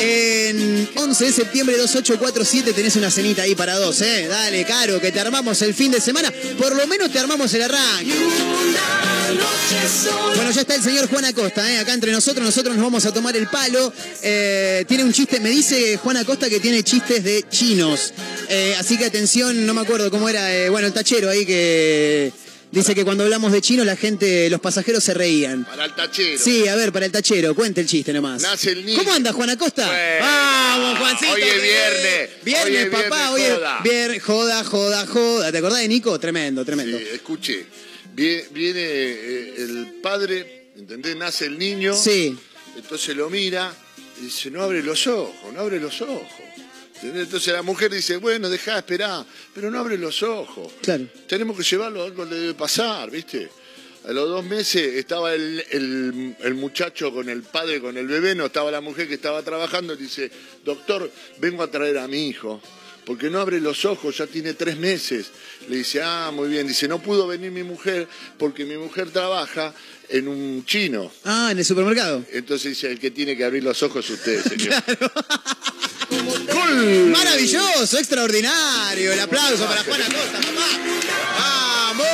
En 0.00 0.88
11 0.94 1.24
de 1.24 1.32
septiembre 1.32 1.76
2847 1.76 2.72
tenés 2.72 2.96
una 2.96 3.10
cenita 3.10 3.42
ahí 3.42 3.54
para 3.54 3.76
dos, 3.76 4.00
¿eh? 4.00 4.26
Dale, 4.28 4.64
Caro, 4.64 5.00
que 5.00 5.12
te 5.12 5.20
armamos 5.20 5.60
el 5.62 5.74
fin 5.74 5.90
de 5.90 6.00
semana. 6.00 6.32
Por 6.58 6.74
lo 6.76 6.86
menos 6.86 7.10
te 7.10 7.18
armamos 7.18 7.52
el 7.54 7.62
arranque. 7.62 8.12
Bueno, 9.36 10.50
ya 10.50 10.60
está 10.62 10.74
el 10.74 10.82
señor 10.82 11.08
Juan 11.08 11.24
Acosta, 11.26 11.70
¿eh? 11.70 11.78
acá 11.78 11.92
entre 11.92 12.12
nosotros. 12.12 12.44
Nosotros 12.44 12.74
nos 12.76 12.84
vamos 12.84 13.04
a 13.04 13.12
tomar 13.12 13.36
el 13.36 13.46
palo. 13.48 13.92
Eh, 14.22 14.84
tiene 14.88 15.04
un 15.04 15.12
chiste, 15.12 15.40
me 15.40 15.50
dice 15.50 15.98
Juan 15.98 16.16
Acosta 16.16 16.48
que 16.48 16.60
tiene 16.60 16.82
chistes 16.82 17.22
de 17.24 17.44
chinos. 17.50 18.14
Eh, 18.48 18.74
así 18.78 18.96
que 18.96 19.04
atención, 19.04 19.66
no 19.66 19.74
me 19.74 19.82
acuerdo 19.82 20.10
cómo 20.10 20.28
era, 20.28 20.70
bueno, 20.70 20.86
el 20.86 20.92
tachero 20.94 21.28
ahí 21.28 21.44
que 21.44 22.32
dice 22.70 22.94
que 22.94 23.04
cuando 23.04 23.24
hablamos 23.24 23.52
de 23.52 23.60
chino 23.60 23.84
la 23.84 23.96
gente, 23.96 24.48
los 24.48 24.60
pasajeros 24.60 25.04
se 25.04 25.12
reían. 25.14 25.64
Para 25.64 25.84
el 25.84 25.94
tachero. 25.94 26.38
Sí, 26.38 26.66
a 26.66 26.76
ver, 26.76 26.92
para 26.92 27.06
el 27.06 27.12
tachero, 27.12 27.54
cuente 27.54 27.82
el 27.82 27.86
chiste 27.86 28.12
nomás. 28.12 28.40
Nace 28.40 28.72
el 28.72 28.86
niño. 28.86 28.98
¿Cómo 28.98 29.12
anda 29.12 29.32
Juan 29.32 29.50
Acosta? 29.50 29.86
Bueno. 29.86 30.24
Vamos, 30.24 30.98
Juancito. 31.00 31.32
Hoy 31.32 31.42
es 31.42 31.62
viernes. 31.62 32.30
Viernes, 32.44 32.66
Hoy 32.66 32.76
es 32.76 32.86
papá, 32.88 33.34
viernes, 33.34 33.60
hoy 33.84 34.16
es 34.16 34.22
joda. 34.22 34.64
joda, 34.64 34.64
joda, 34.64 35.06
joda. 35.06 35.52
¿Te 35.52 35.58
acordás 35.58 35.80
de 35.80 35.88
Nico? 35.88 36.18
Tremendo, 36.18 36.64
tremendo. 36.64 36.96
Sí, 36.98 37.04
escuche, 37.12 37.66
viene, 38.52 38.80
eh, 38.80 39.54
el 39.58 39.98
padre, 40.02 40.70
¿entendés? 40.76 41.16
Nace 41.16 41.46
el 41.46 41.58
niño. 41.58 41.94
Sí. 41.94 42.36
Entonces 42.76 43.16
lo 43.16 43.28
mira 43.30 43.72
y 44.20 44.24
dice, 44.26 44.50
no 44.50 44.62
abre 44.62 44.82
los 44.82 45.06
ojos, 45.06 45.52
no 45.52 45.60
abre 45.60 45.78
los 45.80 46.00
ojos. 46.02 46.22
¿Entendés? 46.96 47.24
Entonces 47.24 47.52
la 47.52 47.62
mujer 47.62 47.92
dice, 47.92 48.16
bueno, 48.16 48.48
deja 48.48 48.76
esperar, 48.78 49.24
pero 49.54 49.70
no 49.70 49.78
abre 49.78 49.96
los 49.96 50.22
ojos. 50.22 50.72
Claro. 50.82 51.06
Tenemos 51.28 51.56
que 51.56 51.62
llevarlo, 51.62 52.02
algo 52.02 52.24
le 52.24 52.36
debe 52.36 52.54
pasar, 52.54 53.10
¿viste? 53.10 53.48
A 54.04 54.12
los 54.12 54.28
dos 54.28 54.44
meses 54.44 54.94
estaba 54.94 55.34
el, 55.34 55.62
el- 55.70 56.36
el 56.40 56.54
muchacho 56.54 57.12
con 57.12 57.28
el 57.28 57.42
padre, 57.42 57.80
con 57.80 57.96
el 57.96 58.06
bebé, 58.06 58.34
no 58.34 58.46
estaba 58.46 58.70
la 58.70 58.80
mujer 58.80 59.06
que 59.06 59.14
estaba 59.14 59.42
trabajando, 59.42 59.94
y 59.94 59.96
dice, 59.98 60.30
doctor, 60.64 61.10
vengo 61.38 61.62
a 61.62 61.70
traer 61.70 61.98
a 61.98 62.08
mi 62.08 62.28
hijo, 62.28 62.60
porque 63.08 63.30
no 63.30 63.40
abre 63.40 63.58
los 63.58 63.86
ojos, 63.86 64.18
ya 64.18 64.26
tiene 64.26 64.52
tres 64.52 64.76
meses. 64.76 65.28
Le 65.66 65.78
dice, 65.78 66.02
ah, 66.02 66.30
muy 66.30 66.46
bien, 66.46 66.68
dice, 66.68 66.86
no 66.86 67.00
pudo 67.00 67.26
venir 67.26 67.50
mi 67.50 67.62
mujer 67.62 68.06
porque 68.36 68.66
mi 68.66 68.76
mujer 68.76 69.10
trabaja 69.10 69.72
en 70.10 70.28
un 70.28 70.62
chino. 70.66 71.10
Ah, 71.24 71.48
en 71.50 71.58
el 71.58 71.64
supermercado. 71.64 72.22
Entonces 72.30 72.72
dice, 72.72 72.90
el 72.92 73.00
que 73.00 73.10
tiene 73.10 73.34
que 73.34 73.46
abrir 73.46 73.64
los 73.64 73.82
ojos 73.82 74.04
es 74.04 74.10
usted, 74.10 74.44
señor. 74.48 74.74
Maravilloso, 77.10 77.96
extraordinario. 77.98 79.10
El 79.14 79.20
aplauso 79.20 79.64
para 79.64 79.82
Juan 79.84 80.02
Acosta, 80.02 80.40
papá. 80.40 80.68
¡Vamos! 81.38 82.08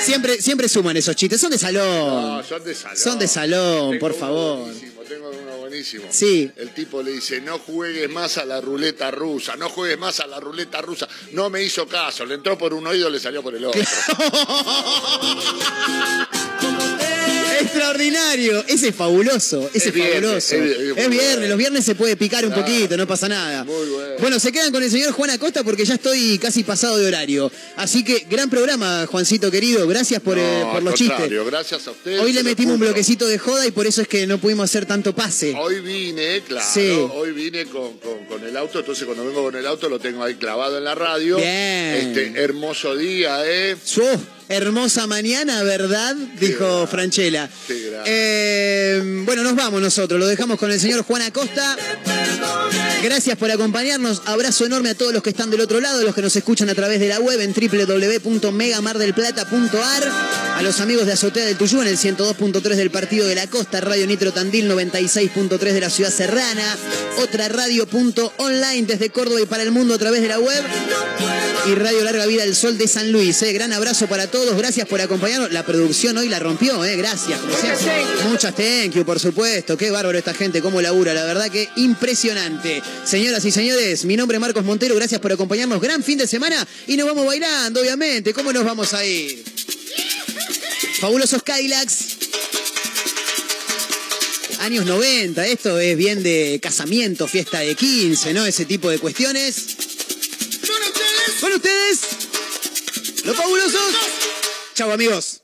Siempre, 0.00 0.40
siempre 0.40 0.68
suman 0.68 0.96
esos 0.96 1.16
chistes, 1.16 1.40
son 1.40 1.50
de 1.50 1.58
salón. 1.58 2.36
No, 2.38 2.44
son 2.44 2.62
de 2.62 2.72
salón. 2.72 2.96
Son 2.96 3.18
de 3.18 3.26
salón, 3.26 3.90
Tengo 3.90 3.98
por 4.00 4.14
favor. 4.14 4.60
buenísimo, 4.60 5.02
tengo 5.02 5.32
buenísimo. 5.68 6.06
Sí. 6.10 6.50
El 6.56 6.70
tipo 6.70 7.02
le 7.02 7.12
dice, 7.12 7.40
no 7.40 7.58
juegues 7.58 8.08
más 8.10 8.38
a 8.38 8.44
la 8.44 8.60
ruleta 8.60 9.10
rusa, 9.10 9.56
no 9.56 9.68
juegues 9.68 9.98
más 9.98 10.20
a 10.20 10.26
la 10.26 10.40
ruleta 10.40 10.80
rusa. 10.80 11.08
No 11.32 11.50
me 11.50 11.62
hizo 11.62 11.86
caso, 11.86 12.24
le 12.24 12.34
entró 12.34 12.56
por 12.56 12.74
un 12.74 12.86
oído, 12.86 13.10
le 13.10 13.20
salió 13.20 13.42
por 13.42 13.54
el 13.54 13.64
otro. 13.64 13.80
Extraordinario, 17.60 18.64
ese 18.66 18.88
es 18.88 18.94
fabuloso, 18.94 19.70
ese 19.74 19.88
es, 19.88 19.94
viernes, 19.94 20.44
fabuloso. 20.44 20.54
es 20.96 21.08
viernes, 21.10 21.34
bueno. 21.36 21.48
los 21.48 21.58
viernes 21.58 21.84
se 21.84 21.94
puede 21.94 22.16
picar 22.16 22.44
un 22.46 22.52
poquito, 22.52 22.96
no 22.96 23.06
pasa 23.06 23.28
nada. 23.28 23.64
Muy 23.64 23.86
bueno. 23.88 24.14
Bueno, 24.18 24.38
se 24.40 24.52
quedan 24.52 24.72
con 24.72 24.82
el 24.82 24.90
señor 24.90 25.12
Juan 25.12 25.30
Acosta 25.30 25.62
porque 25.64 25.84
ya 25.84 25.94
estoy 25.94 26.38
casi 26.38 26.64
pasado 26.64 26.98
de 26.98 27.06
horario. 27.06 27.50
Así 27.76 28.04
que 28.04 28.26
gran 28.30 28.50
programa, 28.50 29.06
Juancito 29.06 29.50
querido, 29.50 29.86
gracias 29.86 30.20
por, 30.22 30.36
No, 30.36 30.42
eh, 30.42 30.62
por 30.64 30.76
al 30.78 30.84
los 30.84 30.94
chistes. 30.94 31.30
Gracias 31.46 31.86
a 31.86 31.90
ustedes. 31.90 32.20
Hoy 32.20 32.32
le 32.32 32.42
metimos 32.42 32.74
un 32.74 32.80
bloquecito 32.80 33.26
de 33.26 33.38
joda 33.38 33.66
y 33.66 33.70
por 33.70 33.86
eso 33.86 34.02
es 34.02 34.08
que 34.08 34.26
no 34.26 34.38
pudimos 34.38 34.64
hacer 34.64 34.86
tanto 34.86 35.14
pase. 35.14 35.54
Hoy 35.58 35.80
vine, 35.80 36.42
claro, 36.42 36.66
Sí. 36.72 36.90
hoy 37.14 37.32
vine 37.32 37.66
con, 37.66 37.98
con- 37.98 38.24
con 38.28 38.44
el 38.44 38.56
auto, 38.56 38.80
entonces 38.80 39.04
cuando 39.04 39.24
vengo 39.24 39.42
con 39.42 39.54
el 39.56 39.66
auto 39.66 39.88
lo 39.88 39.98
tengo 39.98 40.22
ahí 40.22 40.34
clavado 40.34 40.78
en 40.78 40.84
la 40.84 40.94
radio. 40.94 41.36
Bien. 41.36 41.46
Este 41.48 42.32
hermoso 42.42 42.94
día, 42.96 43.40
¿eh? 43.46 43.76
Su 43.82 44.02
hermosa 44.48 45.06
mañana, 45.06 45.62
¿verdad? 45.62 46.16
Dijo 46.40 46.86
Franchella. 46.86 47.48
Eh, 48.06 49.22
bueno, 49.24 49.42
nos 49.42 49.54
vamos 49.54 49.80
nosotros, 49.80 50.18
lo 50.18 50.26
dejamos 50.26 50.58
con 50.58 50.70
el 50.70 50.80
señor 50.80 51.02
Juan 51.04 51.22
Acosta. 51.22 51.76
Gracias 53.02 53.36
por 53.38 53.50
acompañarnos. 53.50 54.22
Abrazo 54.26 54.66
enorme 54.66 54.90
a 54.90 54.94
todos 54.94 55.12
los 55.12 55.20
que 55.22 55.30
están 55.30 55.50
del 55.50 55.60
otro 55.60 55.80
lado, 55.80 56.02
los 56.02 56.14
que 56.14 56.22
nos 56.22 56.36
escuchan 56.36 56.68
a 56.68 56.74
través 56.74 57.00
de 57.00 57.08
la 57.08 57.18
web 57.20 57.40
en 57.40 57.54
www.megamardelplata.ar. 57.54 60.12
A 60.56 60.62
los 60.62 60.80
amigos 60.80 61.06
de 61.06 61.12
Azotea 61.12 61.46
del 61.46 61.56
Tuyú 61.56 61.80
en 61.80 61.88
el 61.88 61.96
102.3 61.96 62.60
del 62.74 62.90
Partido 62.90 63.26
de 63.26 63.36
la 63.36 63.46
Costa, 63.46 63.80
Radio 63.80 64.06
Nitro 64.06 64.32
Tandil 64.32 64.70
96.3 64.70 65.58
de 65.58 65.80
la 65.80 65.88
Ciudad 65.90 66.10
Serrana, 66.10 66.76
otra 67.22 67.48
radio.online 67.48 68.86
desde 68.86 69.10
Córdoba 69.10 69.40
y 69.40 69.46
para 69.46 69.62
el 69.62 69.70
mundo 69.70 69.94
a 69.94 69.98
través 69.98 70.20
de 70.20 70.28
la 70.28 70.40
web 70.40 70.64
y 71.66 71.74
Radio 71.74 72.02
Larga 72.02 72.26
Vida 72.26 72.44
del 72.44 72.56
Sol 72.56 72.78
de 72.78 72.88
San 72.88 73.12
Luis. 73.12 73.42
¿eh? 73.42 73.52
Gran 73.52 73.72
abrazo 73.72 74.06
para 74.06 74.28
todos, 74.28 74.56
gracias 74.56 74.88
por 74.88 75.00
acompañarnos. 75.00 75.52
La 75.52 75.64
producción 75.64 76.16
hoy 76.16 76.28
la 76.28 76.38
rompió, 76.38 76.84
¿eh? 76.84 76.96
gracias. 76.96 77.40
Muchas 78.28 78.54
thank 78.54 78.92
you, 78.92 79.04
por 79.04 79.20
supuesto. 79.20 79.76
Qué 79.76 79.90
bárbaro 79.90 80.16
esta 80.16 80.34
gente, 80.34 80.62
cómo 80.62 80.80
labura, 80.80 81.14
la 81.14 81.24
verdad 81.24 81.50
que 81.50 81.68
impresionante. 81.76 82.82
Señoras 83.04 83.44
y 83.44 83.50
señores, 83.50 84.04
mi 84.04 84.16
nombre 84.16 84.36
es 84.36 84.40
Marcos 84.40 84.64
Montero, 84.64 84.94
gracias 84.94 85.20
por 85.20 85.32
acompañarnos. 85.32 85.80
Gran 85.80 86.02
fin 86.04 86.18
de 86.18 86.26
semana 86.26 86.66
y 86.86 86.96
nos 86.96 87.06
vamos 87.06 87.24
bailando, 87.24 87.80
obviamente. 87.80 88.34
¿Cómo 88.34 88.52
nos 88.52 88.64
vamos 88.64 88.92
a 88.92 89.04
ir? 89.04 89.42
Fabulosos 91.00 91.42
Kylax. 91.42 92.18
Años 94.60 94.84
90, 94.84 95.46
esto 95.46 95.78
es 95.78 95.96
bien 95.96 96.22
de 96.22 96.58
casamiento, 96.62 97.28
fiesta 97.28 97.60
de 97.60 97.74
15, 97.74 98.34
¿no? 98.34 98.44
Ese 98.44 98.64
tipo 98.66 98.90
de 98.90 98.98
cuestiones. 98.98 99.76
Con 101.40 101.52
ustedes, 101.52 102.00
los 103.24 103.36
fabulosos. 103.36 103.94
Chau 104.74 104.90
amigos. 104.90 105.40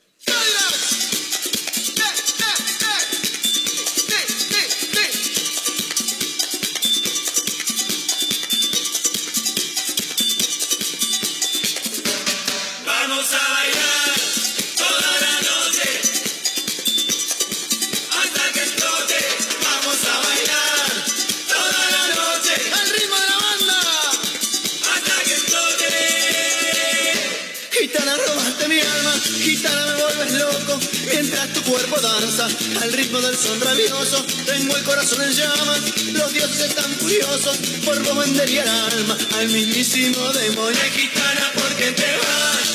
Tu 31.53 31.62
cuerpo 31.62 32.01
danza 32.01 32.47
al 32.80 32.92
ritmo 32.92 33.20
del 33.20 33.36
son 33.36 33.61
rabioso, 33.61 34.24
tengo 34.47 34.76
el 34.76 34.84
corazón 34.84 35.22
en 35.22 35.32
llamas. 35.32 35.80
Los 36.12 36.32
dioses 36.32 36.61
están 36.61 36.90
furiosos, 36.97 37.59
por 37.84 38.03
vos 38.03 38.18
vendería 38.18 38.62
el 38.62 38.68
alma 38.68 39.16
al 39.38 39.49
mismísimo 39.49 40.32
demonio. 40.32 40.80
Gitana, 40.95 41.53
¿por 41.55 41.74
qué 41.76 41.92
te 41.92 42.16
vas? 42.16 42.74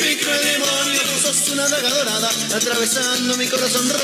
Mi 0.00 0.16
cruel 0.16 0.42
demonio, 0.42 1.00
sos 1.22 1.48
una 1.50 1.68
daga 1.68 1.90
dorada, 1.90 2.30
atravesando 2.54 3.36
mi 3.36 3.46
corazón 3.46 3.88
roto. 3.88 4.02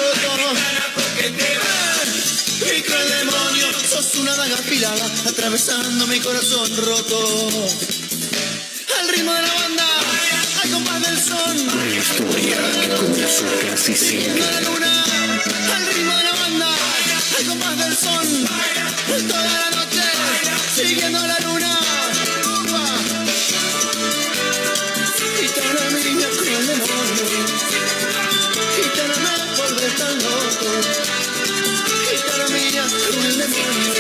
¿por 0.95 1.05
qué 1.21 1.31
te 1.31 1.59
vas? 1.59 2.73
Mi 2.73 2.83
cruel 2.83 3.09
demonio, 3.09 3.67
sos 3.89 4.15
una 4.17 4.35
daga 4.37 4.55
afilada, 4.55 5.07
atravesando 5.29 6.07
mi 6.07 6.21
corazón 6.21 6.77
roto. 6.77 7.71
Al 8.99 9.09
ritmo 9.09 9.33
de 9.33 9.43
la 9.43 9.55
banda, 9.55 9.94
corazón. 11.35 11.69
Una 11.69 11.97
historia 11.97 12.57
que 12.81 12.89
comenzó 12.89 13.45
casi 13.69 13.95
sin 13.95 14.39
la 14.39 14.61
luna, 14.61 15.05
al 15.75 15.87
ritmo 15.87 16.17
de 16.17 16.25
la 16.25 16.33
banda, 16.33 16.69
al 17.39 17.47
compás 17.47 17.79
del 17.79 17.97
son. 17.97 18.45
Toda 19.29 19.43
la 19.43 19.71
noche, 19.71 20.03
siguiendo 20.75 21.27
la 21.27 21.39
luna. 21.41 21.81
Gitana 25.41 25.91
mía 25.91 26.29
con 26.37 26.49
el 26.49 26.67
demonio, 26.67 27.27
gitana 28.77 29.15
me 29.25 29.57
volvés 29.57 29.95
tan 29.97 30.19
loco, 30.19 30.71
gitana 32.11 32.47
mía 32.49 32.85
con 33.11 33.27
el 33.27 33.39
demonio. 33.39 33.94